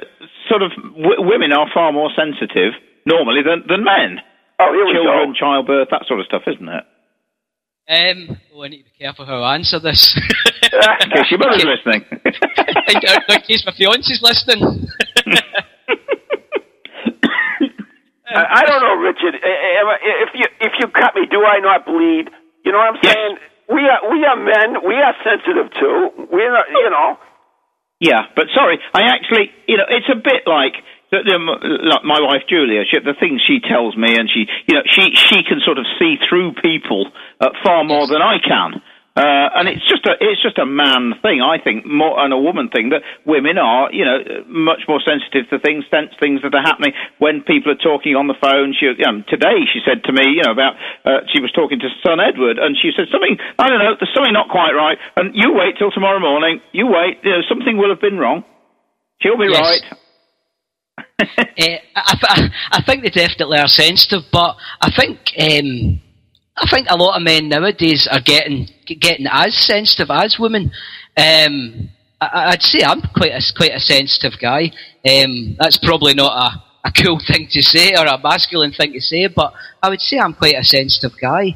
sort 0.50 0.62
of 0.64 0.72
w- 0.76 1.22
women 1.28 1.52
are 1.54 1.68
far 1.74 1.92
more 1.92 2.10
sensitive 2.16 2.74
normally 3.06 3.42
than 3.44 3.64
than 3.68 3.84
men. 3.84 4.20
Oh, 4.60 4.72
here 4.74 4.86
we 4.86 4.94
Children, 4.94 5.34
go. 5.34 5.40
childbirth, 5.40 5.88
that 5.92 6.06
sort 6.08 6.20
of 6.20 6.26
stuff, 6.28 6.44
isn't 6.48 6.70
it? 6.70 6.84
Um, 7.90 8.38
oh, 8.56 8.64
I 8.64 8.68
need 8.70 8.80
to 8.80 8.84
be 8.86 8.92
careful 9.00 9.26
how 9.26 9.42
I 9.42 9.56
answer 9.56 9.80
this. 9.80 10.16
In 10.72 11.10
case 11.12 11.32
your 11.32 11.40
mother's 11.40 11.66
listening. 11.66 12.06
in, 12.24 12.34
in 13.28 13.42
case 13.42 13.66
my 13.66 13.74
fiance's 13.76 14.22
listening. 14.22 14.88
I, 18.34 18.62
I 18.62 18.66
don't 18.66 18.82
know, 18.82 18.96
Richard. 18.96 19.36
I- 19.44 19.84
I- 19.84 20.24
If 20.24 20.30
you 20.36 20.46
if 20.62 20.74
you 20.80 20.88
cut 20.88 21.16
me, 21.16 21.26
do 21.30 21.44
I 21.44 21.60
not 21.60 21.86
bleed? 21.86 22.30
You 22.64 22.72
know 22.72 22.78
what 22.78 22.96
I'm 22.96 23.00
Yes. 23.04 23.16
We 23.72 23.82
are 23.88 24.02
we 24.12 24.20
are 24.26 24.38
men. 24.38 24.84
We 24.86 24.96
are 24.96 25.16
sensitive 25.24 25.72
too. 25.80 26.28
We're 26.32 26.52
not, 26.52 26.68
you 26.70 26.90
know. 26.90 27.18
Yeah, 28.02 28.26
but 28.36 28.48
sorry, 28.56 28.80
I 28.96 29.14
actually, 29.14 29.54
you 29.68 29.78
know, 29.78 29.86
it's 29.88 30.10
a 30.10 30.18
bit 30.18 30.50
like 30.50 30.74
the, 31.12 31.22
the, 31.22 31.38
like 31.86 32.04
my 32.04 32.18
wife 32.18 32.50
Julia. 32.50 32.82
She, 32.90 32.98
the 32.98 33.14
things 33.14 33.46
she 33.46 33.62
tells 33.62 33.96
me, 33.96 34.10
and 34.18 34.26
she, 34.26 34.50
you 34.68 34.76
know, 34.76 34.82
she 34.90 35.14
she 35.14 35.44
can 35.46 35.62
sort 35.64 35.78
of 35.78 35.86
see 36.00 36.18
through 36.28 36.58
people 36.66 37.06
uh, 37.40 37.50
far 37.64 37.84
more 37.84 38.08
than 38.08 38.22
I 38.22 38.42
can. 38.42 38.82
Uh, 39.12 39.52
and 39.60 39.68
it's 39.68 39.84
just 39.92 40.08
a 40.08 40.16
it's 40.24 40.40
just 40.40 40.56
a 40.58 40.66
man 40.66 41.12
thing, 41.20 41.44
I 41.44 41.60
think, 41.60 41.84
more 41.84 42.16
and 42.24 42.32
a 42.32 42.40
woman 42.40 42.72
thing 42.72 42.96
that 42.96 43.04
women 43.28 43.60
are, 43.60 43.92
you 43.92 44.08
know, 44.08 44.24
much 44.48 44.88
more 44.88 45.04
sensitive 45.04 45.52
to 45.52 45.60
things, 45.60 45.84
sense 45.92 46.16
things 46.16 46.40
that 46.48 46.56
are 46.56 46.64
happening 46.64 46.96
when 47.20 47.44
people 47.44 47.76
are 47.76 47.84
talking 47.84 48.16
on 48.16 48.32
the 48.32 48.40
phone. 48.40 48.72
She, 48.72 48.88
you 48.88 49.04
know, 49.04 49.20
today 49.28 49.68
she 49.68 49.84
said 49.84 50.08
to 50.08 50.16
me, 50.16 50.40
you 50.40 50.48
know, 50.48 50.56
about 50.56 50.80
uh, 51.04 51.28
she 51.28 51.44
was 51.44 51.52
talking 51.52 51.84
to 51.84 51.92
son 52.00 52.24
Edward, 52.24 52.56
and 52.56 52.72
she 52.80 52.96
said 52.96 53.12
something. 53.12 53.36
I 53.60 53.68
don't 53.68 53.84
know, 53.84 54.00
there's 54.00 54.16
something 54.16 54.32
not 54.32 54.48
quite 54.48 54.72
right. 54.72 54.96
And 55.20 55.36
you 55.36 55.52
wait 55.60 55.76
till 55.76 55.92
tomorrow 55.92 56.24
morning. 56.24 56.64
You 56.72 56.88
wait. 56.88 57.20
You 57.28 57.36
know, 57.36 57.44
something 57.52 57.76
will 57.76 57.92
have 57.92 58.00
been 58.00 58.16
wrong. 58.16 58.48
She'll 59.20 59.36
be 59.38 59.52
Yes. 59.52 59.60
right. 59.60 59.84
Eh, 61.58 61.78
I, 61.96 62.16
I, 62.24 62.80
I 62.80 62.82
think 62.84 63.04
they 63.04 63.10
definitely 63.10 63.60
are 63.60 63.68
sensitive, 63.68 64.24
but 64.32 64.56
I 64.80 64.90
think 64.92 65.20
um, 65.38 66.02
I 66.58 66.68
think 66.70 66.88
a 66.90 66.96
lot 66.98 67.18
of 67.18 67.24
men 67.24 67.50
nowadays 67.50 68.08
are 68.12 68.22
getting 68.22 68.68
getting 68.96 69.28
as 69.30 69.56
sensitive 69.56 70.10
as 70.12 70.38
women. 70.40 70.72
Um, 71.18 71.90
I, 72.20 72.52
I'd 72.52 72.62
say 72.62 72.84
I'm 72.84 73.02
quite 73.02 73.32
a 73.32 73.42
quite 73.56 73.72
a 73.76 73.80
sensitive 73.80 74.40
guy. 74.40 74.72
Um, 75.08 75.56
that's 75.60 75.78
probably 75.78 76.14
not 76.14 76.32
a, 76.32 76.88
a 76.90 76.92
cool 76.92 77.20
thing 77.28 77.48
to 77.52 77.62
say 77.62 77.94
or 77.96 78.06
a 78.06 78.18
masculine 78.22 78.72
thing 78.72 78.94
to 78.94 79.02
say, 79.02 79.28
but 79.28 79.54
I 79.82 79.90
would 79.90 80.02
say 80.02 80.18
I'm 80.20 80.34
quite 80.34 80.56
a 80.56 80.64
sensitive 80.64 81.18
guy. 81.20 81.56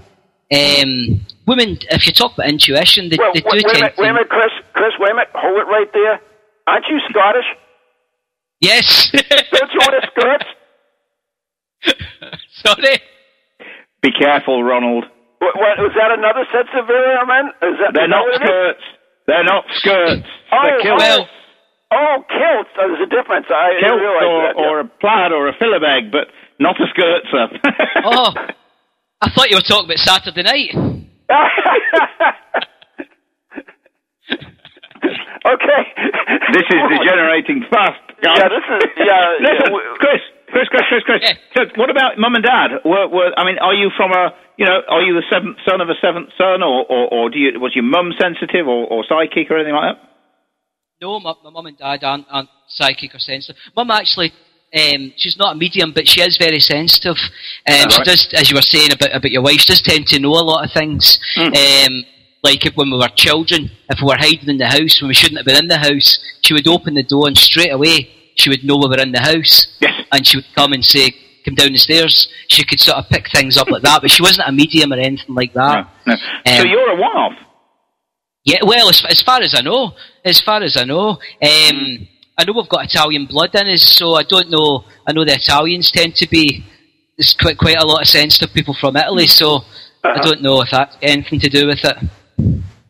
Um, 0.51 1.25
women, 1.47 1.77
if 1.89 2.05
you 2.05 2.13
talk 2.13 2.33
about 2.35 2.49
intuition, 2.49 3.09
they, 3.09 3.17
Well, 3.17 3.33
they 3.33 3.41
do 3.41 3.49
wait, 3.51 3.65
wait 3.65 3.65
a 3.65 3.69
tend 3.69 3.81
minute, 3.81 3.95
to. 3.95 4.01
wait 4.01 4.09
a 4.09 4.13
minute, 4.13 4.29
Chris. 4.29 4.51
Chris, 4.73 4.93
wait 4.99 5.11
a 5.11 5.15
minute. 5.15 5.29
Hold 5.33 5.57
it 5.57 5.67
right 5.67 5.91
there. 5.93 6.21
Aren't 6.67 6.85
you 6.89 6.99
Scottish? 7.09 7.45
Yes. 8.61 9.11
Don't 9.11 9.71
you 9.73 9.79
wear 9.87 10.01
skirts? 10.11 10.45
Sorry. 12.63 12.99
Be 14.01 14.11
careful, 14.11 14.63
Ronald. 14.63 15.05
What, 15.45 15.53
what, 15.61 15.75
is 15.85 15.93
that 15.93 16.09
another 16.17 16.43
sensitive 16.49 16.89
of 16.89 17.27
man? 17.29 17.53
Is 17.61 17.77
that, 17.77 17.93
They're 17.93 18.09
not 18.09 18.25
what 18.25 18.41
it 18.41 18.41
is? 18.41 18.49
skirts. 18.49 18.85
They're 19.29 19.45
not 19.45 19.63
skirts. 19.77 20.25
Oh, 20.49 20.61
They're 20.65 20.81
kilts. 20.81 21.03
Oh, 21.05 21.05
well, 21.05 21.29
Oh, 21.93 22.17
kilts. 22.27 22.73
Oh, 22.81 22.89
there's 22.89 23.05
a 23.05 23.11
difference. 23.13 23.45
I 23.53 23.77
didn't 23.77 23.85
kilts 23.85 24.01
realize 24.01 24.25
or, 24.25 24.41
that. 24.41 24.55
yeah. 24.57 24.65
or 24.65 24.79
a 24.81 24.87
plaid 24.99 25.31
or 25.31 25.47
a 25.47 25.53
filibeg, 25.53 26.11
but 26.11 26.27
not 26.59 26.75
a 26.81 26.87
skirt, 26.89 27.21
sir. 27.29 27.45
oh, 28.09 28.33
I 29.21 29.29
thought 29.29 29.49
you 29.49 29.57
were 29.57 29.61
talking 29.69 29.85
about 29.85 30.01
Saturday 30.01 30.41
night. 30.43 30.73
okay. 35.45 35.81
this 36.53 36.65
is 36.67 36.81
degenerating 36.89 37.63
fast. 37.69 38.01
guys. 38.21 38.37
Yeah, 38.41 38.49
this 38.49 38.65
is 38.65 38.81
yeah. 38.97 39.37
Listen, 39.39 39.69
yeah. 39.73 40.01
Chris, 40.01 40.21
Chris, 40.51 40.67
Chris, 40.69 40.85
Chris, 40.89 41.03
Chris. 41.05 41.21
So 41.55 41.61
what 41.77 41.89
about 41.89 42.17
mum 42.17 42.35
and 42.35 42.43
dad? 42.43 42.81
Were, 42.83 43.07
were, 43.07 43.31
I 43.37 43.45
mean, 43.45 43.57
are 43.59 43.73
you 43.73 43.89
from 43.95 44.11
a, 44.11 44.33
you 44.57 44.65
know, 44.65 44.79
are 44.89 45.01
you 45.01 45.13
the 45.13 45.23
seventh 45.29 45.57
son 45.67 45.81
of 45.81 45.89
a 45.89 45.95
seventh 46.01 46.29
son, 46.37 46.63
or, 46.63 46.85
or, 46.85 47.07
or 47.13 47.29
do 47.29 47.37
you, 47.37 47.59
was 47.59 47.73
your 47.75 47.83
mum 47.83 48.11
sensitive 48.19 48.67
or, 48.67 48.87
or 48.87 49.03
psychic 49.07 49.51
or 49.51 49.57
anything 49.57 49.75
like 49.75 49.95
that? 49.95 50.09
No, 51.01 51.19
my, 51.19 51.33
my 51.43 51.49
mum 51.49 51.65
and 51.65 51.77
dad 51.77 52.03
aren't, 52.03 52.25
aren't 52.29 52.49
psychic 52.69 53.13
or 53.13 53.19
sensitive. 53.19 53.59
Mum 53.75 53.91
actually, 53.91 54.31
um, 54.73 55.13
she's 55.17 55.37
not 55.37 55.55
a 55.55 55.59
medium, 55.59 55.91
but 55.93 56.07
she 56.07 56.21
is 56.21 56.37
very 56.37 56.59
sensitive. 56.59 57.17
Um, 57.67 57.89
She 57.89 57.99
Alright. 57.99 58.05
does, 58.05 58.33
as 58.33 58.49
you 58.49 58.55
were 58.55 58.61
saying 58.61 58.91
about, 58.91 59.15
about 59.15 59.31
your 59.31 59.43
wife, 59.43 59.59
she 59.59 59.67
does 59.67 59.81
tend 59.81 60.07
to 60.07 60.19
know 60.19 60.31
a 60.31 60.43
lot 60.43 60.63
of 60.63 60.71
things. 60.71 61.19
Um, 61.37 62.03
like 62.43 62.65
if, 62.65 62.75
when 62.75 62.91
we 62.91 62.97
were 62.97 63.09
children, 63.15 63.71
if 63.89 63.99
we 64.01 64.07
were 64.07 64.17
hiding 64.17 64.49
in 64.49 64.57
the 64.57 64.67
house 64.67 65.01
when 65.01 65.09
we 65.09 65.13
shouldn't 65.15 65.39
have 65.39 65.45
been 65.45 65.57
in 65.57 65.67
the 65.67 65.79
house, 65.79 66.19
she 66.41 66.53
would 66.53 66.67
open 66.67 66.93
the 66.93 67.03
door 67.03 67.27
and 67.27 67.37
straight 67.37 67.71
away 67.71 68.07
she 68.35 68.49
would 68.49 68.63
know 68.63 68.77
we 68.77 68.87
were 68.87 69.01
in 69.01 69.11
the 69.11 69.19
house. 69.19 69.67
Yes. 69.81 69.93
And 70.11 70.27
she 70.27 70.37
would 70.37 70.45
come 70.55 70.73
and 70.73 70.83
say, 70.83 71.11
come 71.45 71.55
down 71.55 71.71
the 71.71 71.77
stairs. 71.77 72.27
She 72.47 72.65
could 72.65 72.79
sort 72.79 72.97
of 72.97 73.07
pick 73.09 73.29
things 73.31 73.57
up 73.57 73.69
like 73.69 73.83
that, 73.83 74.01
but 74.01 74.11
she 74.11 74.21
wasn't 74.21 74.49
a 74.49 74.51
medium 74.51 74.91
or 74.91 74.97
anything 74.97 75.35
like 75.35 75.53
that. 75.53 75.87
No. 76.05 76.15
so 76.15 76.61
Um, 76.63 76.67
you're 76.67 76.89
a 76.89 76.95
one-off. 76.95 77.33
Yeah, 78.43 78.59
well, 78.63 78.89
as, 78.89 79.03
as 79.09 79.21
far 79.21 79.41
as 79.41 79.55
I 79.55 79.61
know, 79.61 79.93
as 80.23 80.41
far 80.41 80.61
as 80.61 80.77
I 80.77 80.83
know, 80.83 81.09
um, 81.09 82.07
I 82.37 82.43
know 82.45 82.53
we've 82.53 82.69
got 82.69 82.85
Italian 82.85 83.25
blood 83.25 83.55
in 83.55 83.67
us, 83.67 83.81
so 83.81 84.13
I 84.13 84.23
don't 84.23 84.51
know. 84.51 84.83
I 85.07 85.13
know 85.13 85.25
the 85.25 85.33
Italians 85.35 85.89
tend 85.89 86.15
to 86.17 86.29
be 86.29 86.63
there's 87.17 87.33
quite 87.33 87.57
quite 87.57 87.77
a 87.77 87.85
lot 87.85 88.01
of 88.01 88.07
sensitive 88.07 88.53
people 88.53 88.73
from 88.73 88.97
Italy, 88.97 89.27
so 89.27 89.61
I 90.03 90.17
don't 90.19 90.41
know 90.41 90.61
if 90.61 90.69
that's 90.69 90.95
anything 91.01 91.39
to 91.39 91.49
do 91.49 91.67
with 91.67 91.79
it. 91.83 91.97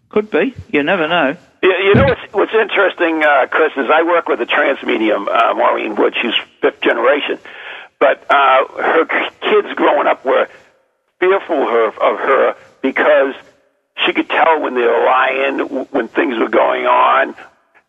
Could 0.09 0.31
be. 0.31 0.53
You 0.71 0.83
never 0.83 1.07
know. 1.07 1.37
You, 1.61 1.71
you 1.71 1.93
know 1.95 2.05
what's, 2.05 2.33
what's 2.33 2.53
interesting, 2.53 3.23
uh, 3.23 3.47
Chris, 3.47 3.71
is 3.77 3.89
I 3.91 4.03
work 4.03 4.27
with 4.27 4.39
a 4.41 4.45
trance 4.45 4.81
medium, 4.83 5.27
uh, 5.27 5.53
Maureen 5.55 5.95
Wood. 5.95 6.15
She's 6.21 6.33
fifth 6.61 6.81
generation. 6.81 7.39
But 7.99 8.25
uh, 8.29 8.67
her 8.81 9.05
kids 9.41 9.73
growing 9.75 10.07
up 10.07 10.25
were 10.25 10.47
fearful 11.19 11.65
her, 11.67 11.87
of 11.87 12.19
her 12.19 12.55
because 12.81 13.35
she 14.05 14.13
could 14.13 14.29
tell 14.29 14.61
when 14.61 14.75
they 14.75 14.81
were 14.81 15.05
lying, 15.05 15.59
when 15.91 16.07
things 16.09 16.37
were 16.37 16.49
going 16.49 16.85
on. 16.85 17.35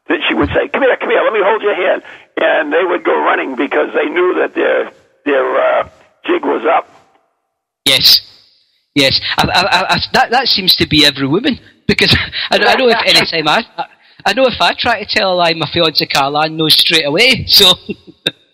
That 0.09 0.21
she 0.29 0.35
would 0.35 0.49
say, 0.51 0.69
"Come 0.69 0.83
here, 0.83 0.97
come 0.97 1.11
here, 1.11 1.21
let 1.23 1.33
me 1.33 1.41
hold 1.43 1.63
your 1.63 1.75
hand," 1.75 2.03
and 2.37 2.73
they 2.73 2.85
would 2.85 3.03
go 3.03 3.13
running 3.13 3.57
because 3.57 3.93
they 3.93 4.05
knew 4.05 4.35
that 4.41 4.55
their 4.55 4.93
their 5.25 5.57
uh, 5.59 5.89
jig 6.25 6.45
was 6.45 6.65
up. 6.65 6.89
Yes, 7.85 8.21
yes, 8.95 9.21
I, 9.37 9.49
I, 9.49 9.95
I, 9.95 9.99
that 10.13 10.31
that 10.31 10.47
seems 10.47 10.77
to 10.77 10.87
be 10.87 11.05
every 11.05 11.27
woman 11.27 11.59
because 11.89 12.17
I, 12.51 12.59
I 12.59 12.75
know 12.77 12.89
if 12.89 12.99
any 13.05 13.27
time 13.27 13.49
I 13.49 13.87
I 14.25 14.33
know 14.33 14.47
if 14.47 14.61
I 14.61 14.75
try 14.75 15.03
to 15.03 15.07
tell 15.07 15.33
a 15.33 15.35
lie, 15.35 15.55
my 15.55 15.69
fiance 15.73 16.07
Caroline 16.07 16.57
knows 16.57 16.75
straight 16.75 17.05
away. 17.05 17.47
So 17.47 17.73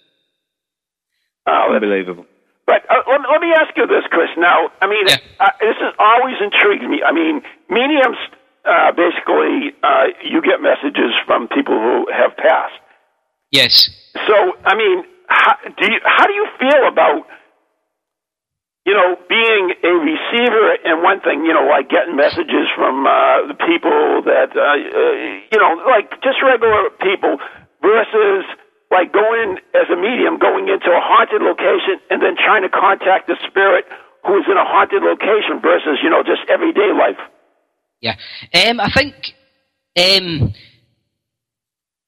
Oh, 1.46 1.74
Unbelievable. 1.74 2.26
But 2.66 2.86
uh, 2.88 3.02
let, 3.10 3.20
let 3.26 3.40
me 3.42 3.50
ask 3.58 3.74
you 3.76 3.86
this, 3.86 4.06
Chris. 4.10 4.30
Now, 4.38 4.70
I 4.80 4.86
mean, 4.86 5.06
uh, 5.08 5.50
this 5.58 5.74
has 5.82 5.94
always 5.98 6.38
intrigued 6.38 6.86
me. 6.88 7.02
I 7.02 7.10
mean, 7.10 7.42
mediums, 7.68 8.18
uh, 8.64 8.94
basically, 8.94 9.74
uh, 9.82 10.14
you 10.22 10.40
get 10.40 10.62
messages 10.62 11.10
from 11.26 11.48
people 11.48 11.74
who 11.74 12.06
have 12.14 12.36
passed. 12.38 12.78
yes, 13.50 13.90
So, 14.28 14.54
I 14.64 14.76
mean, 14.78 15.02
how 15.26 15.56
do 15.64 15.84
you 15.90 15.98
how 16.04 16.26
do 16.26 16.34
you 16.34 16.46
feel 16.60 16.86
about 16.86 17.26
you 18.86 18.94
know 18.94 19.16
being 19.28 19.74
a 19.82 19.92
receiver 19.98 20.76
and 20.84 21.02
one 21.02 21.20
thing, 21.20 21.44
you 21.44 21.54
know, 21.54 21.66
like 21.66 21.88
getting 21.90 22.14
messages 22.14 22.70
from 22.76 23.06
uh, 23.06 23.48
the 23.50 23.58
people 23.58 24.22
that 24.22 24.54
uh, 24.54 24.62
uh, 24.62 25.14
you 25.50 25.58
know, 25.58 25.82
like 25.90 26.10
just 26.22 26.38
regular 26.44 26.90
people 27.02 27.38
versus 27.82 28.44
like 28.92 29.10
going 29.12 29.58
as 29.74 29.88
a 29.90 29.96
medium, 29.96 30.38
going 30.38 30.61
into 30.72 30.90
a 30.90 31.00
haunted 31.00 31.42
location 31.42 32.00
and 32.10 32.22
then 32.22 32.34
trying 32.36 32.62
to 32.62 32.72
contact 32.72 33.28
the 33.28 33.36
spirit 33.46 33.84
who 34.24 34.38
is 34.38 34.44
in 34.48 34.56
a 34.56 34.64
haunted 34.64 35.02
location 35.02 35.60
versus 35.60 36.00
you 36.02 36.10
know 36.10 36.22
just 36.22 36.48
everyday 36.48 36.90
life. 36.96 37.20
Yeah, 38.00 38.16
um, 38.54 38.80
I 38.80 38.90
think 38.90 39.14
um, 39.96 40.52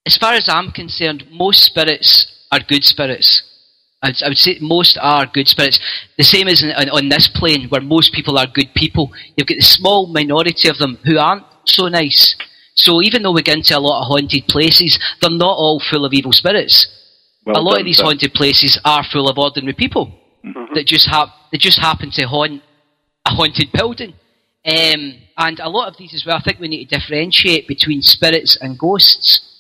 as 0.07 0.17
far 0.17 0.35
as 0.35 0.49
I'm 0.49 0.71
concerned, 0.73 1.25
most 1.31 1.63
spirits 1.65 2.47
are 2.51 2.61
good 2.61 2.85
spirits. 2.85 3.43
I'd, 4.03 4.23
I 4.23 4.29
would 4.29 4.39
say 4.39 4.59
most 4.61 4.99
are 5.01 5.27
good 5.27 5.49
spirits. 5.49 5.81
The 6.19 6.25
same 6.25 6.49
as 6.49 6.63
in, 6.63 6.73
on, 6.73 6.91
on 6.91 7.09
this 7.09 7.29
plane, 7.29 7.69
where 7.69 7.81
most 7.81 8.13
people 8.13 8.39
are 8.39 8.47
good 8.47 8.75
people. 8.75 9.13
You've 9.37 9.47
got 9.47 9.57
the 9.57 9.63
small 9.63 10.07
minority 10.07 10.69
of 10.69 10.79
them 10.79 10.99
who 11.05 11.19
aren't 11.19 11.45
so 11.65 11.89
nice. 11.89 12.37
So 12.75 13.03
even 13.03 13.23
though 13.23 13.33
we 13.33 13.43
get 13.43 13.57
into 13.57 13.77
a 13.77 13.81
lot 13.81 14.03
of 14.03 14.09
haunted 14.09 14.47
places, 14.49 14.99
they're 15.21 15.31
not 15.31 15.57
all 15.57 15.81
full 15.91 16.05
of 16.05 16.13
evil 16.13 16.33
spirits. 16.33 16.87
Well 17.45 17.59
a 17.59 17.63
lot 17.63 17.73
done, 17.73 17.81
of 17.81 17.87
these 17.87 17.99
sir. 17.99 18.05
haunted 18.05 18.33
places 18.33 18.81
are 18.85 19.05
full 19.05 19.29
of 19.29 19.39
ordinary 19.39 19.75
people 19.75 20.13
that 20.75 20.87
just 20.87 21.09
hap- 21.09 21.35
that 21.53 21.61
just 21.61 21.79
happen 21.79 22.11
to 22.13 22.27
haunt 22.27 22.63
a 23.27 23.31
haunted 23.31 23.71
building. 23.73 24.15
Um, 24.67 25.15
and 25.37 25.61
a 25.61 25.69
lot 25.69 25.89
of 25.89 25.97
these 25.99 26.15
as 26.15 26.25
well, 26.27 26.37
I 26.37 26.43
think 26.43 26.59
we 26.59 26.69
need 26.69 26.89
to 26.89 26.99
differentiate 26.99 27.69
between 27.69 28.01
spirits 28.03 28.57
and 28.61 28.79
ghosts. 28.79 29.51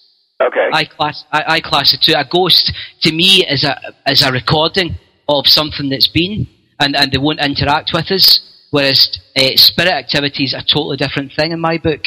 Okay. 0.40 0.68
I 0.72 0.84
class 0.84 1.24
I, 1.30 1.44
I 1.46 1.60
class 1.60 1.94
it 1.94 2.00
to 2.02 2.18
a 2.18 2.24
ghost 2.28 2.72
to 3.02 3.12
me 3.12 3.44
is 3.46 3.64
a 3.64 3.78
is 4.06 4.22
a 4.22 4.32
recording 4.32 4.96
of 5.28 5.46
something 5.46 5.88
that's 5.88 6.08
been, 6.08 6.46
and, 6.80 6.96
and 6.96 7.12
they 7.12 7.18
won't 7.18 7.40
interact 7.40 7.90
with 7.92 8.10
us. 8.10 8.40
Whereas 8.70 9.18
uh, 9.36 9.42
spirit 9.54 9.92
activity 9.92 10.44
is 10.44 10.54
a 10.54 10.62
totally 10.62 10.96
different 10.96 11.32
thing 11.32 11.52
in 11.52 11.60
my 11.60 11.78
book. 11.78 12.02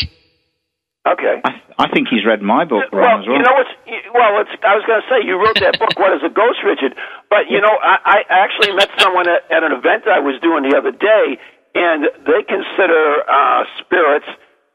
Okay. 1.07 1.39
I, 1.45 1.51
I 1.79 1.87
think 1.93 2.09
he's 2.11 2.25
read 2.25 2.41
my 2.41 2.65
book, 2.65 2.91
Well, 2.91 3.01
Ron, 3.01 3.21
as 3.21 3.27
well. 3.27 3.37
you 3.37 3.43
know 3.43 3.55
what's 3.55 3.73
well. 4.11 4.33
It's, 4.43 4.51
I 4.59 4.75
was 4.75 4.83
going 4.83 4.99
to 4.99 5.07
say 5.07 5.23
you 5.23 5.39
wrote 5.39 5.55
that 5.63 5.79
book. 5.79 5.95
What 5.95 6.11
is 6.11 6.21
a 6.25 6.29
ghost, 6.33 6.59
Richard? 6.67 6.97
But 7.29 7.47
you 7.47 7.61
know, 7.61 7.71
I, 7.71 8.19
I 8.27 8.43
actually 8.43 8.75
met 8.75 8.91
someone 8.99 9.29
at, 9.29 9.47
at 9.47 9.63
an 9.63 9.71
event 9.71 10.03
I 10.07 10.19
was 10.19 10.35
doing 10.43 10.67
the 10.67 10.75
other 10.75 10.91
day, 10.91 11.39
and 11.75 12.11
they 12.27 12.41
consider 12.43 13.23
uh, 13.23 13.63
spirits 13.79 14.27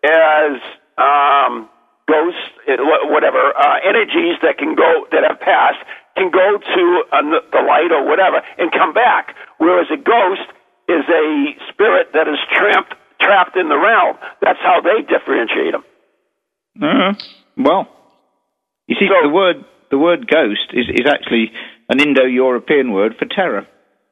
as 0.07 0.57
um, 0.97 1.69
ghosts, 2.09 2.49
eh, 2.67 2.81
whatever 3.13 3.53
uh, 3.53 3.83
energies 3.85 4.41
that 4.41 4.57
can 4.57 4.75
go 4.75 5.07
that 5.13 5.23
have 5.27 5.41
passed 5.41 5.85
can 6.17 6.31
go 6.31 6.59
to 6.59 6.85
uh, 7.13 7.23
the 7.53 7.63
light 7.67 7.93
or 7.93 8.09
whatever 8.09 8.41
and 8.59 8.73
come 8.73 8.93
back. 8.95 9.35
Whereas 9.59 9.87
a 9.93 10.01
ghost 10.01 10.49
is 10.89 11.05
a 11.09 11.27
spirit 11.73 12.13
that 12.15 12.27
has 12.27 12.39
tramped 12.57 12.95
trapped 13.21 13.57
in 13.57 13.69
the 13.69 13.79
realm. 13.79 14.19
That's 14.41 14.59
how 14.63 14.81
they 14.81 15.03
differentiate 15.03 15.73
them. 15.73 15.85
Uh, 16.81 17.15
well, 17.57 17.89
you 18.87 18.97
see, 18.99 19.09
the 19.09 19.29
word 19.29 19.65
the 19.91 19.99
word 19.99 20.27
ghost 20.27 20.73
is, 20.73 20.87
is 20.89 21.07
actually 21.07 21.53
an 21.89 22.01
Indo-European 22.01 22.93
word 22.93 23.15
for 23.19 23.27
terror, 23.27 23.67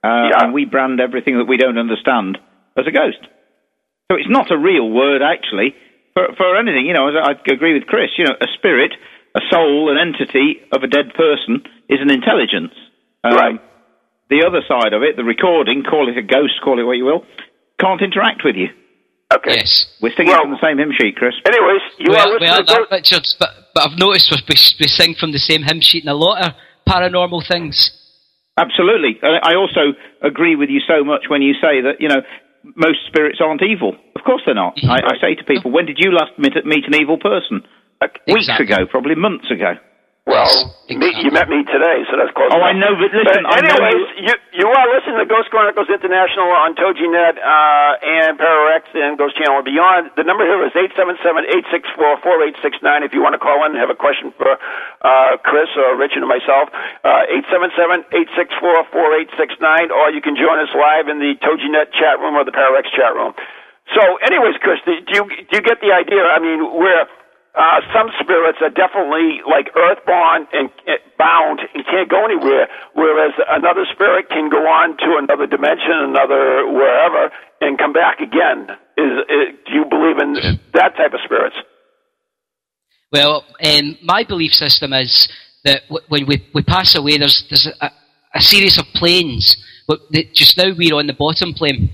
uh, 0.04 0.28
and 0.36 0.52
we 0.52 0.66
brand 0.66 1.00
everything 1.00 1.38
that 1.38 1.48
we 1.48 1.56
don't 1.56 1.78
understand 1.78 2.36
as 2.76 2.84
a 2.86 2.92
ghost. 2.92 3.20
So 4.10 4.18
it's 4.18 4.28
not 4.28 4.50
a 4.50 4.58
real 4.58 4.90
word 4.90 5.22
actually 5.22 5.74
for 6.14 6.28
for 6.36 6.56
anything. 6.56 6.86
You 6.86 6.94
know, 6.94 7.08
as 7.08 7.14
I 7.16 7.52
agree 7.52 7.74
with 7.74 7.86
Chris. 7.86 8.10
You 8.18 8.26
know, 8.26 8.36
a 8.40 8.46
spirit, 8.58 8.92
a 9.34 9.40
soul, 9.50 9.90
an 9.90 9.98
entity 9.98 10.60
of 10.72 10.82
a 10.82 10.88
dead 10.88 11.14
person 11.14 11.62
is 11.88 12.00
an 12.00 12.10
intelligence. 12.10 12.74
Um, 13.24 13.34
right. 13.34 13.60
The 14.28 14.44
other 14.46 14.62
side 14.68 14.92
of 14.92 15.02
it, 15.02 15.16
the 15.16 15.24
recording, 15.24 15.82
call 15.82 16.08
it 16.08 16.16
a 16.16 16.22
ghost, 16.22 16.60
call 16.62 16.78
it 16.78 16.84
what 16.84 16.96
you 16.96 17.04
will, 17.04 17.26
can't 17.80 18.00
interact 18.00 18.42
with 18.44 18.54
you. 18.54 18.68
Okay. 19.32 19.62
Yes. 19.62 19.86
We're 20.02 20.12
singing 20.16 20.34
from 20.34 20.50
the 20.50 20.58
same 20.62 20.78
hymn 20.78 20.92
sheet, 20.98 21.16
Chris. 21.16 21.34
Anyways, 21.46 21.82
you 21.98 22.10
well, 22.10 22.28
are 22.28 22.32
listening 22.34 22.50
well, 22.50 22.58
to 22.58 22.64
that, 22.64 22.80
uh, 22.80 22.96
Richard, 22.96 23.26
but, 23.38 23.50
but 23.74 23.86
I've 23.86 23.98
noticed 23.98 24.30
we, 24.30 24.42
we 24.80 24.86
sing 24.88 25.14
from 25.14 25.30
the 25.32 25.38
same 25.38 25.62
hymn 25.62 25.80
sheet 25.80 26.02
in 26.02 26.08
a 26.08 26.14
lot 26.14 26.44
of 26.44 26.52
paranormal 26.88 27.46
things. 27.46 27.94
Absolutely. 28.58 29.20
I 29.22 29.52
I 29.52 29.54
also 29.54 29.94
agree 30.22 30.56
with 30.56 30.68
you 30.68 30.80
so 30.86 31.04
much 31.04 31.30
when 31.30 31.42
you 31.42 31.54
say 31.54 31.80
that, 31.80 32.00
you 32.00 32.08
know, 32.08 32.22
most 32.74 32.98
spirits 33.06 33.38
aren't 33.40 33.62
evil. 33.62 33.94
Of 34.16 34.24
course 34.24 34.42
they're 34.44 34.54
not. 34.54 34.76
Mm-hmm. 34.76 34.90
I, 34.90 35.14
I 35.14 35.20
say 35.20 35.34
to 35.34 35.44
people, 35.44 35.70
when 35.70 35.86
did 35.86 35.98
you 35.98 36.10
last 36.10 36.36
meet, 36.36 36.54
meet 36.66 36.84
an 36.86 36.94
evil 37.00 37.18
person? 37.18 37.62
Weeks 38.26 38.48
Exactly. 38.48 38.66
ago, 38.66 38.86
probably 38.90 39.14
months 39.14 39.50
ago. 39.50 39.74
Well, 40.30 40.70
me, 40.86 41.10
you 41.26 41.34
met 41.34 41.50
me 41.50 41.66
today, 41.66 42.06
so 42.06 42.14
that's 42.14 42.30
close. 42.38 42.54
Oh, 42.54 42.62
I 42.62 42.70
know, 42.70 42.94
but 42.94 43.10
listen, 43.10 43.42
I 43.50 43.58
know 43.66 43.74
anyways, 43.82 44.30
you 44.30 44.34
you 44.62 44.66
are 44.70 44.86
listening 44.94 45.18
to 45.18 45.26
Ghost 45.26 45.50
Chronicles 45.50 45.90
International 45.90 46.46
on 46.54 46.78
TogiNet 46.78 47.34
uh, 47.34 47.98
and 47.98 48.38
Pararex 48.38 48.86
and 48.94 49.18
Ghost 49.18 49.34
Channel 49.34 49.58
and 49.58 49.66
Beyond. 49.66 50.14
The 50.14 50.22
number 50.22 50.46
here 50.46 50.62
is 50.62 50.70
eight 50.78 50.94
seven 50.94 51.18
seven 51.26 51.50
eight 51.50 51.66
six 51.74 51.90
four 51.98 52.14
four 52.22 52.38
eight 52.46 52.54
six 52.62 52.78
nine. 52.78 53.02
If 53.02 53.10
you 53.10 53.18
want 53.26 53.34
to 53.34 53.42
call 53.42 53.58
in 53.66 53.74
and 53.74 53.80
have 53.82 53.90
a 53.90 53.98
question 53.98 54.30
for 54.38 54.54
uh, 54.54 55.34
Chris 55.42 55.74
or 55.74 55.98
Richard 55.98 56.22
or 56.22 56.30
myself, 56.30 56.70
uh, 57.02 57.26
eight 57.26 57.46
seven 57.50 57.74
seven 57.74 58.06
eight 58.14 58.30
six 58.38 58.54
four 58.62 58.86
four 58.94 59.10
eight 59.18 59.34
six 59.34 59.58
nine, 59.58 59.90
or 59.90 60.14
you 60.14 60.22
can 60.22 60.38
join 60.38 60.62
us 60.62 60.70
live 60.78 61.10
in 61.10 61.18
the 61.18 61.34
TogiNet 61.42 61.90
chat 61.98 62.22
room 62.22 62.38
or 62.38 62.46
the 62.46 62.54
Pararex 62.54 62.86
chat 62.94 63.18
room. 63.18 63.34
So, 63.98 64.02
anyways, 64.22 64.54
Chris, 64.62 64.78
do 64.86 64.94
you 64.94 65.26
do 65.26 65.52
you 65.58 65.62
get 65.66 65.82
the 65.82 65.90
idea? 65.90 66.22
I 66.22 66.38
mean, 66.38 66.62
we're 66.78 67.10
uh, 67.54 67.80
some 67.92 68.10
spirits 68.20 68.58
are 68.62 68.70
definitely 68.70 69.42
like 69.48 69.74
earthbound 69.74 70.46
and 70.52 70.70
uh, 70.86 71.02
bound 71.18 71.60
and 71.74 71.84
can't 71.84 72.08
go 72.08 72.24
anywhere, 72.24 72.68
whereas 72.94 73.32
another 73.48 73.84
spirit 73.92 74.28
can 74.28 74.48
go 74.50 74.62
on 74.68 74.96
to 74.98 75.18
another 75.18 75.46
dimension, 75.46 76.14
another 76.14 76.70
wherever, 76.70 77.30
and 77.60 77.78
come 77.78 77.92
back 77.92 78.20
again. 78.20 78.70
Is, 78.96 79.12
is 79.28 79.42
do 79.66 79.72
you 79.74 79.84
believe 79.84 80.18
in 80.18 80.60
that 80.74 80.96
type 80.96 81.12
of 81.12 81.20
spirits? 81.24 81.56
Well, 83.12 83.44
um, 83.64 83.98
my 84.02 84.22
belief 84.22 84.52
system 84.52 84.92
is 84.92 85.28
that 85.64 85.82
w- 85.88 86.06
when 86.08 86.26
we, 86.26 86.46
we 86.54 86.62
pass 86.62 86.94
away, 86.94 87.18
there's, 87.18 87.44
there's 87.50 87.66
a, 87.80 87.90
a 88.34 88.40
series 88.40 88.78
of 88.78 88.84
planes. 88.94 89.56
But 89.88 90.00
the, 90.10 90.28
just 90.32 90.56
now 90.56 90.72
we're 90.76 90.94
on 90.94 91.08
the 91.08 91.12
bottom 91.14 91.52
plane. 91.52 91.90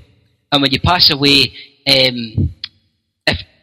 And 0.52 0.60
when 0.60 0.70
you 0.70 0.80
pass 0.80 1.10
away, 1.10 1.52
um, 1.88 2.54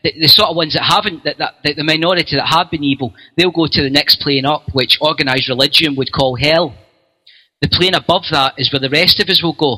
the, 0.04 0.14
the 0.20 0.28
sort 0.28 0.50
of 0.50 0.56
ones 0.56 0.74
that 0.74 0.84
haven't, 0.84 1.24
that, 1.24 1.38
that, 1.38 1.56
that 1.64 1.76
the 1.76 1.84
minority 1.84 2.36
that 2.36 2.48
have 2.48 2.70
been 2.70 2.84
evil, 2.84 3.14
they'll 3.38 3.52
go 3.52 3.68
to 3.68 3.82
the 3.82 3.90
next 3.90 4.20
plane 4.20 4.46
up, 4.46 4.64
which 4.74 5.00
organised 5.02 5.50
religion 5.50 5.96
would 5.96 6.12
call 6.12 6.36
hell. 6.36 6.76
The 7.62 7.70
plane 7.70 7.96
above 7.96 8.24
that 8.32 8.56
is 8.58 8.72
where 8.72 8.82
the 8.82 8.90
rest 8.90 9.22
of 9.22 9.30
us 9.30 9.42
will 9.42 9.56
go. 9.56 9.78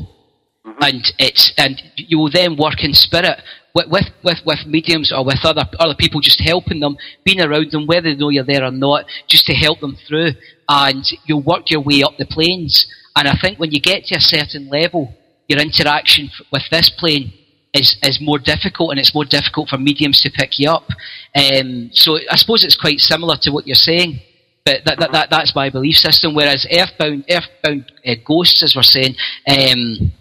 Mm-hmm. 0.65 0.81
And 0.81 1.13
it's 1.19 1.53
and 1.57 1.79
you 1.95 2.17
will 2.17 2.31
then 2.31 2.57
work 2.57 2.83
in 2.83 2.93
spirit 2.93 3.39
with, 3.75 3.85
with 3.91 4.05
with 4.23 4.39
with 4.43 4.65
mediums 4.65 5.13
or 5.15 5.23
with 5.23 5.45
other 5.45 5.65
other 5.79 5.93
people, 5.93 6.21
just 6.21 6.41
helping 6.41 6.79
them, 6.79 6.97
being 7.23 7.39
around 7.39 7.69
them, 7.71 7.85
whether 7.85 8.09
they 8.09 8.15
know 8.15 8.29
you're 8.29 8.43
there 8.43 8.63
or 8.63 8.71
not, 8.71 9.05
just 9.27 9.45
to 9.45 9.53
help 9.53 9.79
them 9.81 9.95
through. 10.07 10.31
And 10.67 11.05
you'll 11.25 11.43
work 11.43 11.69
your 11.69 11.81
way 11.81 12.01
up 12.01 12.17
the 12.17 12.25
planes. 12.25 12.91
And 13.15 13.27
I 13.27 13.37
think 13.39 13.59
when 13.59 13.71
you 13.71 13.79
get 13.79 14.05
to 14.05 14.15
a 14.15 14.19
certain 14.19 14.69
level, 14.69 15.13
your 15.47 15.59
interaction 15.59 16.31
with 16.51 16.63
this 16.71 16.89
plane 16.89 17.31
is, 17.75 17.97
is 18.03 18.19
more 18.21 18.39
difficult, 18.39 18.91
and 18.91 18.99
it's 18.99 19.13
more 19.13 19.25
difficult 19.25 19.69
for 19.69 19.77
mediums 19.77 20.21
to 20.21 20.29
pick 20.29 20.57
you 20.59 20.69
up. 20.69 20.87
Um, 21.35 21.89
so 21.93 22.17
I 22.31 22.35
suppose 22.35 22.63
it's 22.63 22.79
quite 22.79 22.99
similar 22.99 23.35
to 23.41 23.51
what 23.51 23.67
you're 23.67 23.75
saying. 23.75 24.19
But 24.65 24.81
that, 24.85 24.99
that, 24.99 25.11
that, 25.11 25.29
that's 25.29 25.53
my 25.53 25.69
belief 25.69 25.95
system. 25.95 26.33
Whereas 26.33 26.65
earthbound, 26.71 27.25
earthbound 27.29 27.91
uh, 28.03 28.15
ghosts, 28.25 28.63
as 28.63 28.75
we're 28.75 28.81
saying, 28.81 29.13
um, 29.47 30.11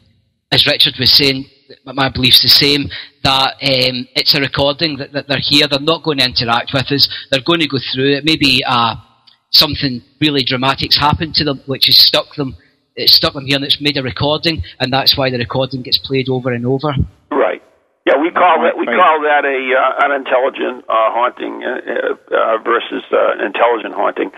as 0.52 0.66
Richard 0.66 0.94
was 0.98 1.12
saying, 1.12 1.46
my- 1.84 2.10
belief's 2.10 2.42
the 2.42 2.48
same, 2.48 2.90
that 3.22 3.54
um, 3.54 4.06
it's 4.14 4.34
a 4.34 4.40
recording, 4.40 4.98
that, 4.98 5.12
that 5.12 5.28
they're 5.28 5.38
here, 5.40 5.66
they're 5.66 5.80
not 5.80 6.02
going 6.02 6.18
to 6.18 6.24
interact 6.26 6.72
with 6.74 6.92
us, 6.92 7.08
they're 7.30 7.40
going 7.40 7.60
to 7.60 7.66
go 7.68 7.78
through 7.92 8.16
it. 8.16 8.24
Maybe 8.24 8.62
uh, 8.66 8.96
something 9.50 10.02
really 10.20 10.44
dramatic's 10.44 10.98
happened 10.98 11.34
to 11.36 11.44
them, 11.44 11.62
which 11.66 11.86
has 11.86 11.96
stuck 11.96 12.34
them, 12.36 12.54
it's 12.96 13.14
stuck 13.16 13.32
them 13.32 13.46
here 13.46 13.56
and 13.56 13.64
it's 13.64 13.80
made 13.80 13.96
a 13.96 14.02
recording, 14.02 14.62
and 14.78 14.92
that's 14.92 15.16
why 15.16 15.30
the 15.30 15.38
recording 15.38 15.82
gets 15.82 15.98
played 15.98 16.28
over 16.28 16.52
and 16.52 16.66
over. 16.66 16.92
Right. 17.34 17.62
Yeah, 18.04 18.20
we 18.20 18.28
call 18.30 18.60
that 18.68 18.76
we 18.76 18.84
call 18.84 19.24
that 19.24 19.48
a 19.48 19.58
uh, 19.72 20.04
unintelligent 20.04 20.84
uh, 20.84 21.08
haunting 21.08 21.64
uh, 21.64 22.20
uh, 22.28 22.58
versus 22.60 23.00
uh, 23.08 23.40
an 23.40 23.48
intelligent 23.48 23.94
haunting. 23.96 24.30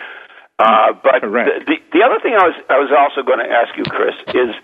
Uh, 0.59 0.95
but 1.03 1.21
the, 1.21 1.67
the 1.67 1.77
the 1.99 2.03
other 2.07 2.23
thing 2.23 2.39
I 2.39 2.47
was 2.47 2.57
I 2.71 2.79
was 2.79 2.95
also 2.95 3.27
going 3.27 3.43
to 3.43 3.51
ask 3.51 3.75
you, 3.77 3.83
Chris, 3.91 4.15
is 4.39 4.55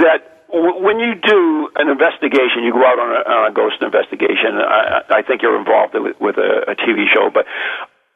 that 0.00 0.48
w- 0.48 0.80
when 0.80 0.96
you 0.98 1.12
do 1.14 1.68
an 1.76 1.92
investigation, 1.92 2.64
you 2.64 2.72
go 2.72 2.80
out 2.88 2.96
on 2.98 3.10
a, 3.12 3.20
on 3.28 3.42
a 3.52 3.54
ghost 3.54 3.84
investigation. 3.84 4.56
I, 4.56 5.20
I 5.20 5.22
think 5.22 5.44
you're 5.44 5.60
involved 5.60 5.92
with, 5.92 6.16
with 6.16 6.40
a, 6.40 6.72
a 6.72 6.74
TV 6.74 7.04
show, 7.12 7.28
but 7.28 7.44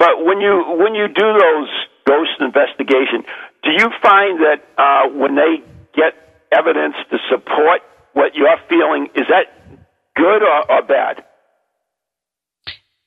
but 0.00 0.24
when 0.24 0.40
you 0.40 0.64
when 0.80 0.96
you 0.96 1.12
do 1.12 1.28
those 1.36 1.70
ghost 2.08 2.40
investigation, 2.40 3.22
do 3.62 3.70
you 3.70 3.92
find 4.00 4.40
that 4.48 4.64
uh, 4.80 5.12
when 5.12 5.36
they 5.36 5.60
get 5.92 6.16
evidence 6.50 6.96
to 7.12 7.20
support 7.28 7.84
what 8.12 8.34
you're 8.34 8.56
feeling, 8.68 9.08
is 9.14 9.26
that 9.28 9.46
good 10.16 10.42
or, 10.42 10.70
or 10.72 10.82
bad? 10.82 11.24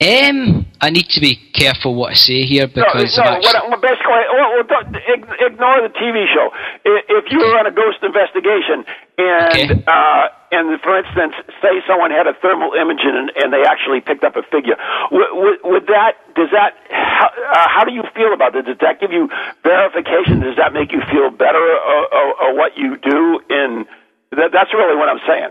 Um, 0.03 0.67
I 0.81 0.89
need 0.91 1.07
to 1.15 1.21
be 1.21 1.39
careful 1.55 1.95
what 1.95 2.11
I 2.11 2.15
say 2.19 2.43
here 2.43 2.67
because 2.67 3.15
no, 3.17 3.23
no. 3.23 3.31
actually- 3.31 3.47
What, 3.47 3.69
well, 3.69 3.79
basically, 3.79 4.11
well, 4.27 4.49
well, 4.51 4.67
don't, 4.67 4.91
ignore 5.39 5.79
the 5.87 5.93
TV 5.95 6.27
show. 6.35 6.51
If 6.83 7.31
you 7.31 7.39
were 7.39 7.57
on 7.57 7.65
a 7.65 7.71
ghost 7.71 8.03
investigation, 8.03 8.83
and 9.17 9.87
uh, 9.87 10.27
and 10.51 10.79
for 10.81 10.99
instance, 10.99 11.33
say 11.63 11.79
someone 11.87 12.11
had 12.11 12.27
a 12.27 12.33
thermal 12.43 12.73
imaging 12.75 13.15
and, 13.15 13.31
and 13.39 13.53
they 13.53 13.63
actually 13.63 14.01
picked 14.01 14.25
up 14.25 14.35
a 14.35 14.43
figure, 14.51 14.75
would, 15.11 15.31
would, 15.31 15.57
would 15.63 15.87
that 15.87 16.19
does 16.35 16.51
that 16.51 16.75
how, 16.91 17.31
uh, 17.55 17.67
how 17.71 17.85
do 17.85 17.93
you 17.93 18.03
feel 18.13 18.33
about 18.33 18.53
it? 18.53 18.65
Does 18.65 18.77
that 18.81 18.99
give 18.99 19.13
you 19.13 19.29
verification? 19.63 20.41
Does 20.41 20.57
that 20.57 20.73
make 20.73 20.91
you 20.91 20.99
feel 21.09 21.31
better 21.31 21.63
or, 21.63 22.03
or, 22.11 22.27
or 22.43 22.55
what 22.59 22.75
you 22.77 22.97
do? 22.97 23.39
In 23.49 23.85
that, 24.35 24.49
that's 24.53 24.73
really 24.73 24.95
what 24.95 25.09
I'm 25.09 25.21
saying. 25.27 25.49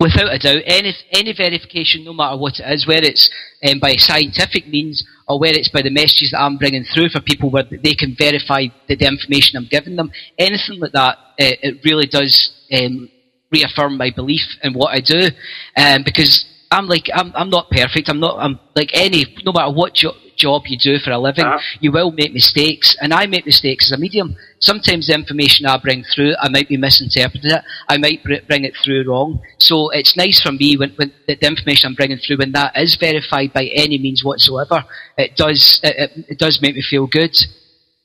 Without 0.00 0.34
a 0.34 0.38
doubt, 0.38 0.62
any 0.66 0.94
any 1.12 1.32
verification, 1.32 2.04
no 2.04 2.12
matter 2.12 2.36
what 2.36 2.58
it 2.58 2.64
is, 2.72 2.86
whether 2.88 3.06
it's 3.06 3.30
um, 3.68 3.78
by 3.78 3.94
scientific 3.96 4.66
means 4.66 5.04
or 5.28 5.38
whether 5.38 5.56
it's 5.56 5.68
by 5.68 5.80
the 5.82 5.90
messages 5.90 6.32
that 6.32 6.40
I'm 6.40 6.58
bringing 6.58 6.84
through 6.92 7.10
for 7.10 7.20
people 7.20 7.50
where 7.50 7.62
they 7.62 7.94
can 7.94 8.16
verify 8.18 8.66
the, 8.88 8.96
the 8.96 9.06
information 9.06 9.56
I'm 9.56 9.68
giving 9.70 9.94
them, 9.94 10.10
anything 10.38 10.80
like 10.80 10.92
that, 10.92 11.18
uh, 11.38 11.54
it 11.62 11.78
really 11.84 12.06
does 12.06 12.50
um, 12.72 13.08
reaffirm 13.52 13.96
my 13.96 14.10
belief 14.10 14.42
in 14.64 14.74
what 14.74 14.92
I 14.92 15.00
do, 15.00 15.28
um, 15.76 16.02
because 16.04 16.46
I'm 16.72 16.86
like 16.86 17.06
I'm 17.14 17.32
I'm 17.36 17.50
not 17.50 17.70
perfect. 17.70 18.08
I'm 18.08 18.18
not 18.18 18.38
I'm 18.38 18.58
like 18.74 18.90
any 18.94 19.24
no 19.44 19.52
matter 19.52 19.72
what 19.72 19.94
jo- 19.94 20.16
job 20.42 20.62
you 20.66 20.76
do 20.76 20.98
for 20.98 21.12
a 21.12 21.18
living, 21.18 21.46
you 21.80 21.92
will 21.92 22.10
make 22.10 22.32
mistakes, 22.32 22.96
and 23.00 23.14
I 23.14 23.26
make 23.26 23.46
mistakes 23.46 23.86
as 23.86 23.98
a 23.98 24.00
medium. 24.00 24.34
Sometimes 24.58 25.06
the 25.06 25.14
information 25.14 25.66
I 25.66 25.78
bring 25.78 26.04
through, 26.14 26.34
I 26.40 26.48
might 26.48 26.68
be 26.68 26.76
misinterpreting 26.76 27.50
it. 27.50 27.62
I 27.88 27.96
might 27.98 28.22
bring 28.24 28.64
it 28.64 28.74
through 28.82 29.04
wrong. 29.08 29.40
So 29.58 29.90
it's 29.90 30.16
nice 30.16 30.40
for 30.40 30.52
me 30.52 30.76
when, 30.76 30.90
when 30.98 31.12
the, 31.26 31.36
the 31.36 31.46
information 31.46 31.88
I'm 31.88 31.94
bringing 31.94 32.18
through, 32.18 32.38
when 32.38 32.52
that 32.52 32.76
is 32.76 32.96
verified 32.96 33.52
by 33.52 33.64
any 33.74 33.98
means 33.98 34.24
whatsoever, 34.24 34.84
it 35.16 35.36
does 35.36 35.80
it, 35.82 35.94
it, 35.96 36.10
it 36.32 36.38
does 36.38 36.60
make 36.60 36.74
me 36.74 36.82
feel 36.82 37.06
good. 37.06 37.34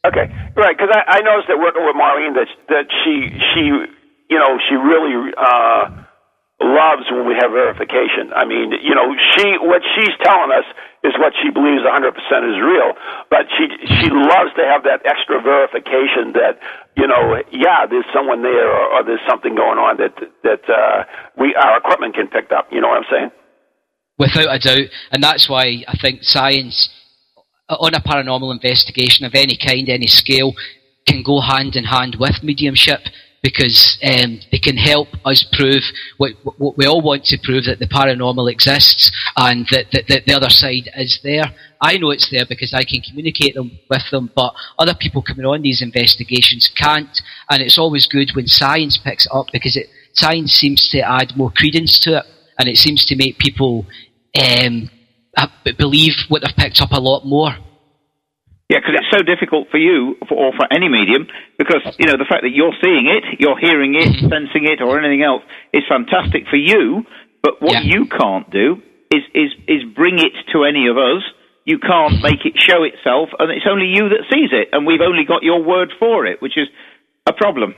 Okay, 0.05 0.29
right. 0.55 0.77
Because 0.77 0.93
I, 0.93 1.17
I 1.17 1.19
noticed 1.21 1.49
that 1.49 1.57
working 1.59 1.83
with 1.83 1.97
Marlene, 1.97 2.33
that 2.38 2.49
that 2.69 2.88
she 3.03 3.27
she 3.53 3.63
you 4.29 4.39
know 4.39 4.57
she 4.69 4.75
really 4.75 5.33
uh, 5.35 6.07
loves 6.61 7.05
when 7.11 7.27
we 7.27 7.35
have 7.38 7.51
verification. 7.51 8.33
I 8.33 8.45
mean, 8.45 8.73
you 8.81 8.95
know, 8.95 9.13
she 9.35 9.57
what 9.61 9.81
she's 9.95 10.15
telling 10.23 10.51
us 10.53 10.65
is 11.04 11.14
what 11.22 11.34
she 11.38 11.50
believes 11.50 11.86
100% 11.86 12.14
is 12.50 12.58
real, 12.58 12.98
but 13.30 13.45
she 13.54 13.70
she 13.86 14.10
loves 14.10 14.50
to 14.58 14.66
have 14.66 14.84
that 14.84 15.06
extra 15.06 15.41
verification 15.41 16.34
that 16.34 16.58
you 16.98 17.06
know, 17.06 17.38
yeah, 17.52 17.86
there's 17.86 18.06
someone 18.14 18.41
there 18.41 18.68
or, 18.68 18.98
or 18.98 19.04
there's 19.04 19.22
something 19.30 19.54
going 19.56 19.78
on 19.78 19.98
that 19.98 20.16
that 20.43 20.64
uh, 20.70 21.04
we 21.38 21.54
our 21.56 21.78
equipment 21.78 22.16
can 22.16 22.28
pick 22.28 22.52
up. 22.52 22.68
You 22.72 22.82
know 22.82 22.89
what 22.89 23.06
I'm 23.06 23.12
saying? 23.12 23.32
Without 24.18 24.56
a 24.56 24.60
doubt, 24.60 24.89
and 25.12 25.24
that's 25.24 25.48
why 25.48 25.84
I 25.88 25.95
think 26.02 26.24
science 26.24 26.89
on 27.70 27.93
a 27.93 28.00
paranormal 28.00 28.52
investigation 28.52 29.26
of 29.26 29.36
any 29.36 29.58
kind, 29.58 29.89
any 29.89 30.08
scale, 30.08 30.54
can 31.06 31.22
go 31.22 31.39
hand 31.39 31.76
in 31.76 31.84
hand 31.84 32.18
with 32.20 32.41
mediumship 32.41 33.02
because 33.43 33.99
um, 34.03 34.39
they 34.51 34.59
can 34.59 34.77
help 34.77 35.07
us 35.25 35.45
prove 35.53 35.83
what, 36.17 36.31
what 36.57 36.77
we 36.77 36.85
all 36.85 37.01
want 37.01 37.23
to 37.25 37.38
prove 37.43 37.65
that 37.65 37.79
the 37.79 37.88
paranormal 37.88 38.51
exists 38.51 39.11
and 39.35 39.67
that, 39.71 39.85
that, 39.91 40.05
that 40.07 40.25
the 40.25 40.33
other 40.33 40.49
side 40.49 40.89
is 40.95 41.19
there. 41.23 41.45
I 41.81 41.97
know 41.97 42.09
it's 42.09 42.31
there 42.31 42.45
because 42.47 42.73
I 42.73 42.83
can 42.83 43.01
communicate 43.01 43.53
them 43.55 43.79
with 43.89 44.01
them, 44.11 44.31
but 44.35 44.53
other 44.79 44.95
people 44.99 45.21
coming 45.21 45.45
on 45.45 45.61
these 45.61 45.81
investigations 45.81 46.71
can't. 46.75 47.21
And 47.49 47.61
it's 47.61 47.77
always 47.77 48.07
good 48.07 48.31
when 48.33 48.47
science 48.47 48.99
picks 49.03 49.25
it 49.25 49.31
up 49.31 49.47
because 49.53 49.77
it, 49.77 49.88
science 50.13 50.53
seems 50.53 50.89
to 50.89 50.99
add 50.99 51.38
more 51.38 51.51
credence 51.55 51.99
to 51.99 52.17
it, 52.17 52.25
and 52.57 52.67
it 52.67 52.77
seems 52.77 53.05
to 53.05 53.15
make 53.15 53.38
people 53.38 53.85
um, 54.35 54.89
uh, 55.38 55.47
believe 55.77 56.13
what 56.27 56.41
they've 56.41 56.55
picked 56.57 56.81
up 56.81 56.91
a 56.91 56.99
lot 56.99 57.25
more. 57.25 57.51
Yeah, 58.70 58.80
because 58.84 58.99
it's 58.99 59.11
so 59.15 59.24
difficult 59.24 59.70
for 59.72 59.78
you 59.78 60.18
for, 60.28 60.36
or 60.36 60.51
for 60.51 60.68
any 60.72 60.89
medium 60.89 61.28
because 61.57 61.82
you 61.97 62.05
know 62.05 62.18
the 62.18 62.28
fact 62.28 62.43
that 62.43 62.51
you're 62.51 62.76
seeing 62.84 63.07
it, 63.07 63.39
you're 63.39 63.57
hearing 63.57 63.95
it, 63.95 64.07
Mm-hmm. 64.07 64.28
sensing 64.28 64.65
it, 64.68 64.82
or 64.82 64.99
anything 64.99 65.24
else 65.24 65.43
is 65.74 65.84
fantastic 65.88 66.47
for 66.49 66.57
you. 66.57 67.05
But 67.41 67.61
what 67.61 67.74
Yeah. 67.86 67.95
you 67.95 68.05
can't 68.07 68.49
do 68.51 68.82
is 69.09 69.24
is 69.34 69.51
is 69.68 69.84
bring 69.95 70.20
it 70.20 70.34
to 70.51 70.65
any 70.65 70.88
of 70.88 70.97
us. 70.97 71.24
You 71.63 71.80
can't 71.80 72.22
make 72.22 72.45
it 72.45 72.55
show 72.59 72.84
itself, 72.84 73.30
and 73.39 73.51
it's 73.51 73.65
only 73.70 73.88
you 73.88 74.09
that 74.09 74.24
sees 74.32 74.51
it, 74.51 74.70
and 74.74 74.86
we've 74.86 75.01
only 75.01 75.24
got 75.24 75.43
your 75.43 75.63
word 75.63 75.91
for 75.99 76.26
it, 76.26 76.41
which 76.41 76.57
is 76.57 76.68
a 77.26 77.34
problem. 77.34 77.76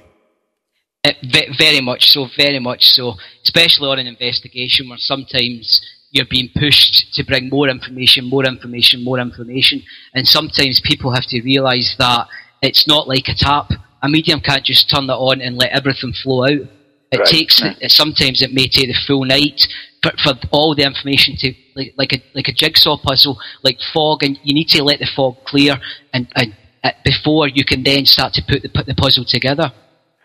Uh, 1.05 1.11
very 1.57 1.81
much 1.81 2.11
so, 2.11 2.27
very 2.35 2.59
much 2.59 2.85
so. 2.89 3.13
Especially 3.43 3.87
on 3.87 3.99
an 3.99 4.07
investigation 4.07 4.89
where 4.89 4.97
sometimes 4.99 5.81
you're 6.11 6.25
being 6.29 6.49
pushed 6.55 7.13
to 7.13 7.23
bring 7.23 7.49
more 7.49 7.67
information, 7.69 8.29
more 8.29 8.45
information, 8.45 9.03
more 9.03 9.19
information, 9.19 9.83
and 10.13 10.27
sometimes 10.27 10.81
people 10.83 11.13
have 11.13 11.25
to 11.27 11.41
realise 11.41 11.95
that 11.99 12.27
it's 12.61 12.87
not 12.87 13.07
like 13.07 13.27
a 13.27 13.35
tap. 13.35 13.71
A 14.01 14.09
medium 14.09 14.39
can't 14.39 14.65
just 14.65 14.89
turn 14.89 15.07
that 15.07 15.15
on 15.15 15.41
and 15.41 15.57
let 15.57 15.71
everything 15.71 16.13
flow 16.13 16.43
out. 16.43 16.67
It 17.11 17.19
Right. 17.19 17.25
takes 17.25 17.61
it, 17.61 17.91
sometimes 17.91 18.41
it 18.41 18.53
may 18.53 18.67
take 18.67 18.87
the 18.87 18.95
full 19.07 19.25
night 19.25 19.65
for, 20.03 20.11
for 20.23 20.33
all 20.51 20.75
the 20.75 20.83
information 20.83 21.35
to 21.37 21.53
like 21.75 21.93
like 21.97 22.13
a 22.13 22.21
like 22.35 22.47
a 22.47 22.53
jigsaw 22.53 22.97
puzzle, 22.97 23.39
like 23.63 23.79
fog, 23.93 24.23
and 24.23 24.39
you 24.43 24.53
need 24.53 24.69
to 24.69 24.83
let 24.83 24.99
the 24.99 25.07
fog 25.15 25.35
clear 25.45 25.79
and, 26.13 26.27
and 26.35 26.55
uh, 26.83 26.91
before 27.03 27.47
you 27.47 27.65
can 27.65 27.83
then 27.83 28.05
start 28.05 28.33
to 28.33 28.43
put 28.47 28.61
the 28.61 28.69
put 28.69 28.85
the 28.85 28.93
puzzle 28.93 29.25
together. 29.25 29.71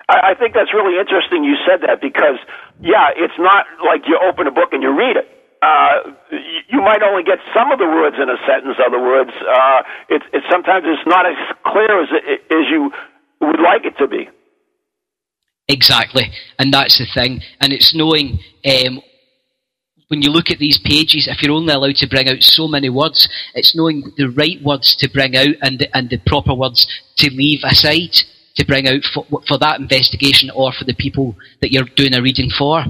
I, 0.08 0.32
I 0.32 0.34
think 0.34 0.54
that's 0.54 0.72
really 0.74 0.98
interesting 1.00 1.44
you 1.44 1.56
said 1.66 1.80
that 1.88 2.00
because, 2.00 2.36
yeah, 2.80 3.08
it's 3.16 3.38
not 3.38 3.66
like 3.84 4.02
you 4.06 4.20
open 4.20 4.46
a 4.46 4.50
book 4.50 4.72
and 4.72 4.82
you 4.82 4.96
read 4.96 5.16
it. 5.16 5.26
Uh, 5.64 6.12
you, 6.30 6.60
you 6.72 6.80
might 6.82 7.02
only 7.02 7.22
get 7.22 7.38
some 7.56 7.72
of 7.72 7.78
the 7.78 7.86
words 7.86 8.16
in 8.20 8.28
a 8.28 8.36
sentence. 8.46 8.76
Other 8.84 9.00
words, 9.00 9.30
uh, 9.32 9.82
it's 10.10 10.24
it's 10.32 10.46
sometimes 10.50 10.84
it's 10.86 11.06
not 11.06 11.24
as 11.24 11.36
clear 11.64 12.02
as 12.02 12.08
it, 12.12 12.40
as 12.52 12.66
you 12.70 12.92
would 13.40 13.60
like 13.60 13.84
it 13.84 13.96
to 13.98 14.06
be. 14.06 14.28
Exactly, 15.68 16.30
and 16.58 16.72
that's 16.72 16.98
the 16.98 17.06
thing. 17.14 17.40
And 17.60 17.72
it's 17.72 17.94
knowing 17.94 18.40
um, 18.66 19.00
when 20.08 20.20
you 20.20 20.30
look 20.30 20.50
at 20.50 20.58
these 20.58 20.78
pages, 20.78 21.26
if 21.28 21.42
you're 21.42 21.54
only 21.54 21.72
allowed 21.72 21.96
to 21.96 22.08
bring 22.08 22.28
out 22.28 22.42
so 22.42 22.68
many 22.68 22.90
words, 22.90 23.26
it's 23.54 23.74
knowing 23.74 24.12
the 24.18 24.26
right 24.26 24.62
words 24.62 24.94
to 24.96 25.08
bring 25.08 25.34
out 25.34 25.54
and 25.62 25.78
the, 25.78 25.96
and 25.96 26.10
the 26.10 26.18
proper 26.26 26.54
words 26.54 26.86
to 27.16 27.30
leave 27.30 27.60
aside 27.64 28.14
to 28.56 28.66
bring 28.66 28.86
out 28.86 29.02
for, 29.12 29.24
for 29.48 29.58
that 29.58 29.80
investigation 29.80 30.50
or 30.54 30.72
for 30.72 30.84
the 30.84 30.94
people 30.94 31.34
that 31.60 31.72
you're 31.72 31.88
doing 31.96 32.14
a 32.14 32.22
reading 32.22 32.50
for. 32.56 32.84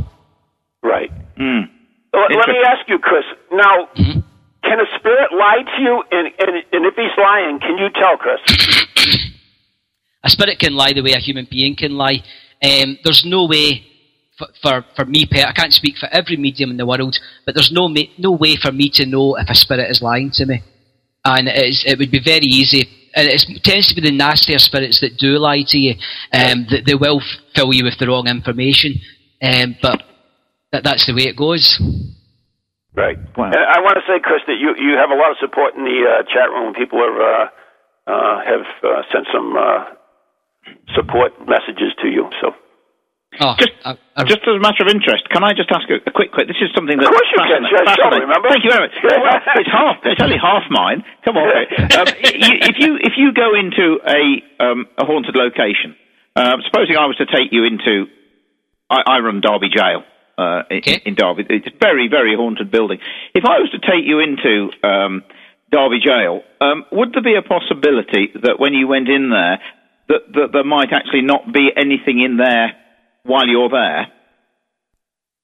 Right. 0.83 1.11
Mm. 1.39 1.71
Let, 2.15 2.31
let 2.39 2.49
me 2.49 2.63
ask 2.65 2.89
you, 2.89 2.99
Chris. 2.99 3.25
Now, 3.53 3.89
can 4.63 4.81
a 4.81 4.87
spirit 4.99 5.33
lie 5.33 5.63
to 5.77 5.83
you? 5.83 6.03
And, 6.11 6.27
and, 6.39 6.51
and 6.73 6.87
if 6.87 6.95
he's 6.95 7.17
lying, 7.19 7.59
can 7.61 7.77
you 7.77 7.91
tell, 7.91 8.17
Chris? 8.17 8.41
a 10.23 10.31
spirit 10.31 10.59
can 10.59 10.75
lie 10.75 10.93
the 10.93 11.03
way 11.03 11.13
a 11.13 11.19
human 11.19 11.47
being 11.51 11.77
can 11.77 11.93
lie. 11.93 12.23
Um, 12.63 12.99
there's 13.05 13.25
no 13.27 13.47
way 13.47 13.85
for, 14.39 14.49
for, 14.63 14.85
for 14.97 15.05
me, 15.05 15.29
I 15.33 15.53
can't 15.53 15.73
speak 15.73 15.97
for 15.97 16.09
every 16.11 16.37
medium 16.37 16.71
in 16.71 16.77
the 16.77 16.87
world, 16.87 17.17
but 17.47 17.55
there's 17.55 17.71
no, 17.73 17.93
no 18.19 18.33
way 18.33 18.57
for 18.57 18.73
me 18.73 18.91
to 18.95 19.07
know 19.07 19.37
if 19.37 19.49
a 19.49 19.55
spirit 19.55 19.91
is 19.91 20.03
lying 20.03 20.31
to 20.35 20.47
me. 20.47 20.63
And 21.25 21.49
it, 21.49 21.69
is, 21.69 21.85
it 21.87 21.99
would 21.99 22.11
be 22.11 22.21
very 22.23 22.47
easy. 22.47 22.89
And 23.15 23.29
it 23.29 23.63
tends 23.63 23.89
to 23.89 23.95
be 23.95 24.01
the 24.01 24.17
nastier 24.17 24.59
spirits 24.59 25.01
that 25.01 25.19
do 25.19 25.39
lie 25.39 25.63
to 25.69 25.79
you. 25.79 25.95
Um, 26.33 26.67
that 26.71 26.85
they 26.85 26.95
will 26.95 27.23
fill 27.55 27.73
you 27.73 27.85
with 27.85 27.99
the 27.99 28.09
wrong 28.09 28.27
information. 28.27 28.95
Um, 29.41 29.77
but 29.81 30.03
that, 30.75 30.83
that's 30.83 31.07
the 31.07 31.15
way 31.15 31.31
it 31.31 31.39
goes. 31.39 31.79
Right. 32.95 33.19
Wow. 33.39 33.51
I 33.51 33.79
want 33.83 33.95
to 33.99 34.05
say, 34.07 34.19
Chris, 34.23 34.43
that 34.47 34.59
you, 34.59 34.75
you 34.79 34.95
have 34.99 35.11
a 35.11 35.19
lot 35.19 35.31
of 35.35 35.39
support 35.43 35.75
in 35.75 35.83
the 35.87 35.99
uh, 36.07 36.23
chat 36.31 36.51
room. 36.51 36.75
People 36.75 36.99
have 37.03 37.19
uh, 37.19 37.47
uh, 38.07 38.37
have 38.45 38.67
uh, 38.83 39.03
sent 39.11 39.27
some 39.35 39.55
uh, 39.59 39.95
support 40.95 41.35
messages 41.47 41.91
to 42.03 42.09
you. 42.11 42.31
So, 42.41 42.55
Oh, 43.43 43.59
Just, 43.59 43.75
I, 43.83 43.99
I, 44.15 44.23
just 44.31 44.47
as 44.47 44.55
a 44.55 44.63
matter 44.63 44.87
of 44.87 44.95
interest, 44.95 45.27
can 45.27 45.43
I 45.43 45.51
just 45.59 45.67
ask 45.75 45.91
a, 45.91 45.99
a 46.07 46.13
quick, 46.15 46.31
quick? 46.31 46.47
This 46.47 46.55
is 46.63 46.71
something 46.71 46.95
that 47.03 47.11
Of 47.11 47.19
course 47.19 47.27
you 47.35 47.43
can. 47.43 47.67
fascinates- 47.67 47.99
Sure, 47.99 48.07
sure, 48.15 48.21
remember? 48.31 48.47
Thank 48.47 48.63
you 48.63 48.71
very 48.71 48.87
much. 48.87 48.95
Yeah, 49.03 49.19
well, 49.19 49.43
it's 49.59 49.73
half. 49.75 49.97
It's 50.07 50.23
only 50.23 50.39
half 50.39 50.63
mine. 50.71 51.03
Come 51.27 51.43
on. 51.43 51.51
Um, 51.99 52.07
you- 52.15 52.63
if 52.63 52.79
you 52.79 52.91
if 53.03 53.15
you 53.19 53.35
go 53.35 53.59
into 53.59 53.99
a 54.07 54.23
um, 54.63 54.87
a 54.95 55.05
haunted 55.05 55.35
location, 55.35 55.99
uh, 56.39 56.63
supposing 56.71 56.95
I 56.95 57.11
was 57.11 57.19
to 57.19 57.27
take 57.27 57.51
you 57.51 57.67
into, 57.67 58.07
I, 58.87 59.03
I 59.03 59.19
run 59.19 59.43
Derby 59.43 59.67
Jail. 59.75 60.07
Uh, 60.37 60.63
in, 60.71 60.79
Okay. 60.79 61.01
in 61.05 61.15
Derby, 61.15 61.45
it's 61.49 61.67
a 61.67 61.79
very, 61.81 62.09
very 62.09 62.35
haunted 62.35 62.71
building. 62.71 62.99
If 63.35 63.45
I 63.45 63.59
was 63.61 63.71
to 63.71 63.79
take 63.79 64.05
you 64.05 64.19
into 64.19 64.71
um, 64.83 65.23
Derby 65.71 66.01
Jail, 66.05 66.43
um, 66.61 66.85
would 66.91 67.13
there 67.13 67.23
be 67.23 67.37
a 67.37 67.43
possibility 67.43 68.33
that 68.43 68.59
when 68.59 68.75
you 68.75 68.89
went 68.89 69.09
in 69.09 69.31
there, 69.31 69.61
that, 70.09 70.33
that 70.35 70.49
there 70.53 70.65
might 70.65 70.93
actually 70.93 71.23
not 71.23 71.53
be 71.53 71.71
anything 71.77 72.21
in 72.21 72.37
there 72.37 72.73
while 73.23 73.47
you're 73.47 73.69
there? 73.71 74.09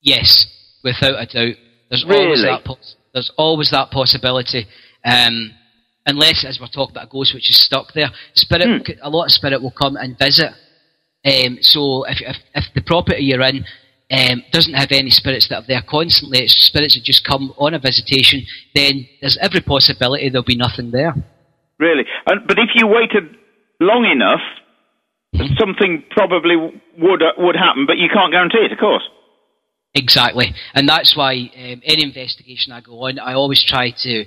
Yes, 0.03 0.47
without 0.83 1.23
a 1.23 1.27
doubt. 1.27 1.57
There's 1.89 2.05
always 2.09 2.43
that. 2.43 2.65
Pos- 2.65 2.97
there's 3.13 3.31
always 3.37 3.71
that 3.71 3.91
possibility. 3.91 4.67
Um, 5.05 5.53
unless, 6.07 6.45
as 6.47 6.59
we're 6.61 6.69
talking 6.69 6.95
about 6.95 7.09
a 7.09 7.11
ghost 7.11 7.35
which 7.35 7.51
is 7.51 7.65
stuck 7.65 7.93
there, 7.95 8.11
spirit. 8.35 8.87
Hmm. 8.87 8.93
A 9.03 9.11
lot 9.11 9.27
of 9.27 9.31
spirit 9.33 9.63
will 9.63 9.73
come 9.73 9.97
and 9.97 10.19
visit. 10.19 10.53
Um, 11.25 11.59
so 11.61 12.05
if, 12.05 12.19
if 12.21 12.37
if 12.55 12.65
the 12.75 12.81
property 12.81 13.25
you're 13.25 13.43
in 13.43 13.65
um, 14.11 14.43
doesn't 14.53 14.75
have 14.75 14.91
any 14.91 15.11
spirits 15.11 15.49
that 15.49 15.65
are 15.65 15.67
there 15.67 15.83
constantly, 15.89 16.41
it's 16.41 16.55
spirits 16.67 16.95
that 16.95 17.05
just 17.05 17.25
come 17.25 17.53
on 17.59 17.75
a 17.75 17.79
visitation, 17.79 18.45
then 18.75 19.09
there's 19.21 19.39
every 19.41 19.61
possibility 19.61 20.29
there'll 20.29 20.45
be 20.45 20.57
nothing 20.57 20.91
there. 20.91 21.15
Really? 21.79 22.05
And, 22.27 22.47
but 22.47 22.59
if 22.59 22.71
you 22.75 22.87
waited 22.87 23.37
long 23.81 24.05
enough, 24.05 24.41
something 25.59 26.05
probably 26.11 26.57
would 26.57 27.23
uh, 27.23 27.33
would 27.39 27.57
happen. 27.57 27.87
But 27.87 27.99
you 27.99 28.09
can't 28.13 28.33
guarantee 28.33 28.67
it, 28.67 28.73
of 28.73 28.79
course. 28.79 29.03
Exactly, 29.95 30.55
and 30.75 30.89
that's 30.89 31.17
why 31.17 31.35
um, 31.35 31.83
any 31.85 32.03
investigation 32.03 32.73
I 32.73 32.81
go 32.81 33.07
on, 33.07 33.19
I 33.19 33.35
always 33.35 33.65
try 33.65 33.91
to 33.91 34.21
um, 34.21 34.27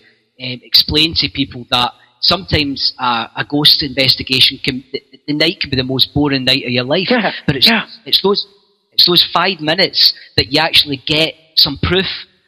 explain 0.63 1.13
to 1.15 1.29
people 1.33 1.65
that 1.71 1.91
sometimes 2.19 2.93
uh, 2.99 3.27
a 3.35 3.45
ghost 3.45 3.83
investigation 3.83 4.59
can 4.63 4.83
the, 4.91 5.01
the 5.27 5.33
night 5.33 5.59
can 5.61 5.69
be 5.69 5.75
the 5.77 5.83
most 5.83 6.13
boring 6.13 6.45
night 6.45 6.63
of 6.65 6.71
your 6.71 6.83
life, 6.83 7.07
Yeah, 7.09 7.31
but 7.45 7.55
it's 7.55 7.67
yeah. 7.69 7.85
it's 8.05 8.21
those 8.21 8.45
it's 8.93 9.05
those 9.05 9.27
five 9.33 9.59
minutes 9.59 10.13
that 10.37 10.51
you 10.51 10.61
actually 10.61 11.01
get 11.05 11.33
some 11.55 11.77
proof. 11.81 12.05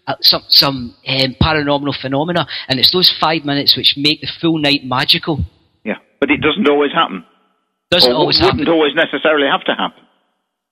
Uh, 0.08 0.14
some 0.22 0.44
some 0.50 0.94
um, 1.08 1.36
paranormal 1.42 2.00
phenomena, 2.00 2.46
and 2.70 2.80
it's 2.80 2.92
those 2.92 3.10
five 3.20 3.44
minutes 3.44 3.76
which 3.76 3.96
make 3.98 4.22
the 4.22 4.30
full 4.40 4.60
night 4.60 4.82
magical. 4.86 5.44
Yeah, 5.84 5.98
but 6.20 6.30
it 6.30 6.42
doesn't 6.42 6.70
always 6.70 6.92
happen. 6.94 7.26
Doesn't 7.90 8.12
or 8.12 8.16
always 8.16 8.38
wouldn't 8.38 8.60
happen, 8.60 8.72
always 8.72 8.94
necessarily 8.94 9.48
have 9.48 9.66
to 9.66 9.74
happen. 9.74 10.04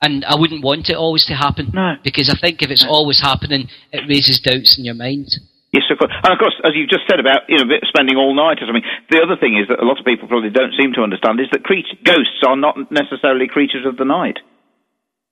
and 0.04 0.24
I 0.26 0.36
wouldn't 0.36 0.64
want 0.64 0.90
it 0.90 0.96
always 0.96 1.26
to 1.26 1.34
happen. 1.34 1.72
No. 1.74 1.96
because 2.04 2.30
I 2.30 2.38
think 2.38 2.62
if 2.62 2.70
it's 2.70 2.86
always 2.86 3.22
happening, 3.22 3.70
it 3.92 4.06
raises 4.08 4.40
doubts 4.40 4.78
in 4.78 4.86
your 4.86 4.94
mind. 4.94 5.34
Yes, 5.74 5.90
of 5.90 5.98
course. 5.98 6.14
And 6.14 6.30
of 6.30 6.38
course, 6.38 6.54
as 6.62 6.78
you've 6.78 6.94
just 6.94 7.10
said 7.10 7.20
about 7.20 7.50
you 7.50 7.58
know 7.58 7.66
spending 7.90 8.18
all 8.18 8.38
night 8.38 8.62
or 8.62 8.70
something, 8.70 8.86
the 9.10 9.18
other 9.18 9.36
thing 9.42 9.58
is 9.58 9.66
that 9.70 9.82
a 9.82 9.86
lot 9.86 9.98
of 9.98 10.06
people 10.06 10.28
probably 10.28 10.54
don't 10.54 10.78
seem 10.78 10.94
to 10.94 11.02
understand 11.02 11.42
is 11.42 11.50
that 11.50 11.66
ghosts 11.66 12.42
are 12.46 12.56
not 12.56 12.78
necessarily 12.94 13.48
creatures 13.50 13.82
of 13.90 13.98
the 13.98 14.06
night. 14.06 14.38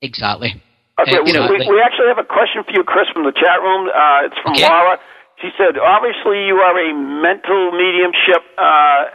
Exactly. 0.02 0.62
okay, 1.00 1.20
we, 1.22 1.30
Exactly. 1.32 1.66
we, 1.68 1.76
we 1.78 1.82
actually 1.82 2.08
have 2.10 2.18
a 2.18 2.28
question 2.28 2.64
for 2.66 2.72
you, 2.74 2.84
Chris, 2.84 3.08
from 3.14 3.24
the 3.24 3.32
chat 3.32 3.62
room. 3.62 3.88
Uh, 3.90 4.26
it's 4.28 4.38
from 4.42 4.54
Okay. 4.54 4.68
Laura. 4.68 4.98
She 5.42 5.50
said, 5.58 5.78
"Obviously, 5.78 6.46
you 6.46 6.58
are 6.62 6.78
a 6.78 6.94
mental 6.94 7.72
mediumship. 7.72 8.46
Uh, 8.58 9.06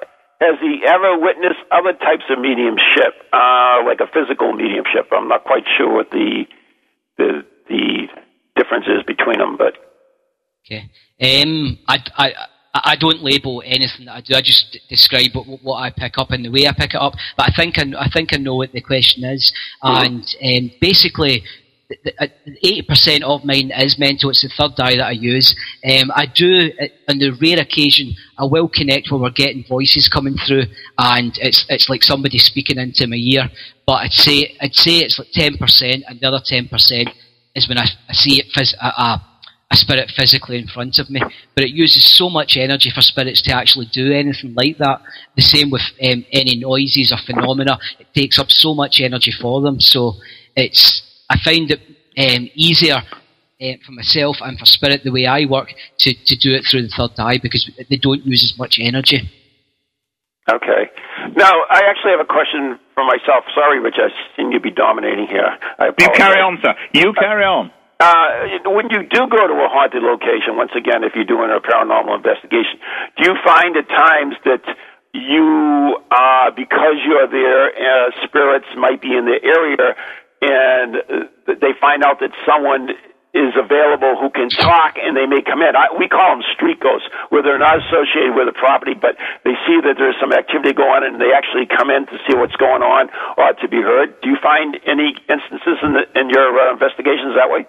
has 0.40 0.58
he 0.60 0.82
ever 0.86 1.18
witnessed 1.18 1.62
other 1.70 1.92
types 1.92 2.24
of 2.30 2.38
mediumship, 2.38 3.14
uh, 3.32 3.82
like 3.86 4.00
a 4.00 4.06
physical 4.10 4.52
mediumship? 4.52 5.06
I'm 5.12 5.28
not 5.28 5.44
quite 5.44 5.64
sure 5.78 5.92
what 5.92 6.10
the 6.10 6.44
the 7.18 7.44
the 7.68 8.08
difference 8.56 8.86
is 8.86 9.02
between 9.06 9.38
them, 9.38 9.56
but." 9.56 9.74
Okay. 10.66 10.90
Um, 11.22 11.78
I, 11.86 11.98
I, 12.18 12.32
I 12.76 12.92
I 12.92 12.96
don't 12.96 13.22
label 13.22 13.62
anything 13.64 14.06
that 14.06 14.16
I 14.16 14.20
do. 14.20 14.34
I 14.34 14.42
just 14.42 14.78
describe 14.88 15.34
what, 15.34 15.46
what 15.62 15.78
I 15.78 15.90
pick 15.90 16.18
up 16.18 16.30
and 16.30 16.44
the 16.44 16.50
way 16.50 16.66
I 16.66 16.72
pick 16.72 16.94
it 16.94 17.00
up. 17.00 17.14
But 17.36 17.48
I 17.50 17.52
think 17.56 17.78
I, 17.78 17.84
I 17.98 18.08
think 18.08 18.32
I 18.32 18.38
know 18.38 18.56
what 18.56 18.72
the 18.72 18.80
question 18.80 19.24
is. 19.24 19.52
And 19.82 20.24
um, 20.42 20.70
basically, 20.80 21.42
eighty 22.62 22.82
percent 22.82 23.22
of 23.24 23.44
mine 23.44 23.70
is 23.70 23.98
mental. 23.98 24.30
It's 24.30 24.42
the 24.42 24.48
third 24.48 24.78
eye 24.80 24.96
that 24.96 25.06
I 25.06 25.12
use. 25.12 25.54
Um, 25.88 26.10
I 26.14 26.26
do, 26.26 26.72
uh, 26.80 26.86
on 27.08 27.18
the 27.18 27.30
rare 27.40 27.60
occasion, 27.60 28.14
I 28.38 28.44
will 28.44 28.68
connect 28.68 29.10
when 29.10 29.20
we're 29.22 29.30
getting 29.30 29.64
voices 29.68 30.08
coming 30.08 30.36
through, 30.46 30.64
and 30.98 31.32
it's 31.38 31.64
it's 31.68 31.88
like 31.88 32.02
somebody 32.02 32.38
speaking 32.38 32.78
into 32.78 33.06
my 33.06 33.16
ear. 33.16 33.48
But 33.86 33.98
I'd 34.04 34.12
say 34.12 34.56
I'd 34.60 34.74
say 34.74 34.98
it's 34.98 35.18
like 35.18 35.30
ten 35.32 35.56
percent, 35.56 36.04
and 36.08 36.18
the 36.20 36.26
other 36.26 36.42
ten 36.44 36.68
percent 36.68 37.08
is 37.54 37.68
when 37.68 37.78
I, 37.78 37.86
I 38.08 38.12
see 38.12 38.40
it 38.40 38.46
phys- 38.54 38.74
a, 38.80 39.20
a 39.70 39.76
spirit 39.76 40.10
physically 40.16 40.58
in 40.58 40.68
front 40.68 40.98
of 40.98 41.10
me. 41.10 41.20
But 41.54 41.64
it 41.64 41.70
uses 41.70 42.16
so 42.16 42.30
much 42.30 42.56
energy 42.56 42.90
for 42.94 43.00
spirits 43.00 43.42
to 43.42 43.52
actually 43.52 43.86
do 43.92 44.12
anything 44.12 44.54
like 44.54 44.78
that. 44.78 45.02
The 45.34 45.42
same 45.42 45.70
with 45.70 45.82
um, 46.02 46.24
any 46.32 46.56
noises 46.56 47.12
or 47.12 47.18
phenomena. 47.18 47.78
It 47.98 48.06
takes 48.14 48.38
up 48.38 48.50
so 48.50 48.74
much 48.74 49.00
energy 49.00 49.32
for 49.32 49.60
them. 49.60 49.80
So 49.80 50.14
it's 50.54 51.02
I 51.28 51.38
find 51.44 51.70
it 51.70 51.80
um, 52.18 52.48
easier 52.54 52.96
uh, 52.96 53.72
for 53.84 53.92
myself 53.92 54.36
and 54.40 54.58
for 54.58 54.66
spirit 54.66 55.02
the 55.02 55.10
way 55.10 55.26
I 55.26 55.46
work 55.46 55.72
to, 55.98 56.14
to 56.14 56.36
do 56.36 56.54
it 56.54 56.64
through 56.70 56.82
the 56.82 56.94
third 56.96 57.18
eye 57.18 57.38
because 57.42 57.68
they 57.90 57.96
don't 57.96 58.24
use 58.24 58.44
as 58.44 58.58
much 58.58 58.78
energy. 58.80 59.28
Okay. 60.48 60.90
Now, 61.34 61.52
I 61.68 61.82
actually 61.90 62.12
have 62.12 62.20
a 62.20 62.24
question 62.24 62.78
for 62.94 63.04
myself. 63.04 63.44
Sorry, 63.52 63.80
Rich, 63.80 63.96
I 63.98 64.08
seem 64.36 64.52
to 64.52 64.60
be 64.60 64.70
dominating 64.70 65.26
here. 65.26 65.58
I 65.78 65.86
You 65.98 66.08
carry 66.14 66.40
on, 66.40 66.58
sir. 66.62 66.74
You 66.94 67.12
carry 67.14 67.44
on. 67.44 67.72
Uh, 67.98 68.60
when 68.68 68.90
you 68.92 69.08
do 69.08 69.24
go 69.24 69.40
to 69.48 69.56
a 69.56 69.68
haunted 69.72 70.04
location, 70.04 70.56
once 70.56 70.72
again, 70.76 71.00
if 71.00 71.16
you're 71.16 71.24
doing 71.24 71.48
a 71.48 71.60
paranormal 71.64 72.16
investigation, 72.16 72.76
do 73.16 73.24
you 73.24 73.34
find 73.40 73.72
at 73.76 73.88
times 73.88 74.36
that 74.44 74.60
you, 75.16 75.96
uh, 76.12 76.50
because 76.52 77.00
you're 77.08 77.24
there, 77.24 77.72
uh, 77.72 78.10
spirits 78.28 78.68
might 78.76 79.00
be 79.00 79.16
in 79.16 79.24
the 79.24 79.40
area, 79.40 79.96
and 80.44 81.28
they 81.48 81.72
find 81.80 82.04
out 82.04 82.20
that 82.20 82.36
someone 82.44 82.92
is 83.32 83.52
available 83.56 84.16
who 84.20 84.28
can 84.28 84.48
talk, 84.48 84.96
and 85.00 85.16
they 85.16 85.24
may 85.24 85.40
come 85.40 85.60
in. 85.60 85.72
I, 85.76 85.88
we 85.96 86.08
call 86.08 86.36
them 86.36 86.44
street 86.52 86.80
ghosts, 86.80 87.08
where 87.28 87.40
they're 87.40 87.60
not 87.60 87.80
associated 87.80 88.36
with 88.36 88.48
the 88.48 88.56
property, 88.56 88.92
but 88.92 89.16
they 89.44 89.56
see 89.64 89.80
that 89.84 89.96
there's 89.96 90.16
some 90.20 90.32
activity 90.32 90.72
going 90.72 91.00
on, 91.00 91.04
and 91.04 91.20
they 91.20 91.32
actually 91.32 91.64
come 91.64 91.88
in 91.88 92.04
to 92.08 92.16
see 92.28 92.36
what's 92.36 92.56
going 92.56 92.80
on 92.80 93.08
or 93.36 93.52
to 93.56 93.68
be 93.68 93.80
heard. 93.80 94.20
Do 94.20 94.28
you 94.28 94.40
find 94.40 94.76
any 94.84 95.16
instances 95.28 95.80
in, 95.80 95.96
the, 95.96 96.04
in 96.16 96.28
your 96.28 96.48
uh, 96.48 96.72
investigations 96.72 97.36
that 97.36 97.48
way? 97.48 97.64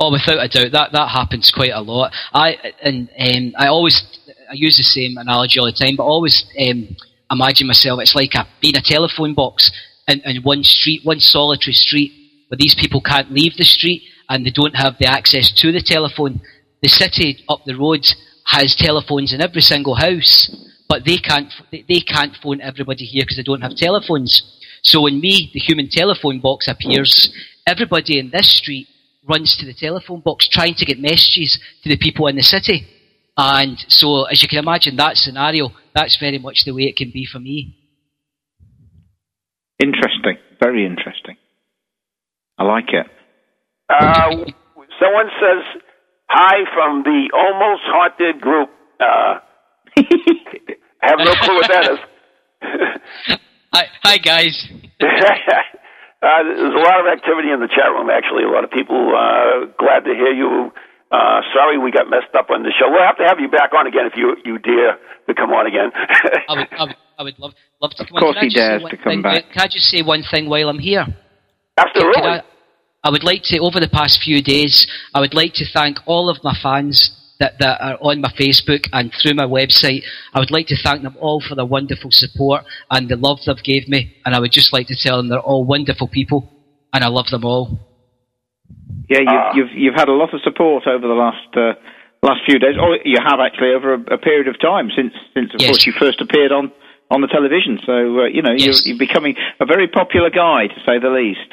Oh, 0.00 0.10
without 0.10 0.42
a 0.42 0.48
doubt, 0.48 0.72
that 0.72 0.92
that 0.92 1.08
happens 1.08 1.50
quite 1.50 1.72
a 1.72 1.80
lot. 1.80 2.12
I 2.32 2.56
and 2.82 3.08
um, 3.18 3.54
I 3.58 3.68
always 3.68 4.02
I 4.50 4.54
use 4.54 4.76
the 4.76 4.82
same 4.82 5.16
analogy 5.16 5.58
all 5.58 5.66
the 5.66 5.72
time, 5.72 5.96
but 5.96 6.04
I 6.04 6.06
always 6.06 6.44
um, 6.58 6.96
imagine 7.30 7.66
myself. 7.66 8.00
It's 8.00 8.14
like 8.14 8.34
a 8.34 8.46
being 8.60 8.76
a 8.76 8.80
telephone 8.82 9.34
box 9.34 9.70
in, 10.08 10.20
in 10.24 10.42
one 10.42 10.62
street, 10.62 11.00
one 11.04 11.20
solitary 11.20 11.74
street, 11.74 12.12
where 12.48 12.58
these 12.58 12.74
people 12.74 13.00
can't 13.00 13.32
leave 13.32 13.56
the 13.56 13.64
street 13.64 14.02
and 14.28 14.44
they 14.44 14.50
don't 14.50 14.74
have 14.74 14.96
the 14.98 15.06
access 15.06 15.52
to 15.60 15.72
the 15.72 15.82
telephone. 15.82 16.40
The 16.82 16.88
city 16.88 17.44
up 17.48 17.64
the 17.64 17.76
road 17.76 18.04
has 18.46 18.76
telephones 18.76 19.32
in 19.32 19.40
every 19.40 19.62
single 19.62 19.94
house, 19.94 20.54
but 20.88 21.04
they 21.04 21.18
can't 21.18 21.52
they, 21.70 21.84
they 21.88 22.00
can't 22.00 22.36
phone 22.42 22.60
everybody 22.60 23.04
here 23.04 23.22
because 23.22 23.36
they 23.36 23.42
don't 23.42 23.62
have 23.62 23.76
telephones. 23.76 24.60
So 24.82 25.02
when 25.02 25.20
me, 25.20 25.50
the 25.54 25.60
human 25.60 25.88
telephone 25.88 26.40
box 26.40 26.68
appears, 26.68 27.32
everybody 27.66 28.18
in 28.18 28.30
this 28.30 28.50
street 28.58 28.86
runs 29.28 29.56
to 29.58 29.66
the 29.66 29.74
telephone 29.74 30.20
box 30.20 30.48
trying 30.48 30.74
to 30.74 30.84
get 30.84 30.98
messages 30.98 31.58
to 31.82 31.88
the 31.88 31.96
people 31.96 32.26
in 32.26 32.36
the 32.36 32.42
city. 32.42 32.86
And 33.36 33.78
so, 33.88 34.24
as 34.24 34.42
you 34.42 34.48
can 34.48 34.58
imagine, 34.58 34.96
that 34.96 35.16
scenario, 35.16 35.70
that's 35.94 36.16
very 36.18 36.38
much 36.38 36.64
the 36.64 36.72
way 36.72 36.82
it 36.82 36.96
can 36.96 37.10
be 37.10 37.26
for 37.30 37.40
me. 37.40 37.76
Interesting. 39.82 40.36
Very 40.62 40.86
interesting. 40.86 41.36
I 42.58 42.64
like 42.64 42.88
it. 42.92 43.06
Uh, 43.88 44.30
someone 45.00 45.26
says 45.40 45.82
hi 46.28 46.64
from 46.74 47.02
the 47.02 47.28
almost 47.34 47.82
haunted 47.86 48.40
group. 48.40 48.70
Uh, 49.00 49.40
I 49.96 50.02
have 51.02 51.18
no 51.18 51.34
clue 51.34 51.54
what 51.56 51.68
that 51.68 51.90
is. 51.90 51.98
Hi, 53.72 53.86
hi 54.02 54.18
guys. 54.18 54.68
uh, 56.24 56.42
there's 56.42 56.74
a 56.74 56.84
lot 56.84 56.98
of 57.00 57.06
activity 57.06 57.52
in 57.52 57.60
the 57.60 57.68
chat 57.68 57.92
room. 57.92 58.08
Actually, 58.08 58.44
a 58.44 58.50
lot 58.50 58.64
of 58.64 58.70
people 58.70 58.96
uh, 59.12 59.68
glad 59.78 60.08
to 60.08 60.14
hear 60.16 60.32
you. 60.32 60.72
Uh, 61.12 61.40
sorry 61.54 61.78
we 61.78 61.92
got 61.92 62.08
messed 62.10 62.34
up 62.34 62.50
on 62.50 62.64
the 62.64 62.72
show. 62.72 62.90
We'll 62.90 63.04
have 63.04 63.16
to 63.18 63.26
have 63.28 63.38
you 63.38 63.48
back 63.48 63.70
on 63.76 63.86
again 63.86 64.06
if 64.06 64.16
you 64.16 64.34
you 64.44 64.58
dare 64.58 64.98
to 65.28 65.34
come 65.34 65.50
on 65.50 65.66
again. 65.66 65.92
I 66.48 66.54
would, 66.56 66.68
I 66.72 66.84
would, 66.84 66.96
I 67.18 67.22
would 67.22 67.38
love, 67.38 67.52
love 67.80 67.92
to 67.92 68.04
come 68.06 68.16
Of 68.16 68.20
course 68.20 68.36
on. 68.36 68.40
Can 68.40 68.42
I 68.42 68.48
he 68.48 68.50
just 68.50 68.56
say 68.56 68.68
dares 68.68 68.82
one 68.82 68.90
to 68.90 68.96
come 68.96 69.04
thing? 69.04 69.22
back. 69.22 69.44
Can 69.52 69.62
I 69.62 69.68
just 69.68 69.86
say 69.86 70.02
one 70.02 70.24
thing 70.28 70.48
while 70.48 70.68
I'm 70.68 70.78
here? 70.78 71.06
Absolutely. 71.78 72.14
Can 72.14 72.24
I, 72.24 72.42
I 73.04 73.10
would 73.10 73.22
like 73.24 73.42
to, 73.44 73.58
over 73.58 73.78
the 73.80 73.88
past 73.88 74.22
few 74.22 74.42
days, 74.42 74.86
I 75.14 75.20
would 75.20 75.34
like 75.34 75.52
to 75.54 75.64
thank 75.72 75.98
all 76.06 76.30
of 76.30 76.42
my 76.42 76.56
fans 76.60 77.12
that, 77.40 77.58
that 77.58 77.80
are 77.80 77.98
on 78.00 78.20
my 78.20 78.30
Facebook 78.38 78.86
and 78.92 79.12
through 79.20 79.34
my 79.34 79.44
website. 79.46 80.02
I 80.32 80.38
would 80.40 80.50
like 80.50 80.66
to 80.68 80.76
thank 80.76 81.02
them 81.02 81.16
all 81.20 81.40
for 81.40 81.54
their 81.54 81.64
wonderful 81.66 82.10
support 82.12 82.64
and 82.90 83.08
the 83.08 83.16
love 83.16 83.40
they've 83.46 83.62
gave 83.62 83.88
me. 83.88 84.16
And 84.24 84.34
I 84.34 84.40
would 84.40 84.52
just 84.52 84.72
like 84.72 84.86
to 84.88 84.96
tell 84.96 85.16
them 85.16 85.28
they're 85.28 85.40
all 85.40 85.64
wonderful 85.64 86.08
people 86.08 86.48
and 86.92 87.02
I 87.02 87.08
love 87.08 87.26
them 87.30 87.44
all. 87.44 87.78
Yeah, 89.08 89.18
you've, 89.20 89.28
Ah. 89.28 89.52
you've 89.54 89.72
you've 89.74 89.94
had 89.94 90.08
a 90.08 90.12
lot 90.12 90.32
of 90.32 90.40
support 90.42 90.86
over 90.86 91.06
the 91.06 91.12
last 91.14 91.48
uh, 91.56 91.72
last 92.22 92.40
few 92.46 92.58
days. 92.58 92.76
Oh, 92.80 92.94
you 93.04 93.16
have 93.22 93.38
actually 93.40 93.72
over 93.76 93.94
a, 93.94 94.14
a 94.14 94.18
period 94.18 94.48
of 94.48 94.58
time 94.60 94.88
since 94.96 95.12
since 95.34 95.52
of 95.52 95.60
Yes. 95.60 95.68
course 95.70 95.86
you 95.86 95.92
first 95.92 96.20
appeared 96.22 96.52
on 96.52 96.72
on 97.10 97.20
the 97.20 97.26
television. 97.28 97.78
So 97.84 97.92
uh, 98.20 98.24
you 98.32 98.40
know 98.40 98.52
Yes. 98.56 98.86
you're, 98.86 98.94
you're 98.94 98.98
becoming 99.06 99.36
a 99.60 99.66
very 99.66 99.88
popular 99.88 100.30
guy 100.30 100.68
to 100.68 100.80
say 100.86 100.98
the 100.98 101.10
least. 101.10 101.50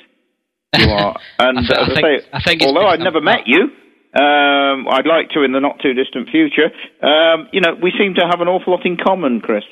You 0.78 0.90
are, 0.96 1.20
and 1.40 1.60
I 1.60 1.62
thi- 1.68 1.76
I 1.76 1.86
think- 1.88 2.00
say, 2.22 2.28
I 2.32 2.42
think 2.42 2.62
although 2.64 2.88
I've 2.88 3.02
never 3.02 3.20
met 3.20 3.48
you, 3.48 3.70
um, 4.14 4.88
I'd 4.90 5.06
like 5.08 5.30
to 5.30 5.44
in 5.44 5.52
the 5.52 5.60
not 5.60 5.80
too 5.82 5.94
distant 5.94 6.30
future. 6.30 6.72
Um, 7.02 7.48
you 7.52 7.62
know, 7.62 7.76
we 7.82 7.92
seem 7.98 8.16
to 8.16 8.22
have 8.30 8.42
an 8.42 8.48
awful 8.48 8.74
lot 8.74 8.86
in 8.86 8.98
common, 8.98 9.42
Chris. 9.42 9.64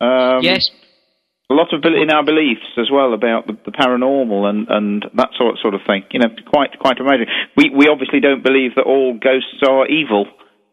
Um, 0.00 0.40
yes, 0.42 0.70
a 1.50 1.54
lot 1.54 1.72
of 1.72 1.82
in 1.84 2.10
our 2.10 2.24
beliefs 2.24 2.66
as 2.76 2.90
well 2.92 3.12
about 3.14 3.46
the, 3.46 3.54
the 3.64 3.72
paranormal 3.72 4.48
and, 4.48 4.68
and 4.68 5.06
that 5.14 5.30
sort 5.36 5.58
sort 5.58 5.74
of 5.74 5.80
thing. 5.86 6.04
You 6.12 6.20
know, 6.20 6.28
quite 6.46 6.78
quite 6.78 7.00
amazing. 7.00 7.26
We 7.56 7.70
we 7.70 7.88
obviously 7.88 8.20
don't 8.20 8.42
believe 8.44 8.74
that 8.76 8.84
all 8.84 9.18
ghosts 9.18 9.62
are 9.66 9.86
evil 9.88 10.26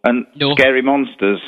and 0.04 0.26
No. 0.36 0.54
scary 0.54 0.82
monsters, 0.84 1.40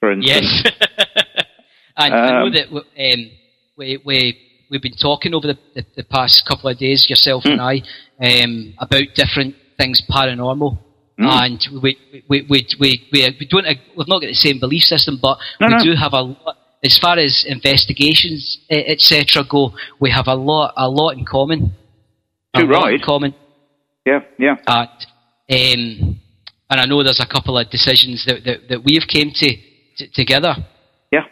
for 0.00 0.10
instance. 0.12 0.62
yes. 0.64 0.72
and 1.96 2.14
I 2.14 2.30
know 2.40 2.46
Um, 2.46 2.52
that 2.52 2.68
um, 2.72 3.30
we, 3.76 4.00
we, 4.04 4.38
we've 4.70 4.80
been 4.80 4.96
talking 4.96 5.34
over 5.34 5.48
the, 5.48 5.58
the, 5.74 5.84
the 5.96 6.04
past 6.04 6.46
couple 6.46 6.70
of 6.70 6.78
days, 6.78 7.10
yourself 7.10 7.42
Hmm. 7.44 7.50
and 7.52 7.60
I, 7.60 7.82
um, 8.22 8.74
about 8.78 9.04
different 9.14 9.56
things 9.76 10.00
paranormal. 10.10 10.78
Hmm. 11.18 11.26
And 11.26 11.68
we, 11.82 11.98
we, 12.28 12.46
we, 12.48 12.68
we, 12.80 13.08
we, 13.12 13.36
we 13.38 13.46
don't, 13.46 13.66
we've 13.96 14.08
not 14.08 14.20
got 14.20 14.28
the 14.28 14.34
same 14.34 14.58
belief 14.58 14.82
system, 14.84 15.18
but 15.20 15.38
No, 15.60 15.66
we 15.68 15.74
no. 15.74 15.84
do 15.84 15.94
have 15.94 16.12
a 16.14 16.22
lot, 16.22 16.56
as 16.84 16.98
far 16.98 17.18
as 17.18 17.44
investigations, 17.46 18.58
etc., 18.70 19.44
go, 19.48 19.72
we 20.00 20.10
have 20.10 20.26
a 20.26 20.34
lot, 20.34 20.72
a 20.76 20.88
lot 20.88 21.10
in 21.16 21.24
common. 21.24 21.72
A 22.54 22.60
Too 22.60 22.66
lot 22.66 22.84
right. 22.84 22.94
in 22.94 23.00
common. 23.00 23.34
Yeah, 24.04 24.20
yeah. 24.38 24.56
And, 24.66 24.88
um, 26.08 26.20
and 26.70 26.80
I 26.80 26.86
know 26.86 27.02
there's 27.04 27.20
a 27.20 27.26
couple 27.26 27.56
of 27.58 27.70
decisions 27.70 28.24
that, 28.26 28.44
that, 28.44 28.68
that 28.68 28.84
we've 28.84 29.06
came 29.06 29.30
to, 29.30 29.48
t- 29.96 30.10
together. 30.12 30.56
Yeah, 31.12 31.24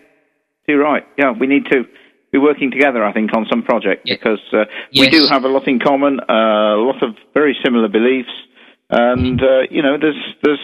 you're 0.68 0.78
right. 0.78 1.02
Yeah, 1.18 1.32
we 1.32 1.46
need 1.46 1.64
to 1.72 1.84
be 2.32 2.38
working 2.38 2.70
together, 2.70 3.04
I 3.04 3.12
think, 3.12 3.34
on 3.34 3.46
some 3.50 3.62
project 3.62 4.02
Yeah. 4.04 4.16
because 4.16 4.40
uh, 4.52 4.64
we 4.94 5.08
do 5.08 5.26
have 5.28 5.44
a 5.44 5.48
lot 5.48 5.66
in 5.66 5.80
common, 5.80 6.20
uh, 6.20 6.32
a 6.76 6.84
lot 6.84 7.02
of 7.02 7.16
very 7.34 7.56
similar 7.64 7.88
beliefs, 7.88 8.30
and 8.90 9.40
uh, 9.42 9.60
you 9.70 9.82
know, 9.82 9.96
there's 10.00 10.18
there's 10.42 10.60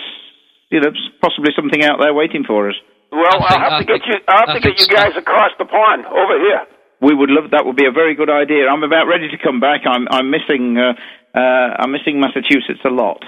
you 0.70 0.80
know 0.80 0.90
possibly 1.22 1.52
something 1.54 1.82
out 1.84 1.98
there 2.00 2.12
waiting 2.14 2.44
for 2.44 2.68
us. 2.68 2.76
well, 3.12 3.22
I 3.42 3.54
I'll 3.54 3.60
have 3.60 3.72
I 3.72 3.78
to 3.80 3.84
get 3.86 4.06
you. 4.06 4.16
I'll 4.28 4.46
have 4.46 4.48
I 4.50 4.54
to 4.54 4.60
get 4.60 4.76
think 4.76 4.78
you 4.80 4.86
so. 4.90 4.94
guys 4.94 5.12
across 5.16 5.52
the 5.58 5.64
pond 5.66 6.06
over 6.06 6.38
here. 6.38 6.62
We 7.00 7.14
would 7.14 7.30
love 7.30 7.50
that. 7.52 7.64
Would 7.66 7.76
be 7.76 7.86
a 7.86 7.92
very 7.92 8.14
good 8.14 8.30
idea. 8.30 8.68
I'm 8.68 8.82
about 8.82 9.06
ready 9.06 9.28
to 9.28 9.38
come 9.38 9.60
back. 9.60 9.82
I'm 9.86 10.08
I'm 10.10 10.30
missing 10.30 10.76
uh, 10.78 10.92
uh, 11.36 11.76
I'm 11.84 11.92
missing 11.92 12.18
Massachusetts 12.20 12.80
a 12.84 12.90
lot. 12.90 13.22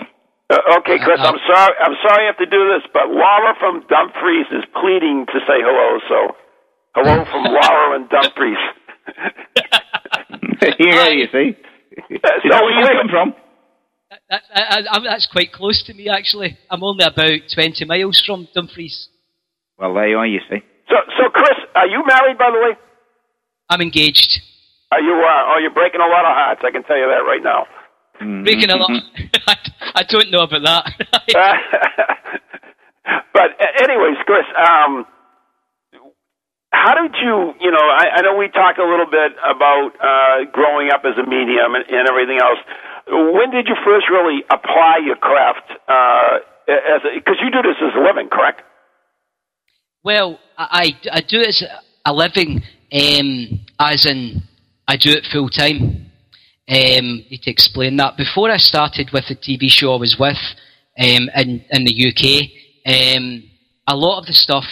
Uh, 0.51 0.57
okay, 0.81 0.97
Chris, 0.99 1.21
Uh, 1.21 1.29
I'm 1.29 1.41
sorry. 1.47 1.75
I'm 1.85 1.97
sorry 2.01 2.25
I 2.25 2.27
have 2.33 2.39
to 2.41 2.47
do 2.49 2.63
this, 2.73 2.81
but 2.93 3.09
Laura 3.13 3.53
from 3.61 3.85
Dumfries 3.93 4.49
is 4.51 4.65
pleading 4.81 5.27
to 5.29 5.39
say 5.45 5.61
hello. 5.61 6.01
So, 6.09 6.19
hello 6.97 7.25
from 7.29 7.45
Laura 7.53 7.97
and 8.01 8.09
Dumfries. 8.09 8.57
yeah, 10.81 11.09
you 11.13 11.29
see. 11.33 11.57
Is 12.09 12.21
So, 12.49 12.65
where 12.65 12.73
you 12.73 12.81
wait- 12.85 12.97
come 12.97 13.09
from? 13.11 13.35
That, 14.31 14.43
I, 14.55 14.83
I, 14.91 15.01
that's 15.05 15.27
quite 15.27 15.53
close 15.53 15.83
to 15.87 15.95
me, 15.95 16.09
actually. 16.09 16.59
I'm 16.71 16.83
only 16.83 17.05
about 17.05 17.41
20 17.55 17.85
miles 17.87 18.23
from 18.25 18.47
Dumfries. 18.55 19.09
Well, 19.79 19.95
there 19.95 20.09
you 20.09 20.19
are. 20.19 20.27
You 20.27 20.41
see. 20.51 20.59
So, 20.89 20.97
so 21.17 21.31
Chris, 21.31 21.57
are 21.75 21.87
you 21.87 22.03
married, 22.07 22.37
by 22.37 22.51
the 22.51 22.59
way? 22.59 22.77
I'm 23.71 23.81
engaged. 23.81 24.41
Are 24.93 25.01
you? 25.01 25.13
Uh, 25.13 25.53
oh, 25.53 25.59
you're 25.61 25.73
breaking 25.73 26.01
a 26.01 26.09
lot 26.09 26.25
of 26.25 26.33
hearts. 26.33 26.61
I 26.65 26.71
can 26.71 26.83
tell 26.83 26.97
you 26.97 27.07
that 27.09 27.25
right 27.25 27.43
now. 27.43 27.67
Breaking 28.45 28.71
a 28.71 28.77
lot. 28.77 28.91
I, 29.47 29.57
I 29.95 30.03
don't 30.09 30.31
know 30.31 30.43
about 30.43 30.63
that. 30.65 30.93
but 33.33 33.51
anyways, 33.81 34.17
Chris, 34.27 34.45
um, 34.59 35.07
how 36.71 36.95
did 37.01 37.15
you? 37.23 37.55
You 37.61 37.71
know, 37.71 37.85
I, 37.85 38.19
I 38.19 38.23
know 38.23 38.37
we 38.37 38.49
talked 38.49 38.79
a 38.79 38.89
little 38.89 39.07
bit 39.07 39.33
about 39.39 39.93
uh, 40.03 40.51
growing 40.51 40.91
up 40.91 41.03
as 41.05 41.17
a 41.17 41.29
medium 41.29 41.75
and, 41.77 41.85
and 41.89 42.09
everything 42.09 42.39
else. 42.43 42.59
When 43.11 43.51
did 43.51 43.69
you 43.69 43.77
first 43.85 44.07
really 44.11 44.43
apply 44.51 44.99
your 45.05 45.17
craft? 45.17 45.73
Uh, 45.89 46.39
as 46.69 47.01
because 47.15 47.37
you 47.43 47.51
do 47.51 47.63
this 47.63 47.77
as 47.83 47.95
a 47.97 48.03
living, 48.03 48.29
correct? 48.29 48.63
Well, 50.05 50.39
I, 50.57 50.95
I, 51.13 51.19
I 51.19 51.21
do 51.21 51.41
it 51.41 51.49
as 51.49 51.65
a 52.05 52.13
living, 52.13 52.63
um, 52.93 53.61
as 53.81 54.07
in 54.07 54.43
I 54.87 54.97
do 54.97 55.11
it 55.11 55.27
full 55.33 55.49
time. 55.49 56.07
Um, 56.71 57.25
need 57.31 57.43
to 57.43 57.51
explain 57.51 57.97
that. 57.97 58.19
Before 58.19 58.51
I 58.51 58.59
started 58.59 59.11
with 59.13 59.25
the 59.29 59.37
TV 59.37 59.71
show 59.71 59.95
I 59.95 59.97
was 59.97 60.17
with 60.21 60.37
um, 60.99 61.31
in 61.35 61.65
in 61.71 61.85
the 61.85 62.09
UK, 62.09 63.17
um, 63.17 63.43
a 63.87 63.97
lot 63.97 64.21
of 64.21 64.27
the 64.27 64.35
stuff 64.35 64.65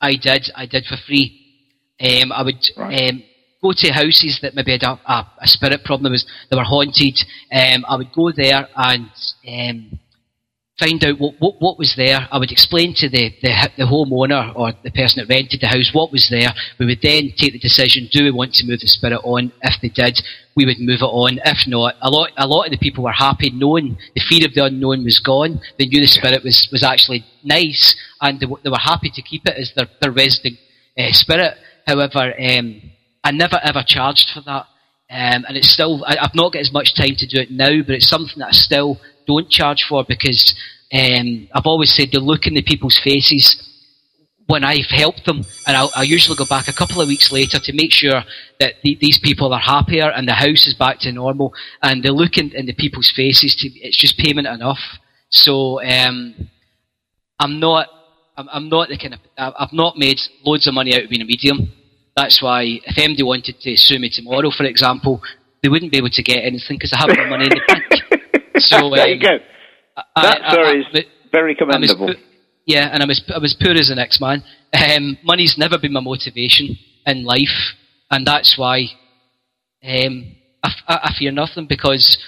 I 0.00 0.16
did, 0.16 0.50
I 0.56 0.66
did 0.66 0.84
for 0.86 0.96
free. 1.06 1.38
Um, 2.00 2.32
I 2.32 2.42
would 2.42 2.68
um, 2.76 3.22
go 3.62 3.72
to 3.72 3.92
houses 3.92 4.40
that 4.42 4.54
maybe 4.54 4.72
had 4.72 4.82
a, 4.82 4.98
a, 5.06 5.30
a 5.40 5.46
spirit 5.46 5.84
problem, 5.84 6.12
was, 6.12 6.26
they 6.50 6.56
were 6.56 6.64
haunted. 6.64 7.18
Um, 7.52 7.84
I 7.88 7.96
would 7.96 8.12
go 8.12 8.32
there 8.32 8.68
and 8.74 9.10
um, 9.48 10.00
find 10.78 11.04
out 11.04 11.18
what, 11.20 11.34
what, 11.38 11.54
what 11.60 11.78
was 11.78 11.94
there. 11.96 12.26
I 12.30 12.38
would 12.38 12.50
explain 12.50 12.92
to 12.96 13.08
the, 13.08 13.30
the, 13.40 13.70
the 13.78 13.84
homeowner 13.84 14.52
or 14.56 14.72
the 14.82 14.90
person 14.90 15.22
that 15.22 15.32
rented 15.32 15.60
the 15.60 15.68
house 15.68 15.90
what 15.92 16.10
was 16.10 16.28
there. 16.28 16.48
We 16.78 16.86
would 16.86 17.02
then 17.02 17.32
take 17.36 17.52
the 17.52 17.58
decision, 17.58 18.08
do 18.10 18.24
we 18.24 18.32
want 18.32 18.54
to 18.54 18.66
move 18.66 18.80
the 18.80 18.88
spirit 18.88 19.20
on? 19.22 19.52
If 19.62 19.80
they 19.80 19.88
did, 19.88 20.20
we 20.56 20.66
would 20.66 20.80
move 20.80 21.00
it 21.00 21.04
on. 21.04 21.38
If 21.44 21.68
not, 21.68 21.94
a 22.02 22.10
lot, 22.10 22.30
a 22.36 22.46
lot 22.46 22.66
of 22.66 22.72
the 22.72 22.78
people 22.78 23.04
were 23.04 23.12
happy 23.12 23.50
knowing 23.50 23.96
the 24.14 24.22
fear 24.28 24.44
of 24.44 24.54
the 24.54 24.64
unknown 24.64 25.04
was 25.04 25.20
gone. 25.20 25.60
They 25.78 25.86
knew 25.86 26.00
the 26.00 26.08
spirit 26.08 26.42
was, 26.42 26.68
was 26.72 26.82
actually 26.82 27.24
nice 27.44 27.94
and 28.20 28.40
they, 28.40 28.46
they 28.64 28.70
were 28.70 28.82
happy 28.82 29.10
to 29.14 29.22
keep 29.22 29.46
it 29.46 29.56
as 29.56 29.72
their, 29.76 29.86
their 30.00 30.10
resident 30.10 30.58
uh, 30.98 31.12
spirit. 31.12 31.54
However, 31.86 32.34
um, 32.40 32.82
I 33.24 33.30
never 33.30 33.60
ever 33.62 33.82
charged 33.86 34.30
for 34.30 34.40
that. 34.42 34.66
Um, 35.10 35.44
and 35.46 35.56
it's 35.58 35.68
still, 35.68 36.04
I, 36.06 36.16
I've 36.22 36.34
not 36.34 36.54
got 36.54 36.60
as 36.60 36.72
much 36.72 36.94
time 36.94 37.14
to 37.16 37.26
do 37.26 37.38
it 37.40 37.50
now, 37.50 37.82
but 37.86 37.94
it's 37.94 38.08
something 38.08 38.38
that 38.38 38.48
I 38.48 38.52
still 38.52 38.98
don't 39.26 39.50
charge 39.50 39.84
for 39.86 40.04
because 40.08 40.54
um, 40.92 41.48
I've 41.54 41.66
always 41.66 41.94
said 41.94 42.10
the 42.12 42.20
look 42.20 42.46
in 42.46 42.54
the 42.54 42.62
people's 42.62 42.98
faces 42.98 43.68
when 44.46 44.64
I've 44.64 44.90
helped 44.90 45.24
them, 45.24 45.44
and 45.66 45.76
I'll, 45.76 45.90
I'll 45.94 46.04
usually 46.04 46.36
go 46.36 46.44
back 46.44 46.68
a 46.68 46.72
couple 46.72 47.00
of 47.00 47.08
weeks 47.08 47.30
later 47.30 47.58
to 47.58 47.72
make 47.72 47.92
sure 47.92 48.22
that 48.58 48.74
the, 48.82 48.98
these 49.00 49.18
people 49.18 49.52
are 49.52 49.60
happier 49.60 50.10
and 50.10 50.26
the 50.26 50.34
house 50.34 50.66
is 50.66 50.74
back 50.74 50.98
to 51.00 51.12
normal, 51.12 51.54
and 51.82 52.02
the 52.02 52.12
look 52.12 52.36
in, 52.36 52.50
in 52.54 52.66
the 52.66 52.74
people's 52.74 53.12
faces, 53.14 53.54
to, 53.56 53.68
it's 53.80 53.96
just 53.96 54.18
payment 54.18 54.46
enough. 54.46 54.80
So 55.30 55.82
um, 55.82 56.50
I'm 57.38 57.60
not, 57.60 57.88
I'm, 58.36 58.48
I'm 58.52 58.68
not 58.68 58.88
the 58.88 58.98
kind 58.98 59.14
of, 59.14 59.20
I've 59.36 59.72
not 59.72 59.96
made 59.96 60.18
loads 60.44 60.66
of 60.66 60.74
money 60.74 60.94
out 60.94 61.04
of 61.04 61.10
being 61.10 61.22
a 61.22 61.26
medium. 61.26 61.72
That's 62.16 62.42
why 62.42 62.62
if 62.84 62.96
MD 62.96 63.24
wanted 63.24 63.60
to 63.60 63.76
sue 63.76 63.98
me 63.98 64.10
tomorrow, 64.10 64.50
for 64.50 64.64
example, 64.64 65.22
they 65.62 65.68
wouldn't 65.68 65.92
be 65.92 65.98
able 65.98 66.10
to 66.10 66.22
get 66.22 66.44
anything 66.44 66.76
because 66.76 66.92
I 66.92 66.98
have 66.98 67.16
no 67.16 67.26
money 67.26 67.44
in 67.44 67.50
the 67.50 67.60
bank. 67.68 67.84
So 68.58 68.90
there 68.90 69.08
you 69.08 69.14
um, 69.14 69.20
go. 69.20 69.38
I- 69.96 70.22
That, 70.22 70.42
I- 70.42 70.56
I- 70.56 70.76
is 70.76 71.04
very 71.32 71.54
commendable. 71.54 72.14
yeah, 72.66 72.90
and 72.92 73.02
I'm 73.02 73.10
as, 73.10 73.22
I'm 73.34 73.42
as 73.44 73.54
poor 73.58 73.72
as 73.72 73.88
the 73.88 73.94
next 73.94 74.20
man. 74.20 74.44
Um, 74.74 75.16
money's 75.24 75.56
never 75.56 75.78
been 75.78 75.92
my 75.94 76.00
motivation 76.00 76.76
in 77.06 77.24
life, 77.24 77.74
and 78.10 78.26
that's 78.26 78.58
why 78.58 78.82
um, 79.82 80.36
I, 80.62 80.68
f- 80.68 80.84
I- 80.86 81.00
I 81.04 81.14
fear 81.18 81.32
nothing 81.32 81.66
because 81.66 82.18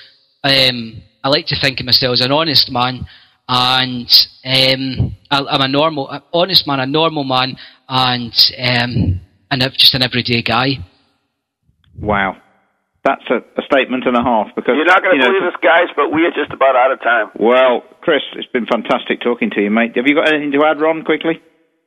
um, 0.42 1.02
I 1.22 1.28
like 1.28 1.46
to 1.48 1.60
think 1.60 1.78
of 1.80 1.86
myself 1.86 2.14
as 2.14 2.20
an 2.22 2.32
honest 2.32 2.70
man, 2.70 3.06
and 3.46 4.08
um, 4.44 5.16
I, 5.30 5.44
I'm 5.44 5.60
a 5.60 5.68
normal, 5.68 6.20
honest 6.32 6.66
man, 6.66 6.80
a 6.80 6.86
normal 6.86 7.24
man, 7.24 7.56
and 7.88 8.32
um, 8.58 9.20
and 9.54 9.62
just 9.78 9.94
an 9.94 10.02
everyday 10.02 10.42
guy. 10.42 10.82
Wow. 11.94 12.36
That's 13.04 13.24
a, 13.28 13.44
a 13.60 13.62
statement 13.68 14.08
and 14.08 14.16
a 14.16 14.24
half 14.24 14.48
because 14.56 14.74
You're 14.80 14.88
not 14.88 15.04
going 15.04 15.20
you 15.20 15.22
to 15.22 15.28
know, 15.28 15.36
believe 15.36 15.52
this, 15.52 15.60
guys, 15.60 15.92
but 15.92 16.08
we 16.08 16.24
are 16.24 16.32
just 16.32 16.50
about 16.56 16.72
out 16.74 16.88
of 16.90 17.04
time. 17.04 17.28
Well, 17.36 17.84
Chris, 18.00 18.24
it's 18.32 18.48
been 18.48 18.64
fantastic 18.64 19.20
talking 19.20 19.52
to 19.52 19.60
you, 19.60 19.68
mate. 19.68 19.92
Have 20.00 20.08
you 20.08 20.16
got 20.16 20.26
anything 20.32 20.56
to 20.56 20.64
add, 20.64 20.80
Ron, 20.80 21.04
quickly? 21.04 21.36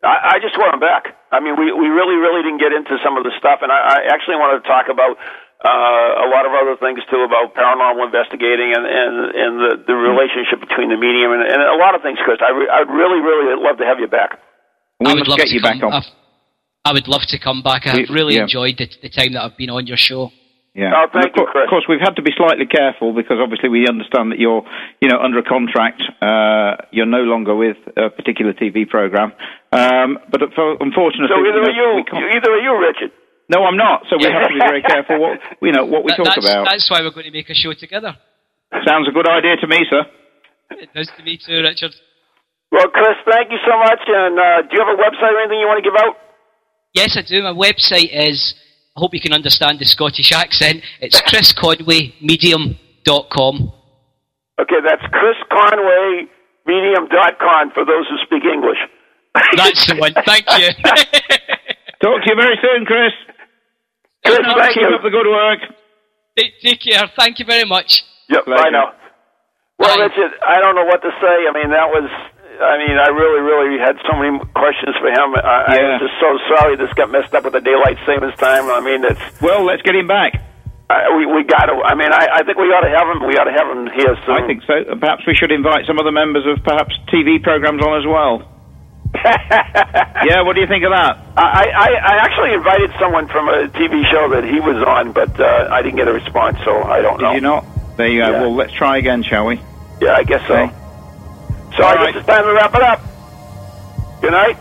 I, 0.06 0.38
I 0.38 0.40
just 0.40 0.54
want 0.62 0.78
them 0.78 0.80
back. 0.80 1.18
I 1.34 1.42
mean, 1.42 1.58
we, 1.58 1.74
we 1.74 1.90
really, 1.90 2.22
really 2.22 2.46
didn't 2.46 2.62
get 2.62 2.70
into 2.70 3.02
some 3.02 3.18
of 3.18 3.26
the 3.26 3.34
stuff, 3.42 3.66
and 3.66 3.74
I, 3.74 3.98
I 3.98 4.14
actually 4.14 4.38
wanted 4.38 4.62
to 4.62 4.66
talk 4.70 4.94
about 4.94 5.18
uh, 5.66 6.22
a 6.22 6.28
lot 6.30 6.46
of 6.46 6.54
other 6.54 6.78
things 6.78 7.02
too 7.10 7.26
about 7.26 7.58
paranormal 7.58 8.06
investigating 8.06 8.78
and 8.78 8.86
and, 8.86 9.14
and 9.34 9.54
the, 9.58 9.72
the 9.90 9.98
relationship 9.98 10.62
between 10.62 10.94
the 10.94 11.02
medium 11.02 11.34
and, 11.34 11.42
and 11.42 11.66
a 11.66 11.82
lot 11.82 11.98
of 11.98 12.06
things, 12.06 12.22
Chris. 12.22 12.38
I 12.46 12.54
re- 12.54 12.70
I'd 12.70 12.94
really, 12.94 13.26
really 13.26 13.58
love 13.58 13.82
to 13.82 13.86
have 13.90 13.98
you 13.98 14.06
back. 14.06 14.38
We 15.02 15.10
I 15.10 15.18
would 15.18 15.26
must 15.26 15.34
love 15.34 15.42
get 15.42 15.50
to 15.50 15.58
you 15.58 15.66
come, 15.66 15.82
back 15.82 15.82
on. 15.82 15.94
I've- 15.98 16.14
I 16.88 16.94
would 16.94 17.08
love 17.08 17.26
to 17.36 17.38
come 17.40 17.62
back. 17.62 17.84
I've 17.86 18.08
really 18.10 18.36
yeah. 18.36 18.48
enjoyed 18.48 18.78
the, 18.80 18.88
the 19.04 19.10
time 19.12 19.34
that 19.34 19.44
I've 19.44 19.58
been 19.58 19.70
on 19.70 19.88
your 19.88 19.98
show. 20.00 20.32
Yeah. 20.72 20.94
Oh, 20.96 21.10
thank 21.12 21.34
of, 21.34 21.34
cour- 21.36 21.50
you, 21.50 21.52
Chris. 21.52 21.64
of 21.68 21.70
course, 21.74 21.86
we've 21.90 22.00
had 22.00 22.16
to 22.16 22.24
be 22.24 22.32
slightly 22.38 22.64
careful 22.70 23.12
because 23.12 23.42
obviously 23.44 23.68
we 23.68 23.90
understand 23.92 24.32
that 24.32 24.40
you're, 24.40 24.64
you 25.04 25.10
know, 25.10 25.20
under 25.20 25.40
a 25.40 25.44
contract. 25.44 26.00
Uh, 26.22 26.80
you're 26.96 27.10
no 27.10 27.28
longer 27.28 27.52
with 27.58 27.76
a 27.98 28.08
particular 28.14 28.54
TV 28.54 28.88
program. 28.88 29.34
Um, 29.76 30.16
but 30.32 30.40
for, 30.56 30.78
unfortunately, 30.80 31.28
So 31.28 31.42
either 31.44 31.66
you 31.74 31.76
know, 31.76 32.00
are 32.00 32.22
you, 32.24 32.28
either 32.40 32.52
are 32.56 32.64
you, 32.64 32.74
Richard. 32.80 33.12
no, 33.50 33.66
I'm 33.68 33.76
not. 33.76 34.06
So 34.08 34.16
we 34.16 34.30
have 34.32 34.48
to 34.48 34.54
be 34.54 34.64
very 34.64 34.86
careful 34.86 35.20
what 35.20 35.42
you 35.68 35.74
know 35.76 35.84
what 35.84 36.06
we 36.08 36.14
That- 36.16 36.24
talk 36.24 36.40
that's, 36.40 36.46
about. 36.46 36.64
that's 36.72 36.88
why 36.88 37.02
we're 37.04 37.12
going 37.12 37.28
to 37.28 37.36
make 37.36 37.50
a 37.50 37.58
show 37.58 37.74
together. 37.74 38.16
Sounds 38.88 39.10
a 39.10 39.12
good 39.12 39.28
idea 39.28 39.58
to 39.60 39.68
me, 39.68 39.84
sir. 39.90 40.06
It 40.78 40.94
does 40.94 41.10
to 41.18 41.24
me 41.24 41.36
too, 41.42 41.60
Richard. 41.68 41.92
Well, 42.72 42.88
Chris, 42.94 43.18
thank 43.26 43.50
you 43.50 43.60
so 43.66 43.76
much. 43.80 44.04
And 44.08 44.38
uh, 44.38 44.62
do 44.68 44.78
you 44.78 44.82
have 44.86 44.94
a 44.94 45.00
website 45.02 45.34
or 45.34 45.40
anything 45.42 45.60
you 45.60 45.68
want 45.68 45.82
to 45.84 45.88
give 45.90 45.98
out? 45.98 46.16
Yes, 46.98 47.14
I 47.16 47.22
do. 47.22 47.44
My 47.44 47.54
website 47.54 48.10
is, 48.12 48.56
I 48.96 49.00
hope 49.00 49.14
you 49.14 49.22
can 49.22 49.32
understand 49.34 49.78
the 49.78 49.86
Scottish 49.86 50.32
accent, 50.32 50.82
it's 51.00 51.22
chrisconwaymedium.com. 51.22 53.72
Okay, 54.60 54.80
that's 54.82 55.04
chrisconwaymedium.com 55.14 57.72
for 57.78 57.86
those 57.86 58.08
who 58.10 58.18
speak 58.26 58.42
English. 58.52 58.80
That's 59.56 59.86
the 59.86 59.96
one. 60.02 60.14
Thank 60.26 60.46
you. 60.58 60.70
Talk 62.02 62.22
to 62.24 62.30
you 62.30 62.36
very 62.36 62.58
soon, 62.62 62.86
Chris. 62.86 63.14
Chris, 64.26 64.38
Keep 64.40 64.48
up- 64.48 64.58
thank 64.58 64.74
keep 64.74 64.90
you. 64.90 64.96
up 64.96 65.04
the 65.04 65.12
good 65.12 65.28
work. 65.30 65.60
take, 66.36 66.60
take 66.62 66.82
care. 66.82 67.08
Thank 67.16 67.38
you 67.38 67.46
very 67.46 67.66
much. 67.66 68.04
Yep, 68.30 68.46
Pleasure. 68.46 68.66
I 68.66 68.70
know. 68.72 68.90
Well, 69.80 69.96
Bye. 69.98 70.06
Richard, 70.06 70.32
I 70.42 70.60
don't 70.60 70.74
know 70.76 70.86
what 70.86 71.02
to 71.04 71.12
say. 71.22 71.46
I 71.48 71.52
mean, 71.54 71.70
that 71.70 71.90
was. 71.94 72.10
I 72.60 72.76
mean, 72.82 72.98
I 72.98 73.10
really, 73.14 73.42
really 73.42 73.78
had 73.80 73.96
so 74.10 74.18
many 74.18 74.38
questions 74.54 74.96
for 74.98 75.10
him. 75.10 75.36
I, 75.38 75.78
Yeah. 75.78 75.98
I'm 75.98 76.00
just 76.00 76.18
so 76.20 76.30
sorry 76.56 76.76
this 76.76 76.92
got 76.94 77.12
messed 77.12 77.34
up 77.34 77.44
with 77.44 77.54
the 77.54 77.62
daylight 77.62 77.98
savings 78.06 78.36
time. 78.40 78.70
I 78.70 78.82
mean, 78.82 79.06
it's 79.06 79.42
Well, 79.42 79.64
let's 79.66 79.82
get 79.82 79.96
him 79.96 80.08
back. 80.08 80.42
I, 80.90 81.12
we 81.18 81.26
we 81.26 81.44
got 81.44 81.68
to. 81.68 81.76
I 81.84 81.96
mean, 81.96 82.12
I, 82.12 82.40
I 82.40 82.44
think 82.44 82.58
we 82.58 82.72
ought 82.72 82.88
to 82.88 82.94
have 82.96 83.08
him. 83.12 83.28
We 83.28 83.36
ought 83.36 83.44
to 83.44 83.52
have 83.52 83.68
him 83.68 83.92
here 83.92 84.16
soon. 84.26 84.36
I 84.40 84.48
think 84.48 84.64
so. 84.64 84.96
Perhaps 84.96 85.28
we 85.28 85.36
should 85.36 85.52
invite 85.52 85.86
some 85.86 86.00
other 86.00 86.14
members 86.16 86.48
of 86.48 86.64
perhaps 86.64 86.96
TV 87.12 87.44
programs 87.44 87.84
on 87.84 88.00
as 88.00 88.08
well. 88.08 88.48
yeah, 90.24 90.42
what 90.44 90.56
do 90.56 90.62
you 90.62 90.68
think 90.68 90.84
of 90.84 90.92
that? 90.92 91.18
I, 91.36 91.68
I 91.76 91.90
I 91.92 92.16
actually 92.24 92.54
invited 92.54 92.92
someone 93.00 93.28
from 93.28 93.50
a 93.50 93.68
TV 93.68 94.04
show 94.12 94.30
that 94.32 94.44
he 94.44 94.60
was 94.60 94.82
on, 94.84 95.12
but 95.12 95.38
uh, 95.40 95.68
I 95.72 95.82
didn't 95.82 95.98
get 95.98 96.08
a 96.08 96.14
response, 96.14 96.58
so 96.64 96.84
I 96.84 97.02
don't 97.02 97.20
know. 97.20 97.30
Did 97.32 97.36
you 97.36 97.42
not? 97.42 97.66
There 97.98 98.08
you 98.08 98.22
go. 98.22 98.32
Yeah. 98.32 98.42
Well, 98.42 98.56
let's 98.56 98.74
try 98.74 98.98
again, 98.98 99.24
shall 99.24 99.46
we? 99.48 99.60
Yeah, 100.00 100.16
I 100.16 100.24
guess 100.24 100.46
so. 100.48 100.56
Okay. 100.56 100.74
So 101.78 101.84
All 101.84 101.90
I 101.90 101.96
right. 101.96 102.14
guess 102.14 102.20
it's 102.22 102.28
time 102.28 102.44
to 102.44 102.54
wrap 102.54 102.74
it 102.76 102.82
up. 102.82 103.02
Good 104.22 104.32
night. 104.32 104.58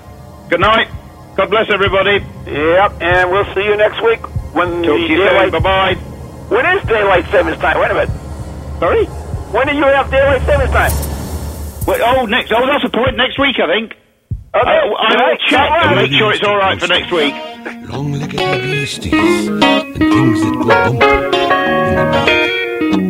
Good 0.50 0.60
night. 0.60 0.88
God 1.36 1.50
bless 1.50 1.70
everybody. 1.70 2.20
Yep, 2.46 3.00
and 3.02 3.30
we'll 3.30 3.44
see 3.54 3.64
you 3.64 3.76
next 3.76 4.00
week 4.02 4.20
when 4.54 4.82
Talk 4.82 4.82
the 4.82 5.08
to 5.08 5.10
soon. 5.16 5.18
daylight. 5.18 5.52
Bye 5.52 5.58
bye. 5.60 5.94
When 6.48 6.64
is 6.76 6.82
daylight 6.86 7.26
savings 7.30 7.58
time? 7.58 7.78
Wait 7.80 7.90
a 7.90 7.94
minute. 7.94 8.10
Sorry? 8.78 9.04
When 9.06 9.66
do 9.66 9.74
you 9.74 9.82
have 9.84 10.10
daylight 10.10 10.42
savings 10.46 10.70
time? 10.70 10.92
Wait, 11.86 12.00
oh, 12.02 12.26
next. 12.26 12.52
Oh, 12.52 12.66
that's 12.66 12.84
a 12.84 12.88
point. 12.90 13.16
Next 13.16 13.38
week, 13.38 13.58
I 13.58 13.66
think. 13.66 13.94
Okay. 14.54 14.70
I, 14.70 14.86
I 14.86 15.28
will 15.30 15.36
check 15.48 15.70
all 15.70 15.88
and 15.88 15.96
make 15.96 16.12
sure 16.12 16.32
it's 16.32 16.42
all 16.44 16.56
right 16.56 16.78
for 16.80 16.86
next 16.88 17.10
week. 17.12 17.34
Long-legged 17.90 18.38
beasties 18.62 19.48
and 19.48 19.62
things 19.96 20.40
that 20.40 20.52
go 20.54 20.64
bump 20.64 21.02
in 21.02 21.30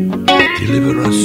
the 0.09 0.17
night. 0.27 0.59
Deliver 0.59 1.03
us 1.03 1.21